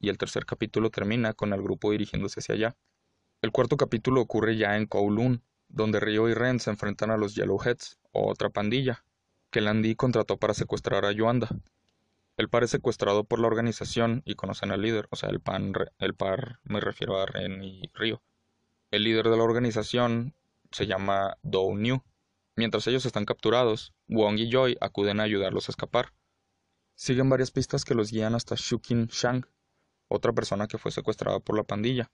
y 0.00 0.08
el 0.08 0.18
tercer 0.18 0.46
capítulo 0.46 0.90
termina 0.90 1.32
con 1.32 1.52
el 1.52 1.62
grupo 1.62 1.90
dirigiéndose 1.90 2.40
hacia 2.40 2.54
allá. 2.54 2.76
El 3.42 3.52
cuarto 3.52 3.76
capítulo 3.76 4.20
ocurre 4.20 4.56
ya 4.56 4.76
en 4.76 4.86
Kowloon, 4.86 5.42
donde 5.68 6.00
Ryo 6.00 6.28
y 6.28 6.34
Ren 6.34 6.60
se 6.60 6.70
enfrentan 6.70 7.10
a 7.10 7.16
los 7.16 7.34
Yellowheads, 7.34 7.98
o 8.12 8.30
otra 8.30 8.50
pandilla, 8.50 9.04
que 9.54 9.60
Landy 9.60 9.94
contrató 9.94 10.36
para 10.36 10.52
secuestrar 10.52 11.04
a 11.04 11.12
Yuanda. 11.12 11.48
El 12.36 12.48
par 12.48 12.64
es 12.64 12.70
secuestrado 12.70 13.22
por 13.22 13.38
la 13.38 13.46
organización 13.46 14.20
y 14.24 14.34
conocen 14.34 14.72
al 14.72 14.82
líder, 14.82 15.06
o 15.12 15.16
sea, 15.16 15.28
el, 15.28 15.38
pan, 15.38 15.72
el 16.00 16.14
par 16.16 16.58
me 16.64 16.80
refiero 16.80 17.20
a 17.20 17.26
Ren 17.26 17.62
y 17.62 17.88
Ryo. 17.94 18.20
El 18.90 19.04
líder 19.04 19.28
de 19.28 19.36
la 19.36 19.44
organización 19.44 20.34
se 20.72 20.88
llama 20.88 21.36
Dou 21.44 21.76
New. 21.76 22.02
Mientras 22.56 22.84
ellos 22.88 23.06
están 23.06 23.26
capturados, 23.26 23.94
Wong 24.08 24.40
y 24.40 24.50
Joy 24.50 24.76
acuden 24.80 25.20
a 25.20 25.22
ayudarlos 25.22 25.68
a 25.68 25.70
escapar. 25.70 26.12
Siguen 26.96 27.30
varias 27.30 27.52
pistas 27.52 27.84
que 27.84 27.94
los 27.94 28.10
guían 28.10 28.34
hasta 28.34 28.56
Shukin 28.58 29.06
Shang, 29.06 29.46
otra 30.08 30.32
persona 30.32 30.66
que 30.66 30.78
fue 30.78 30.90
secuestrada 30.90 31.38
por 31.38 31.56
la 31.56 31.62
pandilla. 31.62 32.10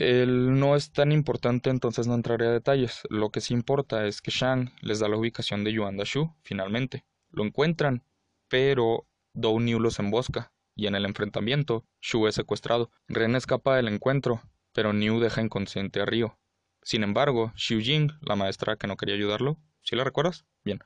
Él 0.00 0.58
no 0.58 0.76
es 0.76 0.92
tan 0.92 1.12
importante, 1.12 1.68
entonces 1.68 2.06
no 2.06 2.14
entraré 2.14 2.46
a 2.46 2.52
detalles. 2.52 3.02
Lo 3.10 3.28
que 3.28 3.42
sí 3.42 3.52
importa 3.52 4.06
es 4.06 4.22
que 4.22 4.30
Shang 4.30 4.72
les 4.80 4.98
da 4.98 5.08
la 5.08 5.18
ubicación 5.18 5.62
de 5.62 5.74
Yuan 5.74 5.98
Shu, 5.98 6.34
finalmente. 6.42 7.04
Lo 7.28 7.44
encuentran, 7.44 8.02
pero 8.48 9.06
Dou 9.34 9.60
New 9.60 9.78
los 9.78 9.98
embosca, 9.98 10.54
y 10.74 10.86
en 10.86 10.94
el 10.94 11.04
enfrentamiento, 11.04 11.84
Shu 12.00 12.26
es 12.28 12.34
secuestrado. 12.34 12.90
Ren 13.08 13.36
escapa 13.36 13.76
del 13.76 13.88
encuentro, 13.88 14.40
pero 14.72 14.94
New 14.94 15.20
deja 15.20 15.42
inconsciente 15.42 16.00
a 16.00 16.06
Ryo. 16.06 16.38
Sin 16.82 17.02
embargo, 17.02 17.52
Xiu 17.54 17.82
Jing, 17.82 18.10
la 18.22 18.36
maestra 18.36 18.76
que 18.76 18.86
no 18.86 18.96
quería 18.96 19.16
ayudarlo, 19.16 19.58
¿sí 19.82 19.96
la 19.96 20.04
recuerdas? 20.04 20.46
Bien. 20.64 20.78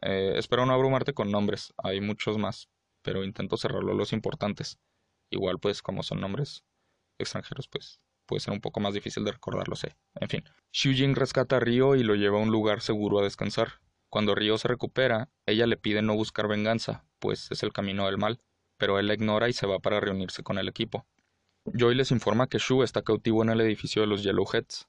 Eh, 0.00 0.36
espero 0.36 0.64
no 0.64 0.72
abrumarte 0.72 1.12
con 1.12 1.30
nombres, 1.30 1.74
hay 1.76 2.00
muchos 2.00 2.38
más, 2.38 2.70
pero 3.02 3.24
intento 3.24 3.58
cerrarlo 3.58 3.92
los 3.92 4.14
importantes. 4.14 4.78
Igual, 5.28 5.58
pues, 5.58 5.82
como 5.82 6.02
son 6.02 6.22
nombres 6.22 6.64
extranjeros, 7.18 7.68
pues 7.68 8.00
puede 8.26 8.40
ser 8.40 8.52
un 8.52 8.60
poco 8.60 8.80
más 8.80 8.94
difícil 8.94 9.24
de 9.24 9.32
recordarlo, 9.32 9.76
sé. 9.76 9.96
En 10.14 10.28
fin, 10.28 10.44
Xiu 10.72 10.92
Jing 10.94 11.14
rescata 11.14 11.56
a 11.56 11.60
Ryo 11.60 11.94
y 11.94 12.02
lo 12.02 12.14
lleva 12.14 12.38
a 12.38 12.42
un 12.42 12.50
lugar 12.50 12.80
seguro 12.80 13.18
a 13.18 13.22
descansar. 13.22 13.80
Cuando 14.08 14.34
Ryo 14.34 14.58
se 14.58 14.68
recupera, 14.68 15.28
ella 15.46 15.66
le 15.66 15.76
pide 15.76 16.02
no 16.02 16.14
buscar 16.14 16.48
venganza, 16.48 17.04
pues 17.18 17.50
es 17.50 17.62
el 17.62 17.72
camino 17.72 18.06
del 18.06 18.18
mal, 18.18 18.40
pero 18.76 18.98
él 18.98 19.06
la 19.08 19.14
ignora 19.14 19.48
y 19.48 19.52
se 19.52 19.66
va 19.66 19.78
para 19.80 20.00
reunirse 20.00 20.42
con 20.42 20.58
el 20.58 20.68
equipo. 20.68 21.06
Joy 21.66 21.94
les 21.94 22.10
informa 22.10 22.46
que 22.46 22.58
Shu 22.58 22.82
está 22.82 23.02
cautivo 23.02 23.42
en 23.42 23.50
el 23.50 23.60
edificio 23.60 24.02
de 24.02 24.08
los 24.08 24.22
Yellowheads. 24.22 24.86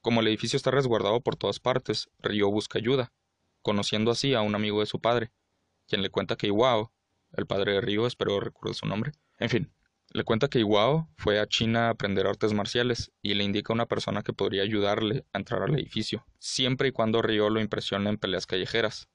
Como 0.00 0.20
el 0.20 0.28
edificio 0.28 0.56
está 0.56 0.70
resguardado 0.70 1.20
por 1.20 1.36
todas 1.36 1.60
partes, 1.60 2.08
Ryo 2.18 2.50
busca 2.50 2.78
ayuda, 2.78 3.12
conociendo 3.62 4.10
así 4.10 4.34
a 4.34 4.40
un 4.40 4.54
amigo 4.54 4.80
de 4.80 4.86
su 4.86 5.00
padre, 5.00 5.30
quien 5.86 6.02
le 6.02 6.10
cuenta 6.10 6.36
que 6.36 6.48
Iwao, 6.48 6.92
el 7.32 7.46
padre 7.46 7.74
de 7.74 7.80
Ryo, 7.80 8.06
espero 8.06 8.40
recuerde 8.40 8.74
su 8.74 8.86
nombre, 8.86 9.12
en 9.38 9.50
fin, 9.50 9.72
le 10.16 10.24
cuenta 10.24 10.48
que 10.48 10.60
Iwao 10.60 11.10
fue 11.18 11.38
a 11.38 11.46
China 11.46 11.88
a 11.88 11.90
aprender 11.90 12.26
artes 12.26 12.54
marciales 12.54 13.12
y 13.20 13.34
le 13.34 13.44
indica 13.44 13.70
a 13.70 13.74
una 13.74 13.84
persona 13.84 14.22
que 14.22 14.32
podría 14.32 14.62
ayudarle 14.62 15.26
a 15.34 15.36
entrar 15.36 15.62
al 15.62 15.74
edificio, 15.74 16.24
siempre 16.38 16.88
y 16.88 16.92
cuando 16.92 17.20
Ryo 17.20 17.50
lo 17.50 17.60
impresione 17.60 18.08
en 18.08 18.16
peleas 18.16 18.46
callejeras. 18.46 19.10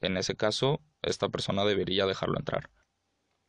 En 0.00 0.16
ese 0.16 0.34
caso, 0.34 0.82
esta 1.00 1.28
persona 1.28 1.64
debería 1.64 2.06
dejarlo 2.06 2.40
entrar. 2.40 2.70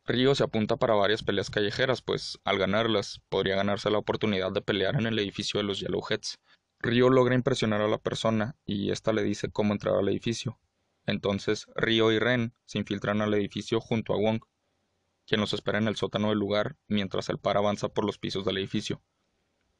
Ryo 0.06 0.36
se 0.36 0.44
apunta 0.44 0.76
para 0.76 0.94
varias 0.94 1.24
peleas 1.24 1.50
callejeras, 1.50 2.00
pues 2.00 2.38
al 2.44 2.58
ganarlas 2.58 3.22
podría 3.28 3.56
ganarse 3.56 3.90
la 3.90 3.98
oportunidad 3.98 4.52
de 4.52 4.62
pelear 4.62 4.94
en 5.00 5.06
el 5.08 5.18
edificio 5.18 5.58
de 5.58 5.64
los 5.64 5.80
Yellowheads. 5.80 6.38
Ryo 6.78 7.10
logra 7.10 7.34
impresionar 7.34 7.80
a 7.80 7.88
la 7.88 7.98
persona 7.98 8.54
y 8.64 8.92
ésta 8.92 9.12
le 9.12 9.24
dice 9.24 9.50
cómo 9.50 9.72
entrar 9.72 9.96
al 9.96 10.08
edificio. 10.08 10.60
Entonces 11.06 11.66
Ryo 11.74 12.12
y 12.12 12.20
Ren 12.20 12.54
se 12.66 12.78
infiltran 12.78 13.20
al 13.20 13.34
edificio 13.34 13.80
junto 13.80 14.14
a 14.14 14.16
Wong, 14.16 14.42
quien 15.28 15.42
los 15.42 15.52
espera 15.52 15.78
en 15.78 15.88
el 15.88 15.96
sótano 15.96 16.30
del 16.30 16.38
lugar 16.38 16.76
mientras 16.88 17.28
el 17.28 17.38
par 17.38 17.58
avanza 17.58 17.90
por 17.90 18.04
los 18.06 18.18
pisos 18.18 18.46
del 18.46 18.56
edificio. 18.56 19.02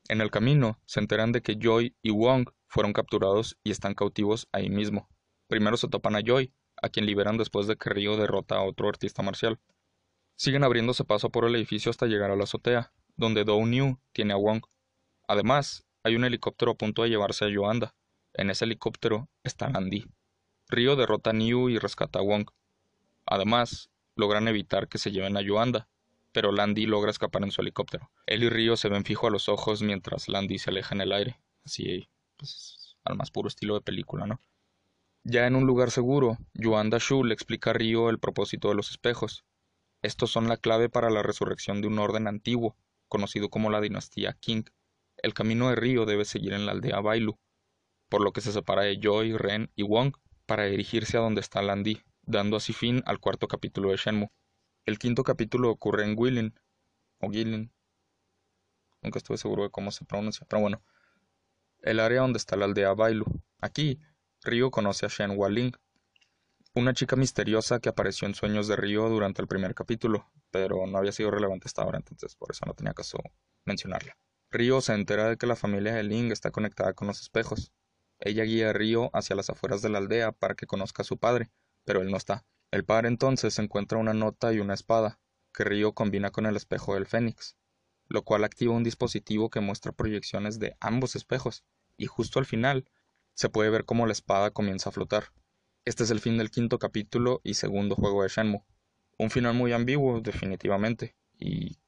En 0.09 0.21
el 0.21 0.31
camino, 0.31 0.79
se 0.85 1.01
enteran 1.01 1.33
de 1.33 1.41
que 1.41 1.57
Joy 1.59 1.97
y 2.03 2.11
Wong 2.11 2.51
fueron 2.67 2.93
capturados 2.93 3.59
y 3.65 3.71
están 3.71 3.95
cautivos 3.95 4.47
ahí 4.53 4.69
mismo. 4.69 5.09
Primero 5.49 5.79
se 5.79 5.89
topan 5.89 6.17
a 6.17 6.21
Joy, 6.21 6.53
a 6.83 6.91
quien 6.91 7.07
liberan 7.07 7.39
después 7.39 7.67
de 7.67 7.77
que 7.77 7.89
Ryo 7.89 8.19
derrota 8.19 8.57
a 8.57 8.63
otro 8.63 8.89
artista 8.89 9.23
marcial. 9.23 9.59
Siguen 10.37 10.65
abriéndose 10.65 11.05
paso 11.05 11.31
por 11.31 11.47
el 11.47 11.55
edificio 11.57 11.91
hasta 11.91 12.07
llegar 12.07 12.31
a 12.31 12.37
la 12.37 12.45
azotea, 12.45 12.93
donde 13.17 13.45
Dou 13.45 13.67
New 13.67 13.99
tiene 14.13 14.35
a 14.35 14.37
Wong. 14.37 14.63
Además, 15.27 15.87
hay 16.05 16.15
un 16.15 16.25
helicóptero 16.25 16.73
a 16.73 16.77
punto 16.77 17.03
de 17.03 17.09
llevarse 17.09 17.47
a 17.47 17.49
Yoanda. 17.49 17.97
En 18.35 18.51
ese 18.51 18.67
helicóptero 18.67 19.31
está 19.43 19.71
Landy. 19.71 20.05
Ryo 20.69 20.95
derrota 20.95 21.31
a 21.31 21.33
New 21.33 21.71
y 21.71 21.79
rescata 21.79 22.19
a 22.19 22.23
Wong. 22.23 22.51
Además, 23.25 23.91
logran 24.19 24.49
evitar 24.49 24.89
que 24.89 24.99
se 24.99 25.13
lleven 25.13 25.37
a 25.37 25.41
Yoanda, 25.41 25.89
pero 26.33 26.53
Landy 26.53 26.87
logra 26.87 27.11
escapar 27.11 27.43
en 27.45 27.53
su 27.53 27.63
helicóptero. 27.63 28.11
Él 28.27 28.43
y 28.43 28.49
Río 28.49 28.77
se 28.77 28.89
ven 28.89 29.05
fijo 29.05 29.29
a 29.29 29.31
los 29.31 29.49
ojos 29.49 29.81
mientras 29.81 30.29
Landy 30.29 30.59
se 30.59 30.71
aleja 30.71 30.95
en 30.95 31.01
el 31.01 31.13
aire, 31.13 31.41
así 31.65 32.09
pues, 32.37 32.97
al 33.05 33.17
más 33.17 33.31
puro 33.31 33.49
estilo 33.49 33.75
de 33.75 33.81
película, 33.81 34.27
¿no? 34.27 34.41
Ya 35.23 35.47
en 35.47 35.55
un 35.55 35.67
lugar 35.67 35.91
seguro, 35.93 36.37
Yuanda 36.53 36.99
Shu 36.99 37.25
le 37.25 37.33
explica 37.33 37.71
a 37.71 37.75
Río 37.75 38.11
el 38.11 38.19
propósito 38.19 38.69
de 38.69 38.75
los 38.75 38.91
espejos. 38.91 39.45
Estos 40.03 40.33
son 40.33 40.49
la 40.49 40.57
clave 40.57 40.89
para 40.89 41.11
la 41.11 41.23
resurrección 41.23 41.81
de 41.81 41.87
un 41.87 41.99
orden 41.99 42.27
antiguo, 42.27 42.77
conocido 43.09 43.51
como 43.51 43.71
la 43.71 43.81
dinastía 43.81 44.33
King. 44.33 44.65
El 45.23 45.33
camino 45.33 45.69
de 45.69 45.77
Río 45.77 46.07
debe 46.07 46.25
seguir 46.25 46.55
en 46.55 46.67
la 46.67 46.73
aldea 46.73 47.01
Bailu, 47.01 47.39
por 48.09 48.21
lo 48.23 48.33
que 48.33 48.41
se 48.41 48.53
separa 48.53 48.83
de 48.83 48.99
Joy, 49.01 49.37
Ren 49.37 49.71
y 49.77 49.85
Wong 49.85 50.15
para 50.47 50.65
dirigirse 50.65 51.17
a 51.17 51.21
donde 51.21 51.41
está 51.41 51.63
Landy 51.63 52.03
dando 52.29 52.59
así 52.59 52.75
fin 52.75 53.03
al 53.07 53.21
cuarto 53.21 53.49
capítulo 53.49 53.91
de 53.91 53.97
Shenmue. 53.97 54.31
El 54.85 54.99
quinto 54.99 55.25
capítulo 55.25 55.71
ocurre 55.71 56.05
en 56.05 56.15
Willin, 56.17 56.55
o 57.21 57.31
Gilin. 57.31 57.73
Nunca 59.03 59.19
estuve 59.19 59.39
seguro 59.39 59.63
de 59.63 59.71
cómo 59.71 59.91
se 59.91 60.05
pronuncia, 60.05 60.47
pero 60.49 60.61
bueno. 60.61 60.83
El 61.81 62.01
área 62.01 62.21
donde 62.21 62.37
está 62.37 62.57
la 62.57 62.67
aldea 62.67 62.93
Bailu. 62.93 63.25
Aquí, 63.61 63.99
Ryo 64.43 64.71
conoce 64.71 65.07
a 65.07 65.09
Shen 65.09 65.39
Waling, 65.39 65.73
una 66.75 66.93
chica 66.93 67.17
misteriosa 67.17 67.81
que 67.81 67.89
apareció 67.89 68.29
en 68.29 68.35
sueños 68.35 68.69
de 68.69 68.77
Ryo 68.77 69.09
durante 69.09 69.41
el 69.41 69.49
primer 69.49 69.75
capítulo, 69.75 70.31
pero 70.51 70.87
no 70.87 70.99
había 70.99 71.13
sido 71.13 71.31
relevante 71.31 71.67
hasta 71.67 71.83
ahora, 71.83 71.99
entonces 71.99 72.37
por 72.37 72.51
eso 72.51 72.65
no 72.67 72.75
tenía 72.75 72.93
caso 72.93 73.19
mencionarla. 73.65 74.19
Ryo 74.51 74.81
se 74.81 74.93
entera 74.93 75.29
de 75.29 75.39
que 75.39 75.47
la 75.47 75.57
familia 75.57 75.95
de 75.95 76.03
Ling 76.03 76.31
está 76.31 76.51
conectada 76.51 76.93
con 76.93 77.09
los 77.09 77.21
espejos, 77.21 77.73
Ella 78.21 78.45
guía 78.45 78.71
a 78.71 78.73
Río 78.73 79.11
hacia 79.13 79.35
las 79.35 79.49
afueras 79.49 79.81
de 79.81 79.89
la 79.89 79.99
aldea 79.99 80.33
para 80.33 80.55
que 80.55 80.67
conozca 80.67 81.03
a 81.03 81.07
su 81.07 81.19
padre, 81.19 81.51
pero 81.89 82.03
él 82.03 82.11
no 82.11 82.19
está. 82.19 82.45
El 82.71 82.85
padre 82.85 83.09
entonces 83.09 83.59
encuentra 83.59 83.97
una 83.97 84.13
nota 84.13 84.53
y 84.53 84.61
una 84.61 84.75
espada, 84.75 85.19
que 85.55 85.65
Río 85.65 85.95
combina 85.95 86.31
con 86.31 86.45
el 86.45 86.55
espejo 86.55 86.93
del 86.93 87.07
Fénix, 87.07 87.57
lo 88.09 88.25
cual 88.25 88.45
activa 88.45 88.75
un 88.75 88.85
dispositivo 88.85 89.49
que 89.49 89.61
muestra 89.61 89.93
proyecciones 89.93 90.59
de 90.59 90.77
ambos 90.81 91.17
espejos, 91.17 91.65
y 91.97 92.05
justo 92.05 92.41
al 92.41 92.45
final 92.45 92.85
se 93.33 93.49
puede 93.49 93.71
ver 93.71 93.87
cómo 93.87 94.05
la 94.05 94.13
espada 94.13 94.51
comienza 94.51 94.91
a 94.91 94.93
flotar. 94.93 95.33
Este 95.87 96.05
es 96.05 96.11
el 96.11 96.21
fin 96.21 96.37
del 96.37 96.51
quinto 96.51 96.79
capítulo 96.79 97.41
y 97.43 97.55
segundo 97.55 97.95
juego 97.95 98.23
de 98.23 98.29
Shenmue. 98.29 98.67
Un 99.17 99.31
final 99.31 99.55
muy 99.55 99.73
ambiguo, 99.73 100.21
definitivamente, 100.21 101.17
y 101.39 101.79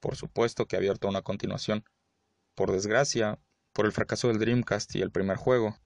por 0.00 0.16
supuesto 0.16 0.66
que 0.66 0.76
abierto 0.76 1.08
una 1.08 1.22
continuación. 1.22 1.82
Por 2.54 2.72
desgracia, 2.72 3.38
por 3.72 3.86
el 3.86 3.92
fracaso 3.92 4.28
del 4.28 4.38
Dreamcast 4.38 4.94
y 4.96 5.00
el 5.00 5.10
primer 5.10 5.38
juego. 5.38 5.78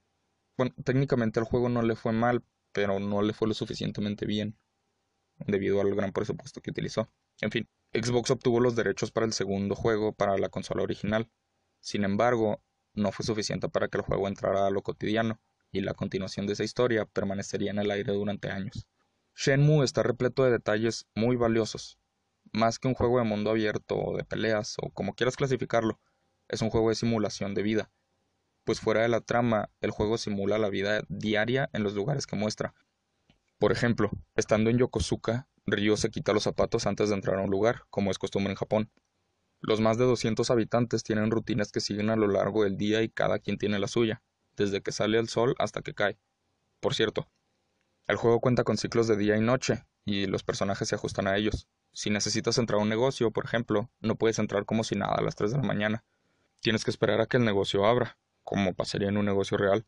Bueno, 0.56 0.74
técnicamente 0.84 1.38
al 1.38 1.46
juego 1.46 1.68
no 1.68 1.82
le 1.82 1.94
fue 1.94 2.10
mal, 2.10 2.42
pero 2.72 3.00
no 3.00 3.22
le 3.22 3.32
fue 3.32 3.48
lo 3.48 3.54
suficientemente 3.54 4.26
bien, 4.26 4.58
debido 5.38 5.80
al 5.80 5.94
gran 5.94 6.12
presupuesto 6.12 6.60
que 6.60 6.70
utilizó. 6.70 7.10
En 7.40 7.50
fin, 7.50 7.68
Xbox 7.92 8.30
obtuvo 8.30 8.60
los 8.60 8.76
derechos 8.76 9.10
para 9.10 9.26
el 9.26 9.32
segundo 9.32 9.74
juego 9.74 10.12
para 10.12 10.36
la 10.38 10.48
consola 10.48 10.82
original. 10.82 11.30
Sin 11.80 12.04
embargo, 12.04 12.62
no 12.94 13.12
fue 13.12 13.24
suficiente 13.24 13.68
para 13.68 13.88
que 13.88 13.98
el 13.98 14.04
juego 14.04 14.28
entrara 14.28 14.66
a 14.66 14.70
lo 14.70 14.82
cotidiano, 14.82 15.40
y 15.72 15.80
la 15.80 15.94
continuación 15.94 16.46
de 16.46 16.54
esa 16.54 16.64
historia 16.64 17.06
permanecería 17.06 17.70
en 17.70 17.78
el 17.78 17.90
aire 17.90 18.12
durante 18.12 18.50
años. 18.50 18.86
Shenmue 19.36 19.84
está 19.84 20.02
repleto 20.02 20.44
de 20.44 20.50
detalles 20.50 21.06
muy 21.14 21.36
valiosos. 21.36 21.98
Más 22.52 22.78
que 22.78 22.88
un 22.88 22.94
juego 22.94 23.18
de 23.18 23.24
mundo 23.24 23.50
abierto 23.50 23.96
o 23.96 24.16
de 24.16 24.24
peleas, 24.24 24.76
o 24.82 24.90
como 24.90 25.14
quieras 25.14 25.36
clasificarlo, 25.36 26.00
es 26.48 26.62
un 26.62 26.70
juego 26.70 26.88
de 26.88 26.96
simulación 26.96 27.54
de 27.54 27.62
vida. 27.62 27.90
Pues 28.70 28.78
fuera 28.78 29.02
de 29.02 29.08
la 29.08 29.20
trama, 29.20 29.68
el 29.80 29.90
juego 29.90 30.16
simula 30.16 30.56
la 30.56 30.68
vida 30.68 31.02
diaria 31.08 31.68
en 31.72 31.82
los 31.82 31.94
lugares 31.94 32.28
que 32.28 32.36
muestra. 32.36 32.72
Por 33.58 33.72
ejemplo, 33.72 34.12
estando 34.36 34.70
en 34.70 34.78
Yokosuka, 34.78 35.48
Ryo 35.66 35.96
se 35.96 36.10
quita 36.12 36.32
los 36.32 36.44
zapatos 36.44 36.86
antes 36.86 37.08
de 37.08 37.16
entrar 37.16 37.40
a 37.40 37.42
un 37.42 37.50
lugar, 37.50 37.82
como 37.90 38.12
es 38.12 38.18
costumbre 38.20 38.52
en 38.52 38.56
Japón. 38.56 38.88
Los 39.60 39.80
más 39.80 39.98
de 39.98 40.04
200 40.04 40.48
habitantes 40.52 41.02
tienen 41.02 41.32
rutinas 41.32 41.72
que 41.72 41.80
siguen 41.80 42.10
a 42.10 42.14
lo 42.14 42.28
largo 42.28 42.62
del 42.62 42.76
día 42.76 43.02
y 43.02 43.08
cada 43.08 43.40
quien 43.40 43.58
tiene 43.58 43.80
la 43.80 43.88
suya, 43.88 44.22
desde 44.56 44.82
que 44.82 44.92
sale 44.92 45.18
el 45.18 45.28
sol 45.28 45.56
hasta 45.58 45.82
que 45.82 45.92
cae. 45.92 46.16
Por 46.78 46.94
cierto, 46.94 47.26
el 48.06 48.18
juego 48.18 48.38
cuenta 48.38 48.62
con 48.62 48.78
ciclos 48.78 49.08
de 49.08 49.16
día 49.16 49.36
y 49.36 49.40
noche, 49.40 49.84
y 50.04 50.26
los 50.26 50.44
personajes 50.44 50.86
se 50.86 50.94
ajustan 50.94 51.26
a 51.26 51.36
ellos. 51.36 51.66
Si 51.90 52.08
necesitas 52.08 52.56
entrar 52.56 52.78
a 52.78 52.84
un 52.84 52.88
negocio, 52.88 53.32
por 53.32 53.46
ejemplo, 53.46 53.90
no 53.98 54.14
puedes 54.14 54.38
entrar 54.38 54.64
como 54.64 54.84
si 54.84 54.94
nada 54.94 55.16
a 55.16 55.22
las 55.22 55.34
3 55.34 55.50
de 55.50 55.56
la 55.56 55.64
mañana. 55.64 56.04
Tienes 56.60 56.84
que 56.84 56.92
esperar 56.92 57.20
a 57.20 57.26
que 57.26 57.38
el 57.38 57.44
negocio 57.44 57.84
abra, 57.84 58.16
como 58.44 58.74
pasaría 58.74 59.08
en 59.08 59.16
un 59.16 59.26
negocio 59.26 59.56
real. 59.56 59.86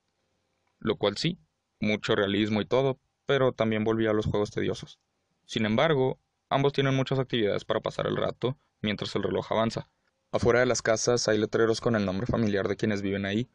Lo 0.79 0.97
cual 0.97 1.17
sí, 1.17 1.39
mucho 1.81 2.15
realismo 2.15 2.61
y 2.61 2.67
todo, 2.67 3.01
pero 3.27 3.53
también 3.53 3.85
volvía 3.85 4.11
a 4.11 4.15
los 4.15 4.27
juegos 4.27 4.51
tediosos. 4.51 4.99
Sin 5.47 5.67
embargo, 5.67 6.19
ambos 6.49 6.73
tienen 6.73 6.95
muchas 6.95 7.19
actividades 7.19 7.65
para 7.65 7.81
pasar 7.81 8.07
el 8.07 8.17
rato 8.17 8.57
mientras 8.81 9.15
el 9.15 9.23
reloj 9.23 9.51
avanza. 9.53 9.89
Afuera 10.33 10.61
de 10.61 10.67
las 10.67 10.83
casas 10.83 11.29
hay 11.29 11.39
letreros 11.39 11.81
con 11.81 11.95
el 11.95 12.07
nombre 12.07 12.27
familiar 12.27 12.67
de 12.67 12.77
quienes 12.77 13.03
viven 13.03 13.27
ahí. 13.27 13.51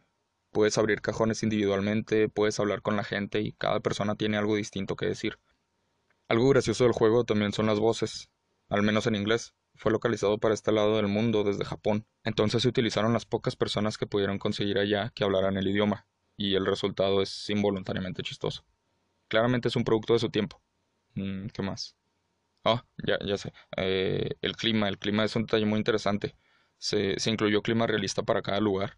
Puedes 0.52 0.78
abrir 0.78 1.02
cajones 1.02 1.44
individualmente, 1.44 2.30
puedes 2.30 2.60
hablar 2.60 2.82
con 2.82 2.96
la 2.96 3.04
gente 3.04 3.42
y 3.42 3.52
cada 3.52 3.80
persona 3.80 4.16
tiene 4.16 4.38
algo 4.38 4.56
distinto 4.56 4.96
que 4.96 5.08
decir. 5.08 5.40
Algo 6.28 6.50
gracioso 6.50 6.84
del 6.84 6.94
juego 6.94 7.24
también 7.24 7.52
son 7.52 7.66
las 7.66 7.80
voces, 7.80 8.30
al 8.70 8.84
menos 8.84 9.08
en 9.08 9.16
inglés. 9.16 9.54
Fue 9.78 9.92
localizado 9.92 10.38
para 10.40 10.54
este 10.54 10.72
lado 10.72 10.98
del 10.98 11.08
mundo 11.08 11.44
desde 11.44 11.66
Japón, 11.66 12.06
entonces 12.24 12.62
se 12.64 12.68
utilizaron 12.70 13.14
las 13.14 13.26
pocas 13.26 13.56
personas 13.56 13.98
que 13.98 14.08
pudieron 14.08 14.40
conseguir 14.40 14.78
allá 14.80 15.12
que 15.16 15.24
hablaran 15.24 15.58
el 15.58 15.68
idioma, 15.68 16.08
y 16.36 16.56
el 16.56 16.66
resultado 16.66 17.22
es 17.22 17.50
involuntariamente 17.50 18.24
chistoso. 18.24 18.66
Claramente 19.30 19.70
es 19.70 19.76
un 19.76 19.84
producto 19.86 20.14
de 20.14 20.20
su 20.20 20.30
tiempo, 20.30 20.62
Mm, 21.16 21.48
¿Qué 21.50 21.62
más? 21.64 21.96
Ah, 22.64 22.86
ya, 23.06 23.18
ya 23.26 23.38
sé. 23.38 23.54
Eh, 23.78 24.32
el 24.42 24.56
clima. 24.56 24.90
El 24.90 24.98
clima 25.00 25.24
es 25.24 25.36
un 25.36 25.44
detalle 25.44 25.66
muy 25.66 25.78
interesante. 25.80 26.36
Se, 26.78 27.20
se 27.20 27.32
incluyó 27.32 27.62
clima 27.62 27.88
realista 27.88 28.24
para 28.24 28.42
cada 28.42 28.60
lugar. 28.60 28.98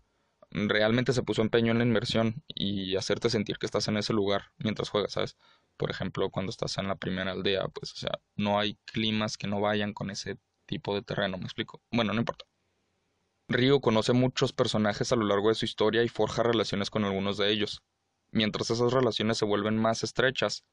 Realmente 0.52 1.14
se 1.14 1.24
puso 1.24 1.42
empeño 1.44 1.72
en 1.72 1.78
la 1.80 1.84
inversión 1.86 2.44
y 2.48 2.96
hacerte 2.96 3.30
sentir 3.30 3.58
que 3.60 3.68
estás 3.68 3.88
en 3.88 3.98
ese 3.98 4.14
lugar 4.14 4.52
mientras 4.58 4.90
juegas, 4.90 5.14
¿sabes? 5.14 5.38
Por 5.78 5.92
ejemplo, 5.92 6.30
cuando 6.32 6.50
estás 6.50 6.78
en 6.80 6.88
la 6.88 6.96
primera 6.96 7.32
aldea, 7.32 7.68
pues, 7.70 7.94
o 7.94 7.98
sea, 7.98 8.20
no 8.36 8.60
hay 8.60 8.78
climas 8.86 9.38
que 9.38 9.48
no 9.48 9.62
vayan 9.62 9.94
con 9.94 10.10
ese 10.10 10.40
tipo 10.70 10.94
de 10.94 11.02
terreno, 11.02 11.38
¿me 11.38 11.46
explico? 11.46 11.82
Bueno, 11.92 12.14
no 12.14 12.20
importa. 12.20 12.46
Río 13.48 13.82
conoce 13.82 14.14
muchos 14.14 14.54
personajes 14.54 15.12
a 15.12 15.16
lo 15.16 15.26
largo 15.26 15.50
de 15.50 15.56
su 15.56 15.66
historia 15.66 16.04
y 16.04 16.10
forja 16.10 16.44
relaciones 16.44 16.92
con 16.92 17.04
algunos 17.04 17.38
de 17.38 17.52
ellos. 17.52 17.82
Mientras 18.32 18.70
esas 18.70 18.94
relaciones 18.94 19.40
se 19.40 19.46
vuelven 19.46 19.76
más 19.76 20.04
estrechas, 20.04 20.64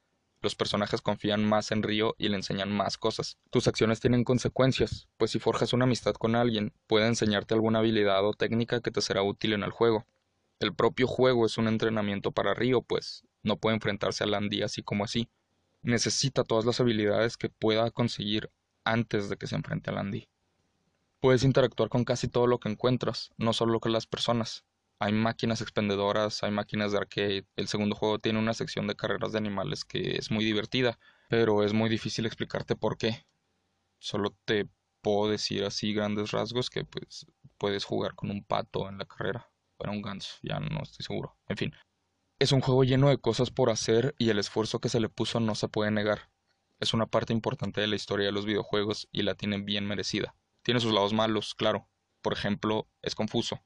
los 0.42 0.54
personajes 0.54 1.00
confían 1.00 1.42
más 1.48 1.72
en 1.72 1.82
Río 1.82 2.14
y 2.18 2.28
le 2.28 2.36
enseñan 2.36 2.70
más 2.70 2.98
cosas. 2.98 3.38
Tus 3.48 3.66
acciones 3.66 4.00
tienen 4.00 4.24
consecuencias, 4.24 5.08
pues 5.16 5.30
si 5.30 5.38
forjas 5.38 5.72
una 5.72 5.84
amistad 5.84 6.12
con 6.12 6.36
alguien, 6.36 6.74
puede 6.86 7.06
enseñarte 7.06 7.54
alguna 7.54 7.78
habilidad 7.78 8.22
o 8.26 8.34
técnica 8.34 8.82
que 8.82 8.90
te 8.90 9.00
será 9.00 9.22
útil 9.22 9.54
en 9.54 9.62
el 9.62 9.70
juego. 9.70 10.04
El 10.60 10.74
propio 10.74 11.06
juego 11.06 11.46
es 11.46 11.56
un 11.56 11.68
entrenamiento 11.68 12.32
para 12.32 12.52
Río, 12.52 12.82
pues 12.82 13.24
no 13.42 13.56
puede 13.56 13.76
enfrentarse 13.76 14.24
a 14.24 14.26
Landy 14.26 14.60
así 14.60 14.82
como 14.82 15.04
así. 15.04 15.30
Necesita 15.80 16.44
todas 16.44 16.66
las 16.66 16.80
habilidades 16.80 17.38
que 17.38 17.48
pueda 17.48 17.90
conseguir 17.90 18.50
antes 18.86 19.28
de 19.28 19.36
que 19.36 19.46
se 19.46 19.56
enfrente 19.56 19.90
a 19.90 19.94
Landy. 19.94 20.28
Puedes 21.20 21.44
interactuar 21.44 21.88
con 21.88 22.04
casi 22.04 22.28
todo 22.28 22.46
lo 22.46 22.60
que 22.60 22.68
encuentras, 22.68 23.30
no 23.36 23.52
solo 23.52 23.80
con 23.80 23.92
las 23.92 24.06
personas 24.06 24.64
hay 24.98 25.12
máquinas 25.12 25.60
expendedoras, 25.60 26.42
hay 26.42 26.50
máquinas 26.50 26.92
de 26.92 26.98
arcade. 26.98 27.46
El 27.56 27.68
segundo 27.68 27.94
juego 27.94 28.18
tiene 28.18 28.38
una 28.38 28.54
sección 28.54 28.86
de 28.86 28.96
carreras 28.96 29.32
de 29.32 29.38
animales 29.38 29.84
que 29.84 30.16
es 30.16 30.30
muy 30.30 30.44
divertida, 30.44 30.98
pero 31.28 31.62
es 31.62 31.72
muy 31.72 31.90
difícil 31.90 32.26
explicarte 32.26 32.76
por 32.76 32.96
qué. 32.96 33.26
Solo 33.98 34.34
te 34.44 34.68
puedo 35.02 35.30
decir 35.30 35.64
así 35.64 35.92
grandes 35.92 36.30
rasgos 36.30 36.70
que 36.70 36.84
pues 36.84 37.26
puedes 37.58 37.84
jugar 37.84 38.14
con 38.14 38.30
un 38.30 38.42
pato 38.42 38.88
en 38.88 38.98
la 38.98 39.04
carrera. 39.04 39.50
Para 39.76 39.92
un 39.92 40.00
ganso, 40.00 40.36
ya 40.42 40.58
no 40.58 40.82
estoy 40.82 41.04
seguro. 41.04 41.36
En 41.48 41.58
fin, 41.58 41.74
es 42.38 42.52
un 42.52 42.62
juego 42.62 42.82
lleno 42.84 43.10
de 43.10 43.18
cosas 43.18 43.50
por 43.50 43.68
hacer 43.68 44.14
y 44.16 44.30
el 44.30 44.38
esfuerzo 44.38 44.80
que 44.80 44.88
se 44.88 45.00
le 45.00 45.10
puso 45.10 45.40
no 45.40 45.54
se 45.54 45.68
puede 45.68 45.90
negar. 45.90 46.30
Es 46.78 46.92
una 46.92 47.06
parte 47.06 47.32
importante 47.32 47.80
de 47.80 47.86
la 47.86 47.96
historia 47.96 48.26
de 48.26 48.32
los 48.32 48.44
videojuegos 48.44 49.08
y 49.10 49.22
la 49.22 49.34
tiene 49.34 49.58
bien 49.58 49.86
merecida. 49.86 50.34
Tiene 50.62 50.80
sus 50.80 50.92
lados 50.92 51.14
malos, 51.14 51.54
claro. 51.54 51.88
Por 52.20 52.34
ejemplo, 52.34 52.86
es 53.00 53.14
confuso. 53.14 53.62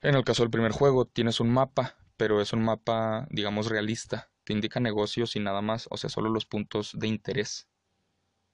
En 0.00 0.14
el 0.14 0.24
caso 0.24 0.42
del 0.42 0.50
primer 0.50 0.72
juego, 0.72 1.04
tienes 1.04 1.40
un 1.40 1.50
mapa, 1.50 1.96
pero 2.16 2.40
es 2.40 2.52
un 2.52 2.64
mapa, 2.64 3.28
digamos, 3.30 3.68
realista. 3.68 4.30
Te 4.42 4.52
indica 4.52 4.80
negocios 4.80 5.36
y 5.36 5.40
nada 5.40 5.62
más, 5.62 5.86
o 5.90 5.96
sea, 5.96 6.10
solo 6.10 6.30
los 6.30 6.46
puntos 6.46 6.92
de 6.94 7.06
interés. 7.06 7.68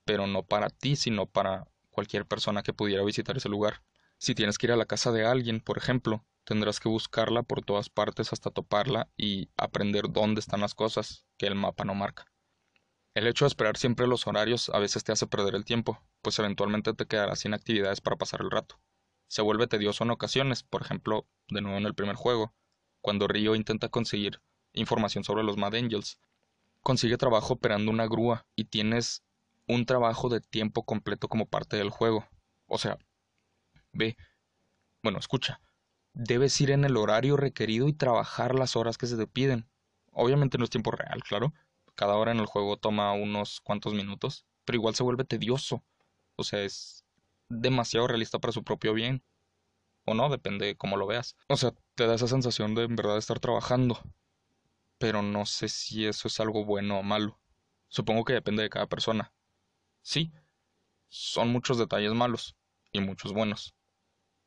Pero 0.05 0.27
no 0.27 0.43
para 0.43 0.69
ti, 0.69 0.97
sino 0.97 1.27
para 1.27 1.67
cualquier 1.91 2.27
persona 2.27 2.63
que 2.63 2.75
pudiera 2.75 3.05
visitar 3.05 3.37
ese 3.37 3.49
lugar. 3.49 3.83
Si 4.19 4.35
tienes 4.35 4.59
que 4.59 4.67
ir 4.67 4.73
a 4.73 4.77
la 4.77 4.87
casa 4.87 5.13
de 5.13 5.25
alguien, 5.25 5.61
por 5.61 5.79
ejemplo, 5.79 6.27
tendrás 6.45 6.79
que 6.79 6.91
buscarla 6.91 7.43
por 7.43 7.65
todas 7.65 7.89
partes 7.89 8.33
hasta 8.35 8.51
toparla 8.51 9.09
y 9.17 9.49
aprender 9.57 10.11
dónde 10.11 10.41
están 10.41 10.61
las 10.61 10.75
cosas 10.75 11.25
que 11.39 11.47
el 11.47 11.55
mapa 11.55 11.85
no 11.85 11.95
marca. 11.95 12.27
El 13.15 13.27
hecho 13.27 13.45
de 13.45 13.49
esperar 13.49 13.77
siempre 13.77 14.07
los 14.07 14.27
horarios 14.27 14.69
a 14.71 14.79
veces 14.79 15.05
te 15.05 15.13
hace 15.13 15.27
perder 15.27 15.55
el 15.55 15.65
tiempo, 15.65 16.03
pues 16.21 16.39
eventualmente 16.39 16.95
te 16.95 17.07
quedarás 17.07 17.41
sin 17.41 17.55
actividades 17.55 18.01
para 18.01 18.17
pasar 18.17 18.43
el 18.43 18.51
rato 18.51 18.79
se 19.35 19.43
vuelve 19.43 19.67
tedioso 19.67 20.05
en 20.05 20.13
ocasiones, 20.13 20.63
por 20.63 20.83
ejemplo, 20.83 21.27
de 21.49 21.61
nuevo 21.61 21.77
en 21.77 21.87
el 21.87 21.95
primer 21.95 22.17
juego, 22.17 22.55
cuando 23.01 23.27
Río 23.27 23.55
intenta 23.55 23.89
conseguir 23.89 24.41
información 24.73 25.25
sobre 25.25 25.43
los 25.43 25.57
Mad 25.57 25.75
Angels. 25.75 26.21
Consigue 26.83 27.17
trabajo 27.17 27.55
operando 27.55 27.91
una 27.91 28.07
grúa 28.07 28.47
y 28.55 28.67
tienes 28.67 29.25
un 29.67 29.87
trabajo 29.87 30.29
de 30.29 30.41
tiempo 30.41 30.85
completo 30.85 31.29
como 31.29 31.47
parte 31.47 31.77
del 31.77 31.91
juego. 31.91 32.29
O 32.67 32.79
sea, 32.79 32.99
ve, 33.93 34.17
bueno, 35.03 35.19
escucha, 35.19 35.61
debes 36.13 36.61
ir 36.61 36.71
en 36.71 36.85
el 36.85 36.97
horario 36.97 37.37
requerido 37.37 37.89
y 37.89 37.93
trabajar 37.93 38.55
las 38.55 38.77
horas 38.77 38.99
que 38.99 39.07
se 39.07 39.17
te 39.17 39.27
piden. 39.27 39.69
Obviamente 40.13 40.59
no 40.59 40.65
es 40.65 40.71
tiempo 40.71 40.93
real, 40.93 41.25
claro. 41.25 41.53
Cada 41.95 42.17
hora 42.17 42.33
en 42.33 42.41
el 42.41 42.47
juego 42.47 42.77
toma 42.77 43.13
unos 43.13 43.61
cuantos 43.61 43.95
minutos, 43.95 44.47
pero 44.65 44.77
igual 44.77 44.95
se 44.95 45.03
vuelve 45.03 45.25
tedioso. 45.25 45.85
O 46.37 46.45
sea, 46.45 46.63
es 46.63 47.05
demasiado 47.49 48.07
realista 48.07 48.39
para 48.39 48.53
su 48.53 48.65
propio 48.65 48.95
bien. 48.95 49.23
O 50.05 50.15
no, 50.15 50.29
depende 50.29 50.67
de 50.67 50.77
cómo 50.77 50.97
lo 50.97 51.07
veas. 51.07 51.37
O 51.49 51.57
sea, 51.57 51.73
te 51.95 52.07
da 52.07 52.15
esa 52.15 52.29
sensación 52.29 52.75
de 52.75 52.85
en 52.85 52.97
verdad 52.97 53.17
estar 53.17 53.41
trabajando. 53.41 54.01
Pero 54.99 55.23
no 55.23 55.47
sé 55.47 55.69
si 55.69 56.07
eso 56.07 56.29
es 56.29 56.41
algo 56.41 56.65
bueno 56.65 56.99
o 56.99 57.03
malo. 57.03 57.41
Supongo 57.89 58.25
que 58.25 58.33
depende 58.33 58.63
de 58.63 58.71
cada 58.71 58.89
persona. 58.89 59.33
Sí, 60.03 60.33
son 61.09 61.51
muchos 61.51 61.79
detalles 61.79 62.13
malos 62.13 62.57
y 62.91 63.01
muchos 63.01 63.33
buenos. 63.33 63.77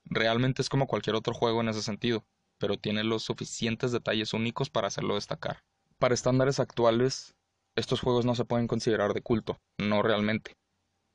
Realmente 0.04 0.62
es 0.62 0.70
como 0.70 0.86
cualquier 0.86 1.16
otro 1.16 1.34
juego 1.34 1.62
en 1.62 1.70
ese 1.70 1.82
sentido, 1.82 2.26
pero 2.58 2.78
tiene 2.78 3.06
los 3.06 3.24
suficientes 3.24 3.94
detalles 3.94 4.34
únicos 4.34 4.70
para 4.70 4.88
hacerlo 4.88 5.16
destacar. 5.16 5.64
Para 5.98 6.14
estándares 6.14 6.60
actuales, 6.60 7.37
estos 7.78 8.02
juegos 8.02 8.26
no 8.26 8.36
se 8.36 8.44
pueden 8.44 8.68
considerar 8.68 9.14
de 9.14 9.22
culto, 9.22 9.62
no 9.78 10.02
realmente 10.02 10.58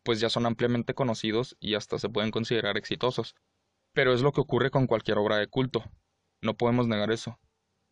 pues 0.03 0.21
ya 0.21 0.29
son 0.29 0.47
ampliamente 0.47 0.95
conocidos 0.95 1.57
y 1.61 1.75
hasta 1.75 1.99
se 1.99 2.09
pueden 2.09 2.31
considerar 2.31 2.77
exitosos. 2.77 3.35
Pero 3.93 4.15
es 4.15 4.23
lo 4.23 4.33
que 4.33 4.41
ocurre 4.41 4.71
con 4.71 4.87
cualquier 4.87 5.19
obra 5.19 5.37
de 5.37 5.47
culto. 5.47 5.85
No 6.41 6.57
podemos 6.57 6.89
negar 6.89 7.11
eso. 7.11 7.39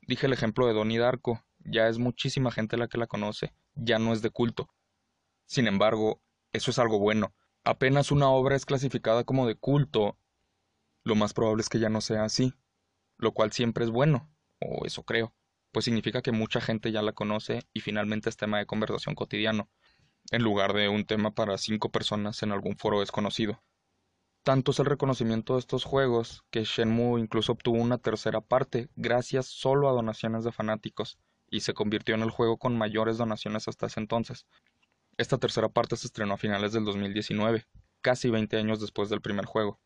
Dije 0.01 0.27
el 0.27 0.33
ejemplo 0.33 0.67
de 0.67 0.73
Donnie 0.73 0.99
Darko, 0.99 1.45
ya 1.59 1.89
es 1.89 1.99
muchísima 1.99 2.51
gente 2.51 2.77
la 2.77 2.89
que 2.89 2.99
la 2.99 3.07
conoce, 3.07 3.55
ya 3.75 3.99
no 3.99 4.13
es 4.13 4.23
de 4.23 4.31
culto. 4.31 4.71
Sin 5.47 5.67
embargo, 5.67 6.23
eso 6.53 6.71
es 6.71 6.79
algo 6.79 6.99
bueno. 6.99 7.35
Apenas 7.65 8.11
una 8.11 8.31
obra 8.31 8.57
es 8.57 8.65
clasificada 8.65 9.25
como 9.25 9.47
de 9.47 9.57
culto, 9.57 10.17
lo 11.05 11.15
más 11.15 11.35
probable 11.35 11.61
es 11.61 11.69
que 11.69 11.79
ya 11.79 11.91
no 11.91 12.01
sea 12.01 12.25
así, 12.25 12.55
lo 13.19 13.33
cual 13.33 13.53
siempre 13.53 13.85
es 13.85 13.91
bueno, 13.91 14.33
o 14.59 14.87
eso 14.87 15.03
creo, 15.03 15.35
pues 15.73 15.85
significa 15.85 16.23
que 16.23 16.33
mucha 16.33 16.61
gente 16.61 16.93
ya 16.93 17.03
la 17.03 17.13
conoce 17.13 17.63
y 17.73 17.81
finalmente 17.81 18.29
es 18.29 18.37
tema 18.37 18.59
de 18.59 18.67
conversación 18.67 19.15
cotidiano, 19.15 19.69
en 20.31 20.43
lugar 20.43 20.73
de 20.73 20.89
un 20.89 21.05
tema 21.05 21.33
para 21.33 21.59
cinco 21.59 21.91
personas 21.91 22.43
en 22.43 22.53
algún 22.53 22.77
foro 22.77 23.01
desconocido. 23.01 23.63
Tanto 24.43 24.71
es 24.71 24.79
el 24.79 24.87
reconocimiento 24.87 25.55
de 25.55 25.61
estos 25.61 25.85
juegos 25.85 26.45
que 26.51 26.65
Shenmue 26.65 27.21
incluso 27.21 27.53
obtuvo 27.53 27.77
una 27.77 27.99
tercera 27.99 28.41
parte 28.41 28.89
gracias 28.97 29.47
solo 29.47 29.89
a 29.89 29.93
donaciones 29.93 30.45
de 30.45 30.53
fanáticos 30.53 31.19
y 31.51 31.61
se 31.61 31.75
convirtió 31.75 32.15
en 32.15 32.23
el 32.23 32.31
juego 32.31 32.57
con 32.57 32.79
mayores 32.79 33.19
donaciones 33.19 33.69
hasta 33.69 33.87
ese 33.87 34.01
entonces. 34.01 34.47
Esta 35.19 35.37
tercera 35.37 35.69
parte 35.69 35.97
se 35.97 36.07
estrenó 36.07 36.35
a 36.35 36.39
finales 36.39 36.73
del 36.73 36.85
2019, 36.85 37.67
casi 38.01 38.31
20 38.31 38.57
años 38.57 38.81
después 38.81 39.11
del 39.11 39.21
primer 39.21 39.45
juego. 39.45 39.79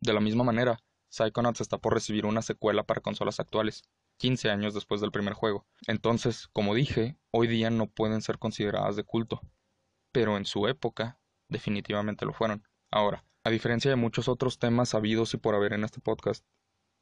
De 0.00 0.12
la 0.12 0.20
misma 0.20 0.44
manera, 0.44 0.78
Psychonauts 1.08 1.60
está 1.60 1.78
por 1.78 1.94
recibir 1.94 2.26
una 2.26 2.42
secuela 2.42 2.84
para 2.84 3.00
consolas 3.00 3.40
actuales, 3.40 3.82
15 4.18 4.50
años 4.50 4.74
después 4.74 5.00
del 5.00 5.10
primer 5.10 5.32
juego. 5.34 5.66
Entonces, 5.86 6.48
como 6.52 6.74
dije, 6.74 7.16
hoy 7.30 7.46
día 7.46 7.70
no 7.70 7.86
pueden 7.86 8.20
ser 8.20 8.38
consideradas 8.38 8.96
de 8.96 9.04
culto, 9.04 9.40
pero 10.12 10.36
en 10.36 10.44
su 10.44 10.68
época 10.68 11.18
definitivamente 11.48 12.26
lo 12.26 12.32
fueron. 12.32 12.66
Ahora, 12.90 13.24
a 13.44 13.50
diferencia 13.50 13.90
de 13.90 13.96
muchos 13.96 14.28
otros 14.28 14.58
temas 14.58 14.90
sabidos 14.90 15.32
y 15.34 15.38
por 15.38 15.54
haber 15.54 15.72
en 15.72 15.84
este 15.84 16.00
podcast, 16.00 16.44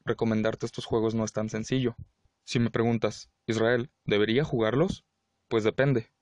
recomendarte 0.04 0.66
estos 0.66 0.84
juegos 0.84 1.14
no 1.14 1.24
es 1.24 1.32
tan 1.32 1.48
sencillo. 1.48 1.96
Si 2.44 2.58
me 2.58 2.70
preguntas, 2.70 3.30
Israel, 3.46 3.90
¿debería 4.04 4.44
jugarlos? 4.44 5.04
Pues 5.48 5.64
depende. 5.64 6.12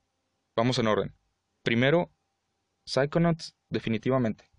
Vamos 0.55 0.79
en 0.79 0.87
orden. 0.87 1.15
Primero, 1.63 2.11
Psychonauts 2.85 3.55
definitivamente. 3.69 4.49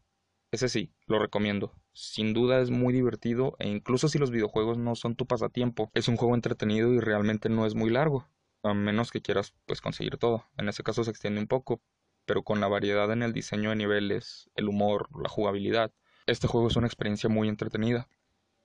Ese 0.52 0.68
sí, 0.68 0.92
lo 1.06 1.18
recomiendo. 1.18 1.74
Sin 1.98 2.34
duda 2.34 2.60
es 2.60 2.68
muy 2.68 2.92
divertido 2.92 3.56
e 3.58 3.70
incluso 3.70 4.10
si 4.10 4.18
los 4.18 4.30
videojuegos 4.30 4.76
no 4.76 4.94
son 4.96 5.16
tu 5.16 5.24
pasatiempo, 5.24 5.90
es 5.94 6.08
un 6.08 6.18
juego 6.18 6.34
entretenido 6.34 6.92
y 6.92 7.00
realmente 7.00 7.48
no 7.48 7.64
es 7.64 7.74
muy 7.74 7.88
largo, 7.88 8.28
a 8.62 8.74
menos 8.74 9.10
que 9.10 9.22
quieras 9.22 9.54
pues 9.64 9.80
conseguir 9.80 10.18
todo. 10.18 10.44
En 10.58 10.68
ese 10.68 10.82
caso 10.82 11.04
se 11.04 11.10
extiende 11.10 11.40
un 11.40 11.46
poco, 11.46 11.80
pero 12.26 12.42
con 12.42 12.60
la 12.60 12.68
variedad 12.68 13.10
en 13.12 13.22
el 13.22 13.32
diseño 13.32 13.70
de 13.70 13.76
niveles, 13.76 14.50
el 14.56 14.68
humor, 14.68 15.08
la 15.18 15.30
jugabilidad, 15.30 15.90
este 16.26 16.46
juego 16.46 16.68
es 16.68 16.76
una 16.76 16.86
experiencia 16.86 17.30
muy 17.30 17.48
entretenida. 17.48 18.10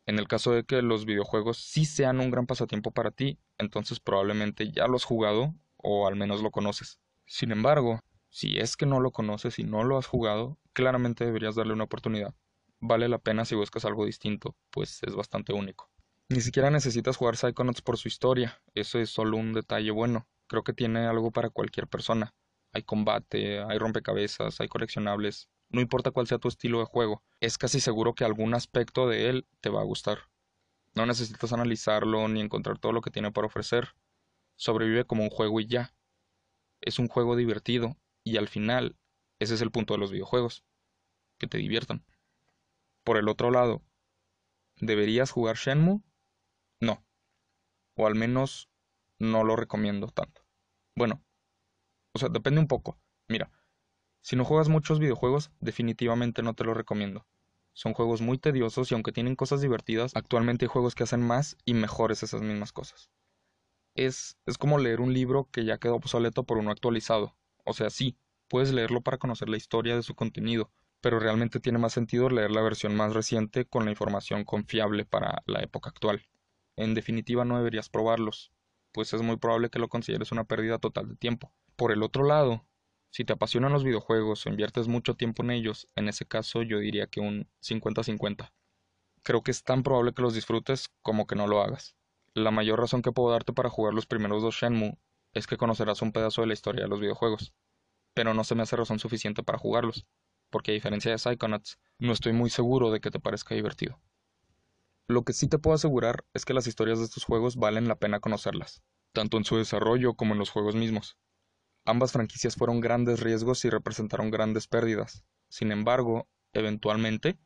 En 0.06 0.20
el 0.20 0.28
caso 0.28 0.52
de 0.52 0.66
que 0.66 0.82
los 0.82 1.06
videojuegos 1.06 1.56
sí 1.58 1.86
sean 1.86 2.20
un 2.20 2.32
gran 2.32 2.48
pasatiempo 2.48 2.92
para 2.92 3.12
ti, 3.12 3.40
entonces 3.58 4.02
probablemente 4.02 4.74
ya 4.74 4.88
lo 4.88 4.98
has 4.98 5.06
jugado 5.06 5.56
o 5.78 6.06
al 6.06 6.18
menos 6.18 6.42
lo 6.42 6.52
conoces. 6.52 7.00
Sin 7.26 7.54
embargo, 7.54 8.02
si 8.28 8.60
es 8.60 8.76
que 8.76 8.86
no 8.86 9.00
lo 9.00 9.12
conoces 9.12 9.58
y 9.58 9.64
no 9.64 9.86
lo 9.86 9.98
has 9.98 10.06
jugado, 10.06 10.60
claramente 10.74 11.24
deberías 11.24 11.56
darle 11.56 11.72
una 11.72 11.86
oportunidad. 11.86 12.36
Vale 12.84 13.08
la 13.08 13.20
pena 13.20 13.46
si 13.46 13.54
buscas 13.54 13.86
algo 13.86 14.06
distinto, 14.06 14.56
pues 14.72 15.04
es 15.04 15.16
bastante 15.16 15.54
único. 15.54 15.92
Ni 16.30 16.42
siquiera 16.42 16.72
necesitas 16.72 17.16
jugar 17.16 17.38
Psychonauts 17.38 17.84
por 17.84 17.98
su 17.98 18.08
historia, 18.08 18.60
eso 18.74 18.98
es 18.98 19.12
solo 19.12 19.38
un 19.38 19.54
detalle 19.54 19.92
bueno. 19.92 20.28
Creo 20.48 20.64
que 20.64 20.74
tiene 20.74 21.06
algo 21.06 21.30
para 21.30 21.52
cualquier 21.52 21.88
persona. 21.88 22.34
Hay 22.74 22.82
combate, 22.82 23.62
hay 23.62 23.78
rompecabezas, 23.78 24.60
hay 24.60 24.68
coleccionables. 24.68 25.48
No 25.70 25.80
importa 25.80 26.10
cuál 26.10 26.26
sea 26.26 26.40
tu 26.40 26.48
estilo 26.48 26.80
de 26.80 26.86
juego, 26.86 27.24
es 27.40 27.60
casi 27.60 27.80
seguro 27.80 28.16
que 28.16 28.26
algún 28.26 28.56
aspecto 28.56 29.08
de 29.08 29.30
él 29.30 29.48
te 29.62 29.70
va 29.70 29.82
a 29.82 29.86
gustar. 29.86 30.30
No 30.96 31.06
necesitas 31.06 31.54
analizarlo 31.54 32.28
ni 32.28 32.42
encontrar 32.42 32.80
todo 32.80 32.94
lo 32.94 33.02
que 33.02 33.12
tiene 33.12 33.32
para 33.32 33.48
ofrecer. 33.48 33.96
Sobrevive 34.56 35.06
como 35.06 35.24
un 35.24 35.30
juego 35.30 35.60
y 35.60 35.68
ya. 35.68 35.94
Es 36.82 36.98
un 36.98 37.08
juego 37.08 37.36
divertido 37.36 37.96
y 38.24 38.38
al 38.38 38.48
final, 38.48 38.98
ese 39.40 39.54
es 39.54 39.62
el 39.62 39.72
punto 39.72 39.94
de 39.94 40.00
los 40.00 40.12
videojuegos, 40.12 40.64
que 41.38 41.48
te 41.48 41.60
diviertan. 41.60 42.04
Por 43.04 43.18
el 43.18 43.28
otro 43.28 43.52
lado, 43.52 43.82
¿deberías 44.80 45.32
jugar 45.32 45.56
Shenmue? 45.56 46.02
No. 46.80 47.04
O 47.96 48.08
al 48.08 48.16
menos 48.16 48.70
no 49.20 49.44
lo 49.44 49.56
recomiendo 49.56 50.08
tanto. 50.08 50.46
Bueno, 50.96 51.24
o 52.14 52.20
sea, 52.20 52.30
depende 52.30 52.60
un 52.60 52.68
poco. 52.68 53.00
Mira, 53.28 53.52
si 54.22 54.36
no 54.36 54.46
juegas 54.46 54.70
muchos 54.70 55.00
videojuegos, 55.00 55.52
definitivamente 55.60 56.44
no 56.44 56.54
te 56.54 56.64
lo 56.64 56.74
recomiendo. 56.74 57.26
Son 57.74 57.94
juegos 57.94 58.22
muy 58.22 58.38
tediosos 58.38 58.92
y 58.92 58.94
aunque 58.94 59.12
tienen 59.12 59.36
cosas 59.36 59.62
divertidas, 59.62 60.12
actualmente 60.16 60.66
hay 60.66 60.70
juegos 60.70 60.94
que 60.94 61.04
hacen 61.04 61.26
más 61.26 61.58
y 61.66 61.74
mejores 61.74 62.22
esas 62.22 62.42
mismas 62.42 62.72
cosas. 62.72 63.10
Es, 63.96 64.38
es 64.46 64.58
como 64.58 64.78
leer 64.78 65.02
un 65.02 65.14
libro 65.14 65.50
que 65.52 65.66
ya 65.66 65.78
quedó 65.78 65.96
obsoleto 65.96 66.44
por 66.44 66.58
uno 66.58 66.72
actualizado. 66.72 67.36
O 67.66 67.74
sea, 67.74 67.90
sí, 67.90 68.18
puedes 68.48 68.74
leerlo 68.74 69.02
para 69.02 69.18
conocer 69.18 69.50
la 69.50 69.58
historia 69.58 69.96
de 69.96 70.04
su 70.04 70.16
contenido, 70.16 70.72
pero 71.02 71.20
realmente 71.20 71.60
tiene 71.60 71.80
más 71.80 71.94
sentido 71.94 72.30
leer 72.30 72.52
la 72.52 72.62
versión 72.62 72.96
más 72.96 73.14
reciente 73.14 73.66
con 73.66 73.86
la 73.86 73.92
información 73.92 74.46
confiable 74.46 75.06
para 75.06 75.44
la 75.48 75.62
época 75.62 75.90
actual. 75.90 76.28
En 76.78 76.94
definitiva, 76.94 77.44
no 77.44 77.58
deberías 77.58 77.90
probarlos, 77.90 78.52
pues 78.92 79.14
es 79.14 79.22
muy 79.22 79.38
probable 79.38 79.70
que 79.70 79.80
lo 79.80 79.90
consideres 79.90 80.32
una 80.32 80.46
pérdida 80.46 80.78
total 80.78 81.10
de 81.10 81.16
tiempo. 81.16 81.52
Por 81.76 81.92
el 81.92 82.04
otro 82.04 82.24
lado, 82.24 82.66
si 83.10 83.26
te 83.26 83.34
apasionan 83.34 83.74
los 83.74 83.84
videojuegos 83.84 84.46
o 84.46 84.50
inviertes 84.50 84.88
mucho 84.88 85.16
tiempo 85.16 85.44
en 85.44 85.52
ellos, 85.52 85.88
en 85.96 86.08
ese 86.08 86.26
caso 86.26 86.62
yo 86.62 86.80
diría 86.80 87.08
que 87.08 87.20
un 87.20 87.50
50-50. 87.62 88.54
Creo 89.24 89.44
que 89.44 89.52
es 89.52 89.64
tan 89.64 89.84
probable 89.84 90.14
que 90.14 90.22
los 90.22 90.34
disfrutes 90.34 90.90
como 91.02 91.28
que 91.28 91.36
no 91.36 91.48
lo 91.48 91.62
hagas. 91.62 91.96
La 92.34 92.52
mayor 92.52 92.80
razón 92.80 93.02
que 93.02 93.12
puedo 93.12 93.32
darte 93.32 93.54
para 93.54 93.70
jugar 93.70 93.94
los 93.94 94.06
primeros 94.06 94.42
dos 94.42 94.56
Shenmue 94.56 94.98
es 95.34 95.48
que 95.48 95.58
conocerás 95.58 96.02
un 96.02 96.12
pedazo 96.12 96.42
de 96.42 96.48
la 96.48 96.54
historia 96.54 96.84
de 96.84 96.90
los 96.90 97.02
videojuegos, 97.02 97.54
pero 98.14 98.34
no 98.34 98.44
se 98.44 98.56
me 98.56 98.64
hace 98.64 98.76
razón 98.76 99.00
suficiente 99.00 99.44
para 99.44 99.58
jugarlos, 99.58 100.06
porque 100.52 100.72
a 100.72 100.74
diferencia 100.76 101.12
de 101.12 101.18
Psychonauts, 101.18 101.80
no 101.98 102.14
estoy 102.14 102.34
muy 102.34 102.52
seguro 102.52 102.92
de 102.92 103.00
que 103.00 103.10
te 103.10 103.20
parezca 103.20 103.56
divertido. 103.56 104.00
Lo 105.08 105.24
que 105.24 105.34
sí 105.34 105.48
te 105.48 105.58
puedo 105.58 105.76
asegurar 105.76 106.24
es 106.34 106.46
que 106.46 106.54
las 106.54 106.68
historias 106.68 107.00
de 107.00 107.06
estos 107.06 107.26
juegos 107.26 107.56
valen 107.56 107.88
la 107.88 107.96
pena 107.96 108.20
conocerlas, 108.20 108.84
tanto 109.12 109.38
en 109.38 109.46
su 109.46 109.58
desarrollo 109.58 110.14
como 110.14 110.34
en 110.34 110.40
los 110.40 110.52
juegos 110.52 110.76
mismos. 110.76 111.18
Ambas 111.84 112.12
franquicias 112.12 112.56
fueron 112.56 112.80
grandes 112.80 113.20
riesgos 113.20 113.66
y 113.66 113.70
representaron 113.70 114.30
grandes 114.30 114.68
pérdidas. 114.68 115.26
Sin 115.50 115.72
embargo, 115.72 116.28
eventualmente, 116.54 117.40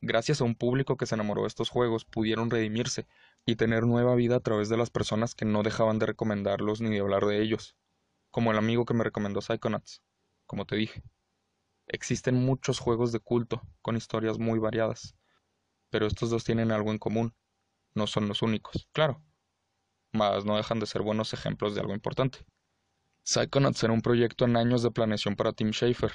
gracias 0.00 0.40
a 0.40 0.44
un 0.44 0.54
público 0.54 0.96
que 0.96 1.06
se 1.06 1.16
enamoró 1.16 1.42
de 1.42 1.48
estos 1.48 1.68
juegos, 1.68 2.04
pudieron 2.04 2.50
redimirse 2.50 3.06
y 3.44 3.56
tener 3.56 3.84
nueva 3.84 4.14
vida 4.14 4.36
a 4.36 4.40
través 4.40 4.68
de 4.68 4.76
las 4.76 4.90
personas 4.90 5.34
que 5.34 5.44
no 5.44 5.62
dejaban 5.62 5.98
de 5.98 6.06
recomendarlos 6.06 6.80
ni 6.80 6.90
de 6.90 7.00
hablar 7.00 7.26
de 7.26 7.42
ellos, 7.42 7.76
como 8.30 8.52
el 8.52 8.58
amigo 8.58 8.84
que 8.84 8.94
me 8.94 9.04
recomendó 9.04 9.40
Psychonauts, 9.40 10.02
como 10.46 10.66
te 10.66 10.76
dije. 10.76 11.02
Existen 11.92 12.34
muchos 12.34 12.78
juegos 12.78 13.12
de 13.12 13.20
culto, 13.20 13.62
con 13.82 13.96
historias 13.96 14.38
muy 14.38 14.58
variadas, 14.58 15.14
pero 15.90 16.06
estos 16.06 16.30
dos 16.30 16.44
tienen 16.44 16.72
algo 16.72 16.90
en 16.90 16.98
común, 16.98 17.34
no 17.94 18.06
son 18.06 18.28
los 18.28 18.42
únicos, 18.42 18.88
claro, 18.92 19.22
mas 20.12 20.44
no 20.44 20.56
dejan 20.56 20.80
de 20.80 20.86
ser 20.86 21.02
buenos 21.02 21.32
ejemplos 21.34 21.74
de 21.74 21.80
algo 21.80 21.94
importante. 21.94 22.46
Psychonauts 23.24 23.82
era 23.82 23.92
un 23.92 24.02
proyecto 24.02 24.44
en 24.44 24.56
años 24.56 24.82
de 24.82 24.90
planeación 24.90 25.36
para 25.36 25.52
Tim 25.52 25.72
Schafer, 25.72 26.12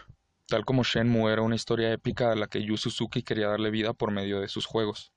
tal 0.47 0.65
como 0.65 0.83
Shenmue 0.83 1.31
era 1.31 1.41
una 1.41 1.55
historia 1.55 1.91
épica 1.91 2.31
a 2.31 2.35
la 2.35 2.47
que 2.47 2.63
Yu 2.63 2.77
Suzuki 2.77 3.21
quería 3.21 3.49
darle 3.49 3.69
vida 3.69 3.93
por 3.93 4.11
medio 4.11 4.39
de 4.39 4.47
sus 4.47 4.65
juegos 4.65 5.11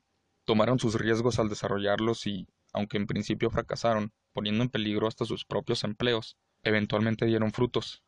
tomaron 0.49 0.79
sus 0.79 0.95
riesgos 0.95 1.39
al 1.39 1.51
desarrollarlos 1.51 2.27
y, 2.27 2.49
aunque 2.73 2.97
en 2.97 3.07
principio 3.07 3.51
fracasaron, 3.51 4.15
poniendo 4.33 4.65
en 4.65 4.71
peligro 4.71 5.07
hasta 5.07 5.27
sus 5.27 5.45
propios 5.45 5.85
empleos, 5.85 6.39
eventualmente 6.63 7.27
dieron 7.27 7.53
frutos. 7.53 8.03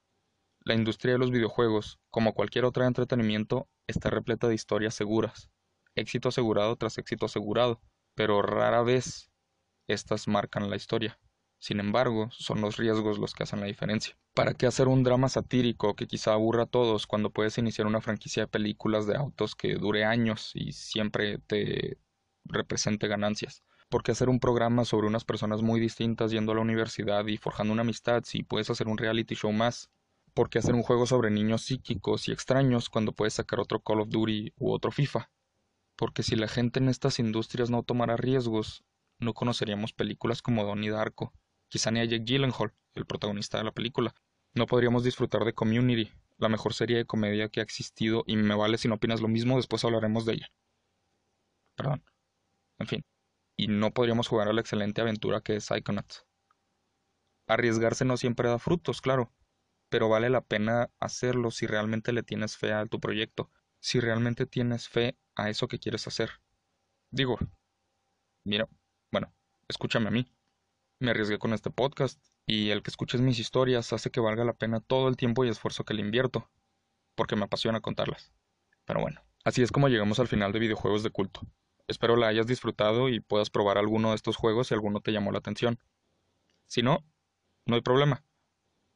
La 0.70 0.76
industria 0.76 1.14
de 1.14 1.18
los 1.18 1.32
videojuegos, 1.32 1.98
como 2.10 2.32
cualquier 2.32 2.64
otra 2.64 2.86
entretenimiento, 2.86 3.68
está 3.88 4.08
repleta 4.08 4.46
de 4.46 4.54
historias 4.54 4.94
seguras, 4.94 5.50
éxito 5.96 6.28
asegurado 6.28 6.76
tras 6.76 6.96
éxito 6.96 7.26
asegurado, 7.26 7.80
pero 8.14 8.40
rara 8.40 8.80
vez 8.82 9.32
estas 9.88 10.28
marcan 10.28 10.70
la 10.70 10.76
historia. 10.76 11.18
Sin 11.58 11.80
embargo, 11.80 12.28
son 12.30 12.60
los 12.60 12.76
riesgos 12.76 13.18
los 13.18 13.34
que 13.34 13.42
hacen 13.42 13.58
la 13.58 13.66
diferencia. 13.66 14.16
¿Para 14.32 14.54
qué 14.54 14.68
hacer 14.68 14.86
un 14.86 15.02
drama 15.02 15.28
satírico 15.28 15.96
que 15.96 16.06
quizá 16.06 16.34
aburra 16.34 16.62
a 16.62 16.66
todos 16.66 17.08
cuando 17.08 17.30
puedes 17.30 17.58
iniciar 17.58 17.88
una 17.88 18.00
franquicia 18.00 18.44
de 18.44 18.46
películas 18.46 19.08
de 19.08 19.16
autos 19.16 19.56
que 19.56 19.74
dure 19.74 20.04
años 20.04 20.52
y 20.54 20.70
siempre 20.70 21.38
te 21.38 21.98
represente 22.44 23.08
ganancias. 23.08 23.64
Porque 23.88 24.12
hacer 24.12 24.28
un 24.28 24.38
programa 24.38 24.84
sobre 24.84 25.08
unas 25.08 25.24
personas 25.24 25.62
muy 25.62 25.80
distintas 25.80 26.30
yendo 26.30 26.52
a 26.52 26.54
la 26.54 26.60
universidad 26.60 27.26
y 27.26 27.38
forjando 27.38 27.72
una 27.72 27.82
amistad 27.82 28.22
si 28.24 28.44
puedes 28.44 28.70
hacer 28.70 28.86
un 28.86 28.98
reality 28.98 29.34
show 29.34 29.50
más? 29.50 29.90
Porque 30.34 30.58
hacer 30.58 30.74
un 30.74 30.82
juego 30.82 31.06
sobre 31.06 31.30
niños 31.30 31.62
psíquicos 31.62 32.28
y 32.28 32.32
extraños 32.32 32.88
cuando 32.88 33.12
puedes 33.12 33.34
sacar 33.34 33.60
otro 33.60 33.80
Call 33.80 34.00
of 34.00 34.08
Duty 34.08 34.54
u 34.56 34.72
otro 34.72 34.90
FIFA? 34.90 35.30
Porque 35.96 36.22
si 36.22 36.36
la 36.36 36.48
gente 36.48 36.80
en 36.80 36.88
estas 36.88 37.18
industrias 37.18 37.70
no 37.70 37.82
tomara 37.82 38.16
riesgos, 38.16 38.84
no 39.18 39.34
conoceríamos 39.34 39.92
películas 39.92 40.42
como 40.42 40.64
Donnie 40.64 40.90
Darko, 40.90 41.32
quizá 41.68 41.90
ni 41.90 42.00
a 42.00 42.04
Jake 42.04 42.24
Gyllenhaal, 42.24 42.74
el 42.94 43.06
protagonista 43.06 43.58
de 43.58 43.64
la 43.64 43.72
película. 43.72 44.14
No 44.54 44.66
podríamos 44.66 45.04
disfrutar 45.04 45.44
de 45.44 45.52
Community, 45.54 46.10
la 46.38 46.48
mejor 46.48 46.74
serie 46.74 46.96
de 46.96 47.04
comedia 47.04 47.48
que 47.48 47.60
ha 47.60 47.62
existido 47.62 48.24
y 48.26 48.36
me 48.36 48.54
vale 48.54 48.78
si 48.78 48.88
no 48.88 48.94
opinas 48.94 49.20
lo 49.20 49.28
mismo, 49.28 49.56
después 49.56 49.84
hablaremos 49.84 50.24
de 50.24 50.34
ella. 50.34 50.52
Perdón. 51.76 52.02
En 52.78 52.86
fin. 52.86 53.04
y 53.56 53.68
no 53.68 53.92
podríamos 53.92 54.28
jugar 54.28 54.48
a 54.48 54.52
la 54.54 54.62
excelente 54.62 55.02
aventura 55.02 55.42
que 55.42 55.56
es 55.56 55.66
Psychonauts. 55.66 56.24
Arriesgarse 57.46 58.04
no 58.06 58.16
siempre 58.16 58.48
da 58.48 58.58
frutos, 58.58 59.02
claro, 59.02 59.32
pero 59.90 60.08
vale 60.08 60.30
la 60.30 60.40
pena 60.40 60.90
hacerlo 60.98 61.50
si 61.50 61.66
realmente 61.66 62.12
le 62.12 62.22
tienes 62.22 62.56
fe 62.56 62.72
a 62.72 62.86
tu 62.86 63.00
proyecto, 63.00 63.50
si 63.80 64.00
realmente 64.00 64.46
tienes 64.46 64.88
fe 64.88 65.18
a 65.34 65.50
eso 65.50 65.68
que 65.68 65.78
quieres 65.78 66.06
hacer. 66.06 66.40
Digo, 67.10 67.38
mira, 68.44 68.68
bueno, 69.10 69.34
escúchame 69.68 70.08
a 70.08 70.12
mí. 70.12 70.32
Me 71.00 71.10
arriesgué 71.10 71.38
con 71.38 71.52
este 71.52 71.70
podcast 71.70 72.22
y 72.46 72.70
el 72.70 72.82
que 72.82 72.90
escuches 72.90 73.20
mis 73.20 73.38
historias 73.38 73.92
hace 73.92 74.10
que 74.10 74.20
valga 74.20 74.44
la 74.44 74.54
pena 74.54 74.80
todo 74.80 75.08
el 75.08 75.16
tiempo 75.16 75.44
y 75.44 75.48
esfuerzo 75.48 75.84
que 75.84 75.94
le 75.94 76.02
invierto, 76.02 76.48
porque 77.14 77.36
me 77.36 77.44
apasiona 77.44 77.80
contarlas. 77.80 78.32
Pero 78.84 79.00
bueno, 79.00 79.20
así 79.44 79.62
es 79.62 79.72
como 79.72 79.88
llegamos 79.88 80.20
al 80.20 80.28
final 80.28 80.52
de 80.52 80.60
videojuegos 80.60 81.02
de 81.02 81.10
culto. 81.10 81.40
Espero 81.88 82.16
la 82.16 82.28
hayas 82.28 82.46
disfrutado 82.46 83.08
y 83.08 83.18
puedas 83.18 83.50
probar 83.50 83.76
alguno 83.76 84.10
de 84.10 84.16
estos 84.16 84.36
juegos 84.36 84.68
si 84.68 84.74
alguno 84.74 85.00
te 85.00 85.12
llamó 85.12 85.32
la 85.32 85.38
atención. 85.38 85.80
Si 86.66 86.82
no, 86.82 87.04
no 87.66 87.74
hay 87.74 87.80
problema. 87.80 88.24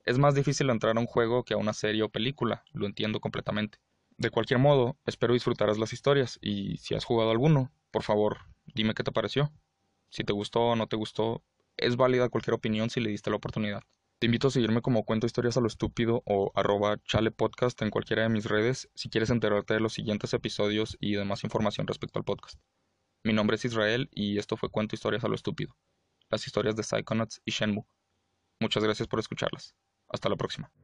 Es 0.05 0.19
más 0.19 0.35
difícil 0.35 0.69
entrar 0.69 0.97
a 0.97 1.01
un 1.01 1.07
juego 1.07 1.45
que 1.45 1.55
a 1.55 1.57
una 1.57 1.73
serie 1.73 2.03
o 2.03 2.11
película, 2.11 2.63
lo 2.73 2.85
entiendo 2.85 3.21
completamente. 3.21 3.79
De 4.19 4.29
cualquier 4.29 4.61
modo, 4.61 4.99
espero 5.07 5.33
disfrutarás 5.33 5.79
las 5.79 5.95
historias 5.95 6.39
y 6.43 6.77
si 6.77 6.95
has 6.95 7.05
jugado 7.05 7.31
alguno, 7.31 7.73
por 7.91 8.03
favor, 8.03 8.41
dime 8.67 8.93
qué 8.93 9.03
te 9.03 9.13
pareció. 9.13 9.51
Si 10.11 10.23
te 10.23 10.35
gustó 10.35 10.61
o 10.61 10.77
no 10.77 10.89
te 10.89 10.97
gustó, 10.97 11.43
es 11.79 11.97
válida 11.97 12.29
cualquier 12.29 12.55
opinión 12.55 12.91
si 12.91 13.01
le 13.01 13.09
diste 13.09 13.31
la 13.31 13.37
oportunidad. 13.37 13.83
Te 14.19 14.27
invito 14.27 14.49
a 14.49 14.51
seguirme 14.51 14.83
como 14.83 15.05
Cuento 15.05 15.27
Historias 15.27 15.57
a 15.57 15.61
lo 15.61 15.67
Estúpido 15.67 16.23
o 16.27 16.53
arroba 16.55 16.99
chalepodcast 17.05 17.81
en 17.83 17.91
cualquiera 17.91 18.23
de 18.23 18.29
mis 18.29 18.45
redes 18.45 18.91
si 18.95 19.09
quieres 19.09 19.31
enterarte 19.31 19.75
de 19.75 19.81
los 19.81 19.95
siguientes 19.95 20.35
episodios 20.35 20.97
y 21.01 21.15
demás 21.15 21.45
información 21.45 21.87
respecto 21.87 22.19
al 22.19 22.25
podcast. 22.25 22.61
Mi 23.25 23.33
nombre 23.33 23.57
es 23.57 23.65
Israel 23.65 24.11
y 24.13 24.39
esto 24.39 24.57
fue 24.59 24.69
Cuento 24.69 24.95
Historias 24.95 25.25
a 25.25 25.29
lo 25.29 25.35
Estúpido. 25.35 25.77
Las 26.29 26.47
historias 26.47 26.77
de 26.77 26.83
Psychonauts 26.83 27.41
y 27.45 27.53
Shenmue. 27.53 27.87
Muchas 28.61 28.85
gracias 28.85 29.09
por 29.09 29.19
escucharlas. 29.19 29.75
Hasta 30.15 30.29
la 30.29 30.37
próxima. 30.37 30.71